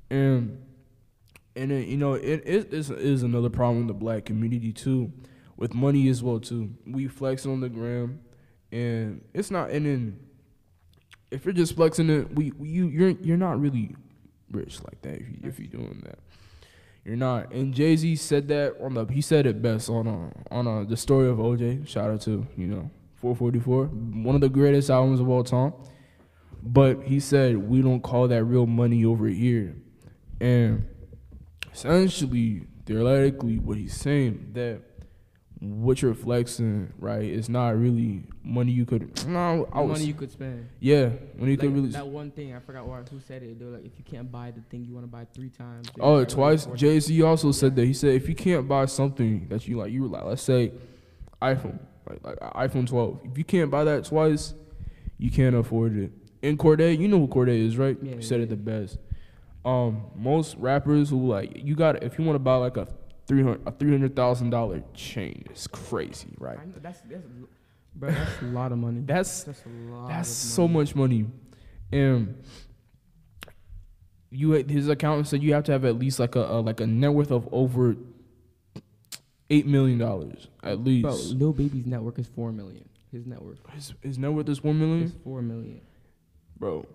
And 0.09 0.61
and 1.55 1.71
then, 1.71 1.87
you 1.87 1.97
know, 1.97 2.13
it 2.13 2.43
it 2.45 2.73
is 2.73 2.89
is 2.91 3.23
another 3.23 3.49
problem 3.49 3.81
in 3.81 3.87
the 3.87 3.93
black 3.93 4.25
community 4.25 4.71
too, 4.73 5.11
with 5.57 5.73
money 5.73 6.07
as 6.09 6.21
well 6.23 6.39
too. 6.39 6.71
We 6.85 7.07
flex 7.07 7.45
on 7.45 7.61
the 7.61 7.69
gram, 7.69 8.19
and 8.71 9.23
it's 9.33 9.51
not. 9.51 9.69
And 9.71 9.85
then 9.85 10.19
if 11.31 11.45
you're 11.45 11.53
just 11.53 11.75
flexing 11.75 12.09
it, 12.09 12.33
we, 12.33 12.51
we 12.51 12.69
you 12.69 12.87
you're 12.87 13.09
you're 13.09 13.37
not 13.37 13.59
really 13.59 13.95
rich 14.51 14.81
like 14.83 15.01
that 15.01 15.15
if 15.15 15.27
you 15.27 15.37
if 15.43 15.59
you're 15.59 15.67
doing 15.67 16.01
that. 16.05 16.19
You're 17.05 17.17
not. 17.17 17.51
And 17.51 17.73
Jay 17.73 17.95
Z 17.95 18.15
said 18.17 18.47
that 18.49 18.75
on 18.81 18.93
the 18.93 19.05
he 19.05 19.21
said 19.21 19.45
it 19.45 19.61
best 19.61 19.89
on 19.89 20.07
uh, 20.07 20.29
on 20.53 20.67
uh, 20.67 20.83
the 20.83 20.97
story 20.97 21.29
of 21.29 21.37
OJ. 21.37 21.87
Shout 21.87 22.09
out 22.11 22.21
to 22.21 22.45
you 22.57 22.67
know 22.67 22.89
444, 23.15 23.85
one 23.85 24.35
of 24.35 24.41
the 24.41 24.49
greatest 24.49 24.89
albums 24.89 25.19
of 25.19 25.29
all 25.29 25.43
time. 25.43 25.73
But 26.61 27.03
he 27.03 27.19
said 27.19 27.57
we 27.57 27.81
don't 27.81 28.01
call 28.01 28.27
that 28.27 28.43
real 28.43 28.65
money 28.65 29.05
over 29.05 29.27
here, 29.27 29.75
and 30.41 30.85
essentially, 31.71 32.63
theoretically, 32.85 33.59
what 33.59 33.77
he's 33.77 33.95
saying 33.95 34.51
that 34.53 34.81
what 35.61 36.01
you're 36.01 36.13
flexing, 36.13 36.93
right, 36.99 37.23
it's 37.23 37.49
not 37.49 37.77
really 37.77 38.23
money 38.43 38.71
you 38.71 38.85
could. 38.85 39.25
No, 39.27 39.67
I 39.73 39.81
was, 39.81 39.99
money 39.99 40.05
you 40.05 40.13
could 40.13 40.31
spend. 40.31 40.69
yeah, 40.79 41.09
money 41.37 41.51
you 41.51 41.57
Like, 41.57 41.59
could 41.59 41.73
really. 41.75 41.89
that 41.89 42.07
one 42.07 42.31
thing 42.31 42.55
I 42.55 42.59
forgot 42.59 42.87
why, 42.87 43.01
who 43.11 43.19
said 43.27 43.43
it. 43.43 43.59
They 43.59 43.65
were 43.65 43.71
like, 43.71 43.85
if 43.85 43.91
you 43.97 44.05
can't 44.05 44.31
buy 44.31 44.51
the 44.51 44.61
thing 44.69 44.85
you 44.85 44.93
want 44.93 45.05
to 45.05 45.11
buy 45.11 45.25
three 45.33 45.49
times. 45.49 45.89
Oh, 45.99 46.19
you 46.19 46.25
twice. 46.25 46.65
Jay 46.75 46.99
Z 46.99 47.21
also 47.23 47.51
said 47.51 47.75
that. 47.75 47.85
He 47.85 47.93
said 47.93 48.11
if 48.15 48.29
you 48.29 48.35
can't 48.35 48.67
buy 48.69 48.85
something 48.85 49.47
that 49.49 49.67
you 49.67 49.77
like, 49.77 49.91
you 49.91 50.07
like, 50.07 50.23
let's 50.23 50.41
say, 50.43 50.71
iPhone, 51.41 51.79
like 52.09 52.23
like 52.23 52.39
iPhone 52.39 52.87
12. 52.87 53.19
If 53.31 53.37
you 53.37 53.43
can't 53.43 53.69
buy 53.69 53.83
that 53.83 54.05
twice, 54.05 54.53
you 55.17 55.29
can't 55.29 55.55
afford 55.55 55.97
it. 55.97 56.11
And 56.41 56.57
Corday, 56.57 56.93
you 56.95 57.09
know 57.09 57.19
who 57.19 57.27
Corday 57.27 57.59
is, 57.65 57.77
right? 57.77 57.97
Yeah, 58.01 58.15
He 58.15 58.21
said 58.21 58.37
yeah, 58.39 58.43
it 58.43 58.49
the 58.49 58.55
best. 58.55 58.97
Um, 59.65 60.03
most 60.15 60.55
rappers 60.55 61.09
who 61.09 61.27
like 61.27 61.51
you 61.53 61.75
got 61.75 62.01
if 62.01 62.17
you 62.17 62.23
want 62.23 62.35
to 62.35 62.39
buy 62.39 62.55
like 62.55 62.77
a 62.77 62.87
three 63.29 63.43
hundred 63.43 63.61
a 63.65 63.71
three 63.71 63.91
hundred 63.91 64.15
thousand 64.15 64.49
dollar 64.49 64.83
chain, 64.93 65.45
it's 65.49 65.67
crazy, 65.67 66.33
right? 66.37 66.57
Know, 66.67 66.73
that's 66.81 66.99
that's 67.01 67.23
bro, 67.95 68.11
that's 68.11 68.41
a 68.41 68.45
lot 68.45 68.73
of 68.73 68.79
money. 68.79 69.01
That's 69.05 69.43
That's 69.43 69.63
a 69.65 69.69
lot. 69.91 70.09
That's 70.09 70.27
so 70.27 70.67
money. 70.67 70.79
much 70.79 70.95
money. 70.95 71.25
And 71.91 72.43
you 74.31 74.51
his 74.51 74.89
accountant 74.89 75.27
said 75.27 75.41
you 75.41 75.53
have 75.53 75.63
to 75.65 75.71
have 75.71 75.85
at 75.85 75.97
least 75.97 76.19
like 76.19 76.35
a, 76.35 76.41
a 76.41 76.59
like 76.59 76.81
a 76.81 76.87
net 76.87 77.13
worth 77.13 77.31
of 77.31 77.47
over 77.51 77.95
eight 79.49 79.65
million 79.65 79.99
dollars 79.99 80.47
at 80.63 80.79
least. 80.83 81.03
Bro, 81.03 81.15
Lil 81.37 81.53
Baby's 81.53 81.85
network 81.85 82.19
is 82.19 82.27
four 82.27 82.51
million. 82.51 82.89
His 83.11 83.25
network 83.25 83.57
his, 83.71 83.93
his 84.01 84.17
net 84.17 84.33
worth 84.33 84.49
is 84.49 84.57
is 84.57 84.63
million, 84.63 85.11
four 85.23 85.41
million. 85.41 85.81
bro. 86.57 86.85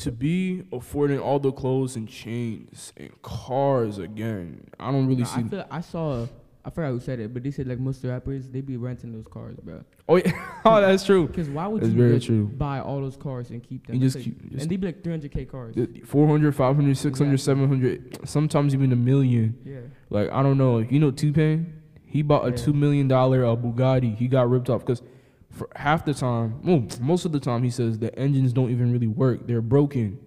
To 0.00 0.12
be 0.12 0.62
affording 0.72 1.18
all 1.18 1.38
the 1.38 1.52
clothes 1.52 1.94
and 1.96 2.08
chains 2.08 2.92
and 2.96 3.10
cars 3.22 3.98
again, 3.98 4.68
I 4.78 4.90
don't 4.90 5.06
really 5.06 5.22
Nah, 5.22 5.28
see. 5.28 5.40
I 5.42 5.48
feel 5.48 5.66
I 5.70 5.80
saw. 5.80 6.26
I 6.62 6.68
forgot 6.68 6.90
who 6.90 7.00
said 7.00 7.20
it, 7.20 7.32
but 7.32 7.42
they 7.42 7.50
said 7.50 7.66
like 7.66 7.78
most 7.78 8.04
rappers 8.04 8.48
they 8.50 8.60
be 8.60 8.76
renting 8.76 9.12
those 9.12 9.26
cars, 9.26 9.56
bro. 9.62 9.82
oh 10.08 10.16
yeah, 10.16 10.32
oh 10.64 10.80
that's 10.80 11.04
true. 11.04 11.26
Because 11.26 11.48
why 11.48 11.66
would 11.66 11.82
That's 11.82 11.92
you 11.92 11.98
very 11.98 12.12
like, 12.14 12.22
true. 12.22 12.46
buy 12.46 12.80
all 12.80 13.00
those 13.00 13.16
cars 13.16 13.48
and 13.50 13.62
keep 13.62 13.86
them? 13.86 13.96
You 13.96 14.00
just 14.02 14.16
like- 14.16 14.24
keep- 14.26 14.50
just- 14.52 14.62
and 14.62 14.70
they 14.70 14.76
be 14.76 14.86
like 14.86 15.02
300k 15.02 15.50
cars. 15.50 15.74
400, 16.04 16.54
500, 16.54 16.96
600, 16.98 17.32
Exactly. 17.32 17.36
700, 17.38 18.28
sometimes 18.28 18.74
even 18.74 18.92
a 18.92 18.96
million. 18.96 19.56
yeah. 19.64 19.80
Like 20.10 20.30
I 20.32 20.42
don't 20.42 20.58
know, 20.58 20.78
you 20.78 20.98
know 21.00 21.10
T 21.10 21.30
Pain, 21.32 21.72
he 22.04 22.20
bought 22.22 22.46
a 22.46 22.50
Yeah. 22.50 22.56
two 22.56 22.72
million 22.74 23.08
dollar 23.08 23.44
uh, 23.46 23.56
Bugatti. 23.56 24.14
He 24.16 24.28
got 24.28 24.48
ripped 24.50 24.68
off 24.70 24.80
because 24.84 25.02
for 25.50 25.68
half 25.76 26.04
the 26.04 26.14
time, 26.14 26.60
well, 26.62 26.86
most 27.00 27.24
of 27.24 27.32
the 27.32 27.40
time, 27.40 27.62
he 27.62 27.70
says 27.70 27.98
the 27.98 28.16
engines 28.18 28.52
don't 28.52 28.70
even 28.70 28.92
really 28.92 29.06
work. 29.06 29.46
They're 29.46 29.60
broken, 29.60 30.18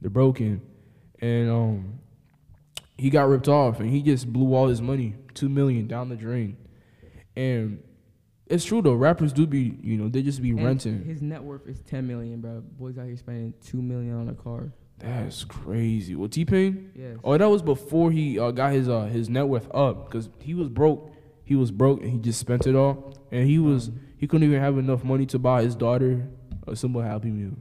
they're 0.00 0.10
broken, 0.10 0.60
and 1.20 1.50
um, 1.50 1.98
he 2.98 3.10
got 3.10 3.28
ripped 3.28 3.48
off, 3.48 3.80
and 3.80 3.90
he 3.90 4.02
just 4.02 4.32
blew 4.32 4.54
all 4.54 4.68
his 4.68 4.82
money, 4.82 5.14
two 5.34 5.48
million 5.48 5.86
down 5.86 6.08
the 6.08 6.16
drain. 6.16 6.56
And 7.36 7.82
it's 8.46 8.64
true 8.64 8.82
though, 8.82 8.94
rappers 8.94 9.32
do 9.32 9.46
be, 9.46 9.78
you 9.82 9.96
know, 9.96 10.08
they 10.08 10.22
just 10.22 10.42
be 10.42 10.50
And 10.50 10.64
renting. 10.64 11.04
His 11.04 11.22
net 11.22 11.42
worth 11.42 11.66
is 11.66 11.80
10 11.80 12.06
million, 12.06 12.40
bro. 12.40 12.62
Boys 12.78 12.98
out 12.98 13.06
here 13.06 13.16
spending 13.16 13.54
two 13.64 13.80
million 13.80 14.14
on 14.14 14.28
a 14.28 14.34
car. 14.34 14.72
That's 14.98 15.44
crazy. 15.44 16.14
Well, 16.14 16.28
T 16.28 16.44
Pain, 16.44 16.92
Yes. 16.94 17.16
Oh, 17.24 17.36
that 17.36 17.48
was 17.48 17.62
before 17.62 18.10
he 18.10 18.38
uh, 18.38 18.52
got 18.52 18.72
his 18.72 18.88
uh, 18.88 19.04
his 19.06 19.28
net 19.28 19.48
worth 19.48 19.68
up 19.74 20.06
because 20.06 20.28
he 20.40 20.54
was 20.54 20.68
broke. 20.68 21.12
He 21.44 21.54
was 21.56 21.70
broke 21.70 22.00
and 22.00 22.10
he 22.10 22.18
just 22.18 22.40
spent 22.40 22.66
it 22.66 22.74
all, 22.74 23.14
and 23.30 23.46
he 23.48 23.58
was 23.58 23.90
he 24.16 24.26
couldn't 24.26 24.48
even 24.48 24.60
have 24.60 24.78
enough 24.78 25.04
money 25.04 25.26
to 25.26 25.38
buy 25.38 25.62
his 25.62 25.76
daughter 25.76 26.26
a 26.66 26.74
simple 26.74 27.02
Happy 27.02 27.30
Meal. 27.30 27.52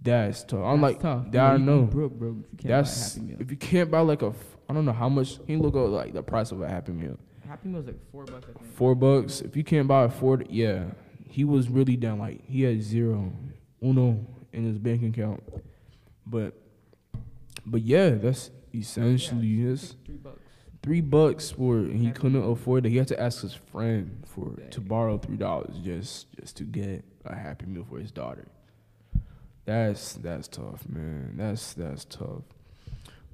That's 0.00 0.44
tough. 0.44 0.60
I'm 0.64 0.80
That's 0.80 0.94
like 0.94 1.00
tough. 1.00 1.30
that. 1.32 1.40
I 1.40 1.52
You- 1.54 1.58
you 1.60 1.66
know. 1.66 1.82
broke, 1.82 2.12
bro. 2.18 2.28
If 2.30 2.36
you 2.36 2.42
can't 2.58 2.68
That's 2.68 3.14
buy 3.16 3.20
a 3.20 3.20
Happy 3.20 3.26
Meal. 3.32 3.36
if 3.40 3.50
you 3.50 3.56
can't 3.56 3.90
buy 3.90 4.00
like 4.00 4.22
a 4.22 4.32
I 4.68 4.74
don't 4.74 4.84
know 4.84 4.92
how 4.92 5.08
much. 5.08 5.38
You 5.46 5.58
look 5.58 5.74
up 5.76 5.88
like 5.90 6.12
the 6.12 6.22
price 6.22 6.52
of 6.52 6.60
a 6.60 6.68
Happy 6.68 6.92
Meal? 6.92 7.18
Happy 7.46 7.68
meal 7.68 7.80
is 7.80 7.86
like 7.86 7.96
four 8.12 8.24
bucks, 8.26 8.46
I 8.48 8.58
think. 8.58 8.74
Four 8.74 8.94
bucks. 8.94 9.40
If 9.40 9.56
you 9.56 9.64
can't 9.64 9.88
buy 9.88 10.04
a 10.04 10.08
four, 10.10 10.42
yeah, 10.50 10.84
he 11.26 11.44
was 11.44 11.68
really 11.70 11.96
down. 11.96 12.18
Like 12.18 12.44
he 12.46 12.62
had 12.62 12.82
zero, 12.82 13.32
uno 13.82 14.24
in 14.52 14.64
his 14.64 14.78
bank 14.78 15.02
account. 15.02 15.42
But, 16.26 16.52
but 17.64 17.80
yeah, 17.82 18.10
that's 18.10 18.50
essentially 18.74 19.64
this 19.64 19.94
Three 20.04 20.16
bucks. 20.16 20.42
Three 20.82 21.00
bucks 21.00 21.50
for 21.50 21.76
and 21.76 21.98
he 22.00 22.10
couldn't 22.10 22.42
afford 22.42 22.86
it. 22.86 22.90
He 22.90 22.96
had 22.96 23.08
to 23.08 23.20
ask 23.20 23.42
his 23.42 23.54
friend 23.54 24.22
for 24.26 24.54
to 24.70 24.80
borrow 24.80 25.18
three 25.18 25.36
dollars 25.36 25.76
just 25.82 26.26
just 26.38 26.56
to 26.58 26.64
get 26.64 27.04
a 27.24 27.34
happy 27.34 27.66
meal 27.66 27.86
for 27.88 27.98
his 27.98 28.10
daughter. 28.10 28.46
That's 29.64 30.14
that's 30.14 30.48
tough, 30.48 30.88
man. 30.88 31.34
That's 31.36 31.74
that's 31.74 32.04
tough. 32.04 32.42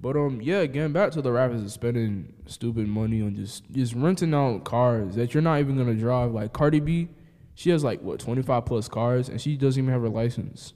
But 0.00 0.16
um, 0.16 0.40
yeah, 0.42 0.66
getting 0.66 0.92
back 0.92 1.12
to 1.12 1.22
the 1.22 1.32
rappers 1.32 1.72
spending 1.72 2.34
stupid 2.46 2.88
money 2.88 3.22
on 3.22 3.36
just 3.36 3.70
just 3.70 3.94
renting 3.94 4.34
out 4.34 4.64
cars 4.64 5.14
that 5.14 5.32
you're 5.32 5.42
not 5.42 5.60
even 5.60 5.76
gonna 5.76 5.94
drive. 5.94 6.32
Like 6.32 6.52
Cardi 6.52 6.80
B, 6.80 7.08
she 7.54 7.70
has 7.70 7.84
like 7.84 8.02
what 8.02 8.18
25 8.20 8.64
plus 8.66 8.88
cars, 8.88 9.28
and 9.28 9.40
she 9.40 9.56
doesn't 9.56 9.82
even 9.82 9.92
have 9.92 10.02
her 10.02 10.08
license. 10.08 10.74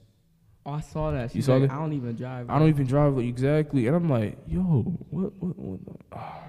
Oh, 0.67 0.73
I 0.73 0.81
saw 0.81 1.11
that. 1.13 1.33
She's 1.33 1.47
saw 1.47 1.55
like, 1.55 1.69
that? 1.69 1.75
I 1.75 1.79
don't 1.79 1.93
even 1.93 2.15
drive. 2.15 2.51
I 2.51 2.59
don't 2.59 2.69
even 2.69 2.87
drive 2.87 3.17
like, 3.17 3.27
exactly, 3.27 3.87
and 3.87 3.97
I'm 3.97 4.09
like, 4.09 4.37
yo, 4.47 4.63
what, 5.11 5.33
what, 5.41 5.59
what? 5.59 5.97
ah. 6.13 6.43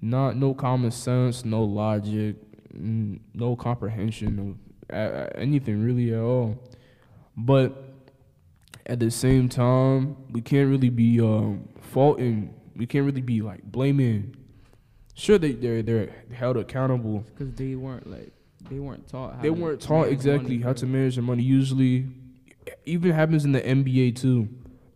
Not 0.00 0.36
no 0.36 0.54
common 0.54 0.92
sense, 0.92 1.44
no 1.44 1.64
logic, 1.64 2.36
no 2.72 3.56
comprehension 3.56 4.56
of 4.90 5.34
anything 5.34 5.82
really 5.82 6.14
at 6.14 6.20
all. 6.20 6.56
But 7.36 7.88
at 8.86 9.00
the 9.00 9.10
same 9.10 9.48
time, 9.48 10.16
we 10.30 10.40
can't 10.40 10.68
really 10.70 10.90
be 10.90 11.20
um, 11.20 11.68
faulting. 11.80 12.54
We 12.76 12.86
can't 12.86 13.04
really 13.04 13.20
be 13.20 13.42
like 13.42 13.62
blaming. 13.62 14.36
Sure, 15.14 15.38
they 15.38 15.52
they're 15.52 15.82
they're 15.82 16.10
held 16.32 16.56
accountable. 16.56 17.24
because 17.34 17.52
they 17.54 17.74
weren't 17.74 18.08
like 18.08 18.32
they 18.70 18.78
weren't 18.78 19.08
taught. 19.08 19.36
How 19.36 19.42
They 19.42 19.50
weren't 19.50 19.80
taught 19.80 20.08
exactly 20.08 20.60
how 20.60 20.72
to 20.74 20.86
manage 20.86 21.16
their 21.16 21.24
money. 21.24 21.42
Usually, 21.42 22.06
even 22.86 23.12
happens 23.12 23.44
in 23.44 23.52
the 23.52 23.60
NBA 23.60 24.16
too. 24.16 24.48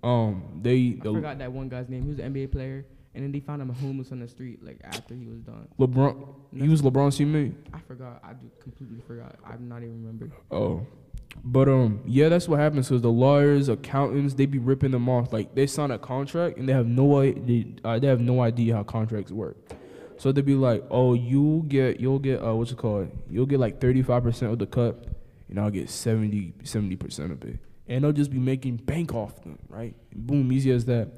Um, 0.03 0.61
they 0.63 0.99
I 1.01 1.05
forgot 1.05 1.39
that 1.39 1.53
one 1.53 1.69
guy's 1.69 1.89
name. 1.89 2.03
He 2.03 2.09
was 2.09 2.19
an 2.19 2.35
NBA 2.35 2.51
player, 2.53 2.85
and 3.15 3.23
then 3.23 3.33
they 3.33 3.41
found 3.41 3.63
him 3.63 3.69
homeless 3.69 4.11
on 4.11 4.21
the 4.21 4.29
street 4.29 4.65
like 4.65 4.81
after 4.85 5.15
he 5.15 5.27
was 5.27 5.41
done. 5.41 5.69
LeBron. 5.79 6.27
He 6.57 6.69
was 6.69 6.83
LeBron's 6.83 7.19
teammate. 7.19 7.55
I 7.73 7.79
forgot. 7.81 8.21
I 8.25 8.33
completely 8.61 9.01
forgot. 9.07 9.37
I'm 9.45 9.69
not 9.69 9.79
even 9.79 10.03
remember. 10.05 10.31
Oh, 10.51 10.87
but 11.45 11.69
um, 11.69 12.01
yeah, 12.07 12.29
that's 12.29 12.49
what 12.49 12.59
happens. 12.59 12.89
Cause 12.89 13.03
the 13.03 13.11
lawyers, 13.11 13.69
accountants, 13.69 14.35
they 14.35 14.47
be 14.47 14.59
ripping 14.59 14.91
them 14.91 15.09
off. 15.09 15.33
Like 15.33 15.55
they 15.55 15.67
sign 15.67 15.91
a 15.91 15.99
contract 15.99 16.59
and 16.59 16.69
they 16.69 16.73
have 16.73 16.87
no 16.87 17.19
idea. 17.21 17.65
Uh, 17.85 17.99
they 17.99 18.07
have 18.07 18.21
no 18.21 18.41
idea 18.41 18.77
how 18.77 18.83
contracts 18.83 19.33
work. 19.33 19.57
So 20.19 20.31
they'd 20.31 20.45
be 20.45 20.55
like, 20.55 20.85
"Oh, 20.91 21.15
you 21.15 21.65
get, 21.67 21.99
you'll 21.99 22.21
get, 22.21 22.45
uh, 22.45 22.55
what's 22.55 22.71
it 22.71 22.79
called? 22.79 23.11
You'll 23.29 23.47
get 23.47 23.59
like 23.59 23.81
thirty 23.81 24.03
five 24.03 24.23
percent 24.23 24.53
of 24.53 24.59
the 24.59 24.67
cut, 24.67 25.05
and 25.53 25.61
I'll 25.61 25.71
get 25.71 25.91
70 25.91 26.53
percent 26.97 27.33
of 27.33 27.45
it." 27.45 27.59
And 27.87 28.05
they'll 28.05 28.13
just 28.13 28.31
be 28.31 28.39
making 28.39 28.77
bank 28.77 29.13
off 29.15 29.43
them, 29.43 29.59
right? 29.69 29.95
Boom, 30.15 30.51
easy 30.51 30.71
as 30.71 30.87
that. 30.87 31.11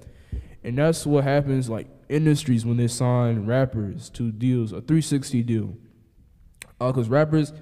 And 0.65 0.77
that's 0.77 1.07
what 1.07 1.25
happens, 1.25 1.69
like 1.71 1.87
industries 2.09 2.67
when 2.67 2.77
they 2.77 2.89
sign 2.89 3.47
rappers 3.47 4.11
to 4.11 4.33
deals, 4.33 4.73
a 4.73 4.81
three 4.81 5.03
sixty 5.03 5.43
deal. 5.43 5.77
Uh, 6.81 6.91
cause 6.91 7.09
rappers, 7.09 7.53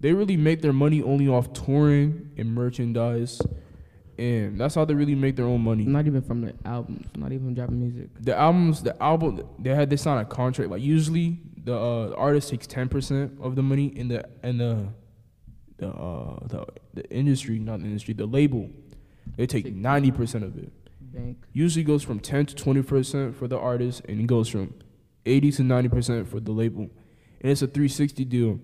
they 0.00 0.12
really 0.12 0.36
make 0.36 0.62
their 0.62 0.72
money 0.72 1.02
only 1.02 1.28
off 1.28 1.52
touring 1.52 2.30
and 2.36 2.52
merchandise, 2.52 3.40
and 4.18 4.58
that's 4.58 4.74
how 4.74 4.84
they 4.84 4.94
really 4.94 5.14
make 5.14 5.36
their 5.36 5.46
own 5.46 5.60
money. 5.60 5.84
Not 5.84 6.06
even 6.06 6.22
from 6.22 6.40
the 6.40 6.54
albums. 6.64 7.06
Not 7.16 7.32
even 7.32 7.54
dropping 7.54 7.80
music. 7.80 8.08
The 8.20 8.36
albums, 8.36 8.82
the 8.82 9.00
album, 9.02 9.46
they 9.58 9.74
had 9.74 9.90
they 9.90 9.96
sign 9.96 10.18
a 10.18 10.24
contract. 10.24 10.70
Like 10.70 10.82
usually, 10.82 11.38
the 11.62 11.76
uh, 11.76 12.14
artist 12.16 12.50
takes 12.50 12.66
ten 12.66 12.88
percent 12.88 13.38
of 13.40 13.54
the 13.54 13.62
money, 13.62 13.86
in 13.86 14.08
the 14.08 14.26
and 14.42 14.58
the 14.58 14.88
the 15.78 15.88
uh 15.88 16.46
the 16.46 16.66
the 16.94 17.10
industry, 17.10 17.58
not 17.58 17.80
the 17.80 17.86
industry, 17.86 18.14
the 18.14 18.26
label, 18.26 18.70
they 19.36 19.46
take 19.46 19.66
ninety 19.74 20.10
percent 20.10 20.44
of 20.44 20.56
it. 20.56 20.72
Bank. 21.00 21.38
Usually 21.52 21.84
goes 21.84 22.02
from 22.02 22.20
ten 22.20 22.46
to 22.46 22.54
twenty 22.54 22.82
percent 22.82 23.36
for 23.36 23.48
the 23.48 23.58
artist, 23.58 24.02
and 24.08 24.20
it 24.20 24.26
goes 24.26 24.48
from 24.48 24.74
eighty 25.24 25.50
to 25.52 25.62
ninety 25.62 25.88
percent 25.88 26.28
for 26.28 26.40
the 26.40 26.52
label, 26.52 26.90
and 27.40 27.50
it's 27.50 27.62
a 27.62 27.66
three 27.66 27.88
sixty 27.88 28.24
deal. 28.24 28.60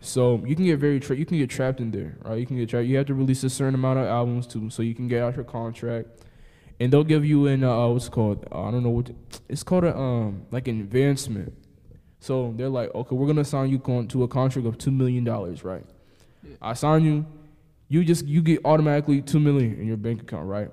So 0.00 0.42
you 0.46 0.56
can 0.56 0.64
get 0.64 0.78
very 0.78 0.98
tra- 0.98 1.16
you 1.16 1.26
can 1.26 1.38
get 1.38 1.50
trapped 1.50 1.78
in 1.80 1.90
there, 1.90 2.16
right? 2.22 2.38
You 2.38 2.46
can 2.46 2.56
get 2.56 2.70
trapped. 2.70 2.86
You 2.86 2.96
have 2.96 3.06
to 3.06 3.14
release 3.14 3.44
a 3.44 3.50
certain 3.50 3.74
amount 3.74 3.98
of 3.98 4.06
albums 4.06 4.46
too, 4.46 4.70
so 4.70 4.82
you 4.82 4.94
can 4.94 5.08
get 5.08 5.22
out 5.22 5.36
your 5.36 5.44
contract, 5.44 6.08
and 6.80 6.90
they'll 6.90 7.04
give 7.04 7.24
you 7.24 7.46
an 7.46 7.62
uh, 7.62 7.86
what's 7.88 8.08
called 8.08 8.46
uh, 8.50 8.62
I 8.62 8.70
don't 8.70 8.82
know 8.82 8.90
what 8.90 9.10
it's 9.48 9.62
called 9.62 9.84
a 9.84 9.94
um 9.96 10.46
like 10.50 10.68
an 10.68 10.80
advancement. 10.80 11.52
So 12.18 12.52
they're 12.56 12.68
like, 12.68 12.94
okay, 12.94 13.14
we're 13.14 13.26
gonna 13.26 13.44
sign 13.44 13.70
you 13.70 13.78
con- 13.78 14.08
to 14.08 14.22
a 14.22 14.28
contract 14.28 14.66
of 14.66 14.78
two 14.78 14.90
million 14.90 15.24
dollars, 15.24 15.64
right? 15.64 15.84
I 16.60 16.74
sign 16.74 17.04
you, 17.04 17.26
you 17.88 18.04
just 18.04 18.26
you 18.26 18.42
get 18.42 18.60
automatically 18.64 19.20
two 19.22 19.40
million 19.40 19.80
in 19.80 19.86
your 19.86 19.96
bank 19.96 20.22
account, 20.22 20.46
right? 20.46 20.70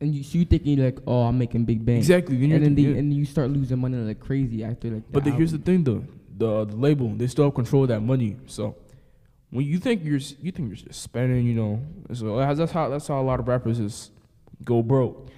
And 0.00 0.14
you, 0.14 0.22
so 0.24 0.38
you 0.38 0.44
thinking 0.44 0.82
like, 0.82 0.98
oh, 1.06 1.22
I'm 1.22 1.38
making 1.38 1.64
big 1.64 1.84
bank. 1.84 1.98
Exactly. 1.98 2.36
Then 2.36 2.52
And 2.52 2.64
then 2.64 2.74
they, 2.74 2.98
and 2.98 3.12
you 3.12 3.24
start 3.24 3.50
losing 3.50 3.78
money 3.78 3.96
like 3.96 4.20
crazy 4.20 4.64
after 4.64 4.90
like. 4.90 5.04
But 5.10 5.24
the, 5.24 5.30
here's 5.30 5.52
the 5.52 5.58
thing, 5.58 5.84
though: 5.84 6.04
the 6.36 6.64
the 6.64 6.76
label 6.76 7.14
they 7.14 7.26
still 7.26 7.44
have 7.44 7.54
control 7.54 7.82
of 7.82 7.88
that 7.88 8.00
money. 8.00 8.36
So 8.46 8.76
when 9.50 9.66
you 9.66 9.78
think 9.78 10.04
you're 10.04 10.18
you 10.40 10.50
think 10.50 10.68
you're 10.68 10.76
just 10.76 11.00
spending, 11.00 11.46
you 11.46 11.54
know, 11.54 11.82
so 12.12 12.36
that's 12.38 12.58
that's 12.58 12.72
how 12.72 12.88
that's 12.88 13.06
how 13.06 13.20
a 13.20 13.22
lot 13.22 13.40
of 13.40 13.46
rappers 13.46 13.78
just 13.78 14.10
go 14.64 14.82
broke. 14.82 15.28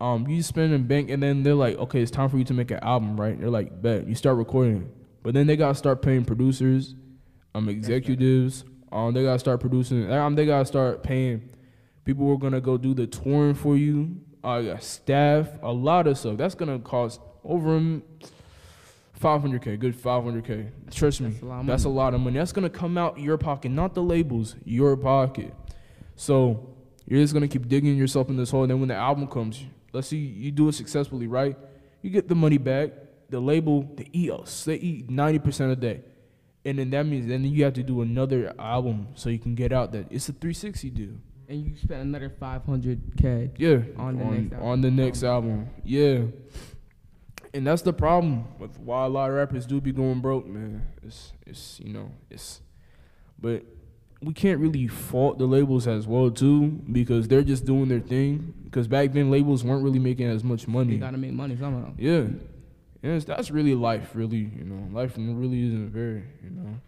Um, 0.00 0.26
you 0.28 0.42
spend 0.42 0.72
in 0.72 0.86
bank, 0.86 1.10
and 1.10 1.22
then 1.22 1.42
they're 1.42 1.54
like, 1.54 1.76
okay, 1.78 2.02
it's 2.02 2.10
time 2.10 2.28
for 2.28 2.36
you 2.36 2.44
to 2.44 2.54
make 2.54 2.70
an 2.70 2.80
album, 2.82 3.20
right? 3.20 3.38
They're 3.38 3.50
like, 3.50 3.80
bet 3.80 4.06
you 4.06 4.14
start 4.14 4.36
recording, 4.36 4.90
but 5.22 5.34
then 5.34 5.46
they 5.46 5.56
gotta 5.56 5.74
start 5.74 6.02
paying 6.02 6.24
producers, 6.24 6.94
um, 7.54 7.68
executives. 7.68 8.64
Um, 8.92 9.14
they 9.14 9.22
gotta 9.22 9.38
start 9.38 9.60
producing. 9.60 10.10
Um, 10.12 10.34
they 10.34 10.46
gotta 10.46 10.64
start 10.66 11.02
paying 11.02 11.48
people 12.04 12.26
who 12.26 12.32
are 12.32 12.38
gonna 12.38 12.60
go 12.60 12.76
do 12.76 12.94
the 12.94 13.06
touring 13.06 13.54
for 13.54 13.76
you. 13.76 14.16
Uh, 14.44 14.60
got 14.60 14.82
staff, 14.82 15.48
a 15.62 15.72
lot 15.72 16.06
of 16.06 16.18
stuff. 16.18 16.36
That's 16.36 16.54
gonna 16.54 16.78
cost 16.78 17.20
over 17.44 17.76
um, 17.76 18.02
500k, 19.20 19.78
good 19.78 19.96
500k. 19.96 20.70
Trust 20.90 21.20
me, 21.20 21.30
That's 21.30 21.42
a 21.42 21.46
lot 21.46 21.60
of 21.60 21.66
that's 21.66 21.84
a 21.84 21.88
money. 21.88 21.96
lot 21.96 22.14
of 22.14 22.20
money. 22.20 22.38
That's 22.38 22.52
gonna 22.52 22.70
come 22.70 22.98
out 22.98 23.18
your 23.18 23.38
pocket, 23.38 23.70
not 23.70 23.94
the 23.94 24.02
labels, 24.02 24.56
your 24.64 24.96
pocket. 24.96 25.54
So 26.16 26.74
you're 27.06 27.20
just 27.20 27.32
gonna 27.32 27.48
keep 27.48 27.68
digging 27.68 27.96
yourself 27.96 28.28
in 28.28 28.36
this 28.36 28.50
hole. 28.50 28.62
And 28.62 28.70
then 28.70 28.80
when 28.80 28.88
the 28.88 28.96
album 28.96 29.26
comes, 29.28 29.62
let's 29.92 30.08
see 30.08 30.16
you 30.18 30.50
do 30.50 30.68
it 30.68 30.72
successfully, 30.74 31.26
right? 31.28 31.56
You 32.02 32.10
get 32.10 32.28
the 32.28 32.34
money 32.34 32.58
back. 32.58 32.90
The 33.30 33.40
label, 33.40 33.90
the 33.96 34.06
EOS. 34.14 34.64
They 34.66 34.74
eat 34.74 35.08
90% 35.08 35.72
a 35.72 35.76
day. 35.76 36.02
And 36.64 36.78
then 36.78 36.90
that 36.90 37.06
means 37.06 37.26
then 37.26 37.44
you 37.44 37.64
have 37.64 37.74
to 37.74 37.82
do 37.82 38.02
another 38.02 38.54
album 38.58 39.08
so 39.14 39.30
you 39.30 39.38
can 39.38 39.54
get 39.54 39.72
out 39.72 39.92
that 39.92 40.06
it's 40.10 40.28
a 40.28 40.32
360 40.32 40.90
deal. 40.90 41.10
And 41.48 41.60
you 41.60 41.76
spend 41.76 42.02
another 42.02 42.30
500k. 42.30 43.50
Yeah, 43.58 43.80
On 43.96 44.16
the 44.16 44.24
on, 44.24 44.30
next 44.34 44.52
album. 44.52 44.68
on 44.68 44.80
the 44.80 44.90
next 44.90 45.22
oh 45.24 45.32
album. 45.32 45.68
Yeah, 45.84 46.18
and 47.52 47.66
that's 47.66 47.82
the 47.82 47.92
problem 47.92 48.44
with 48.58 48.78
why 48.78 49.04
a 49.04 49.08
lot 49.08 49.28
of 49.28 49.36
rappers 49.36 49.66
do 49.66 49.80
be 49.80 49.92
going 49.92 50.20
broke, 50.20 50.46
man. 50.46 50.82
It's 51.02 51.32
it's 51.46 51.80
you 51.80 51.92
know 51.92 52.10
it's, 52.30 52.60
but 53.38 53.64
we 54.22 54.32
can't 54.32 54.60
really 54.60 54.86
fault 54.86 55.38
the 55.38 55.46
labels 55.46 55.86
as 55.88 56.06
well 56.06 56.30
too 56.30 56.68
because 56.92 57.26
they're 57.28 57.42
just 57.42 57.64
doing 57.66 57.88
their 57.88 58.00
thing. 58.00 58.54
Because 58.64 58.86
back 58.88 59.12
then 59.12 59.30
labels 59.30 59.64
weren't 59.64 59.82
really 59.82 59.98
making 59.98 60.28
as 60.28 60.42
much 60.44 60.66
money. 60.68 60.92
They 60.94 61.00
gotta 61.00 61.18
make 61.18 61.32
money 61.32 61.56
somehow. 61.56 61.92
Yeah, 61.98 62.26
it's, 63.02 63.24
that's 63.24 63.50
really 63.50 63.74
life, 63.74 64.10
really. 64.14 64.36
You 64.56 64.64
know, 64.64 64.88
life 64.96 65.14
really 65.18 65.66
isn't 65.66 65.90
very, 65.90 66.22
you 66.42 66.50
know, 66.50 66.80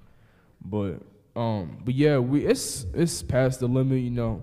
but 0.65 1.01
um, 1.41 1.79
but 1.85 1.95
yeah, 1.95 2.19
we 2.19 2.47
it's 2.47 2.87
it's 2.95 3.23
past 3.23 3.61
the 3.61 3.67
limit. 3.67 3.99
You 4.01 4.11
know, 4.11 4.43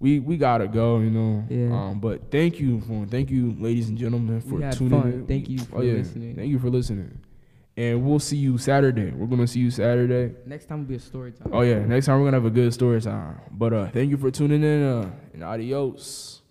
we 0.00 0.18
we 0.20 0.36
gotta 0.36 0.66
go. 0.68 0.98
You 0.98 1.10
know. 1.10 1.44
Yeah. 1.50 1.74
Um, 1.76 2.00
but 2.00 2.30
thank 2.30 2.58
you 2.60 2.80
for 2.80 3.06
thank 3.06 3.30
you, 3.30 3.54
ladies 3.58 3.88
and 3.88 3.98
gentlemen, 3.98 4.40
for 4.40 4.58
tuning 4.72 5.02
fun. 5.02 5.12
in. 5.12 5.26
Thank 5.26 5.48
you 5.48 5.58
Oh 5.60 5.64
for 5.78 5.84
yeah, 5.84 5.94
listening. 5.94 6.36
thank 6.36 6.48
you 6.50 6.58
for 6.58 6.70
listening, 6.70 7.18
and 7.76 8.02
we'll 8.04 8.18
see 8.18 8.36
you 8.38 8.56
Saturday. 8.58 9.10
We're 9.10 9.26
gonna 9.26 9.46
see 9.46 9.60
you 9.60 9.70
Saturday. 9.70 10.34
Next 10.46 10.66
time 10.66 10.78
will 10.80 10.86
be 10.86 10.94
a 10.96 11.00
story 11.00 11.32
time. 11.32 11.50
Oh 11.52 11.60
yeah, 11.62 11.80
next 11.84 12.06
time 12.06 12.18
we're 12.20 12.26
gonna 12.26 12.38
have 12.38 12.46
a 12.46 12.50
good 12.50 12.72
story 12.72 13.00
time. 13.00 13.38
But 13.50 13.72
uh, 13.72 13.90
thank 13.90 14.10
you 14.10 14.16
for 14.16 14.30
tuning 14.30 14.62
in. 14.62 14.82
Uh, 14.82 15.10
and 15.34 15.44
adios. 15.44 16.41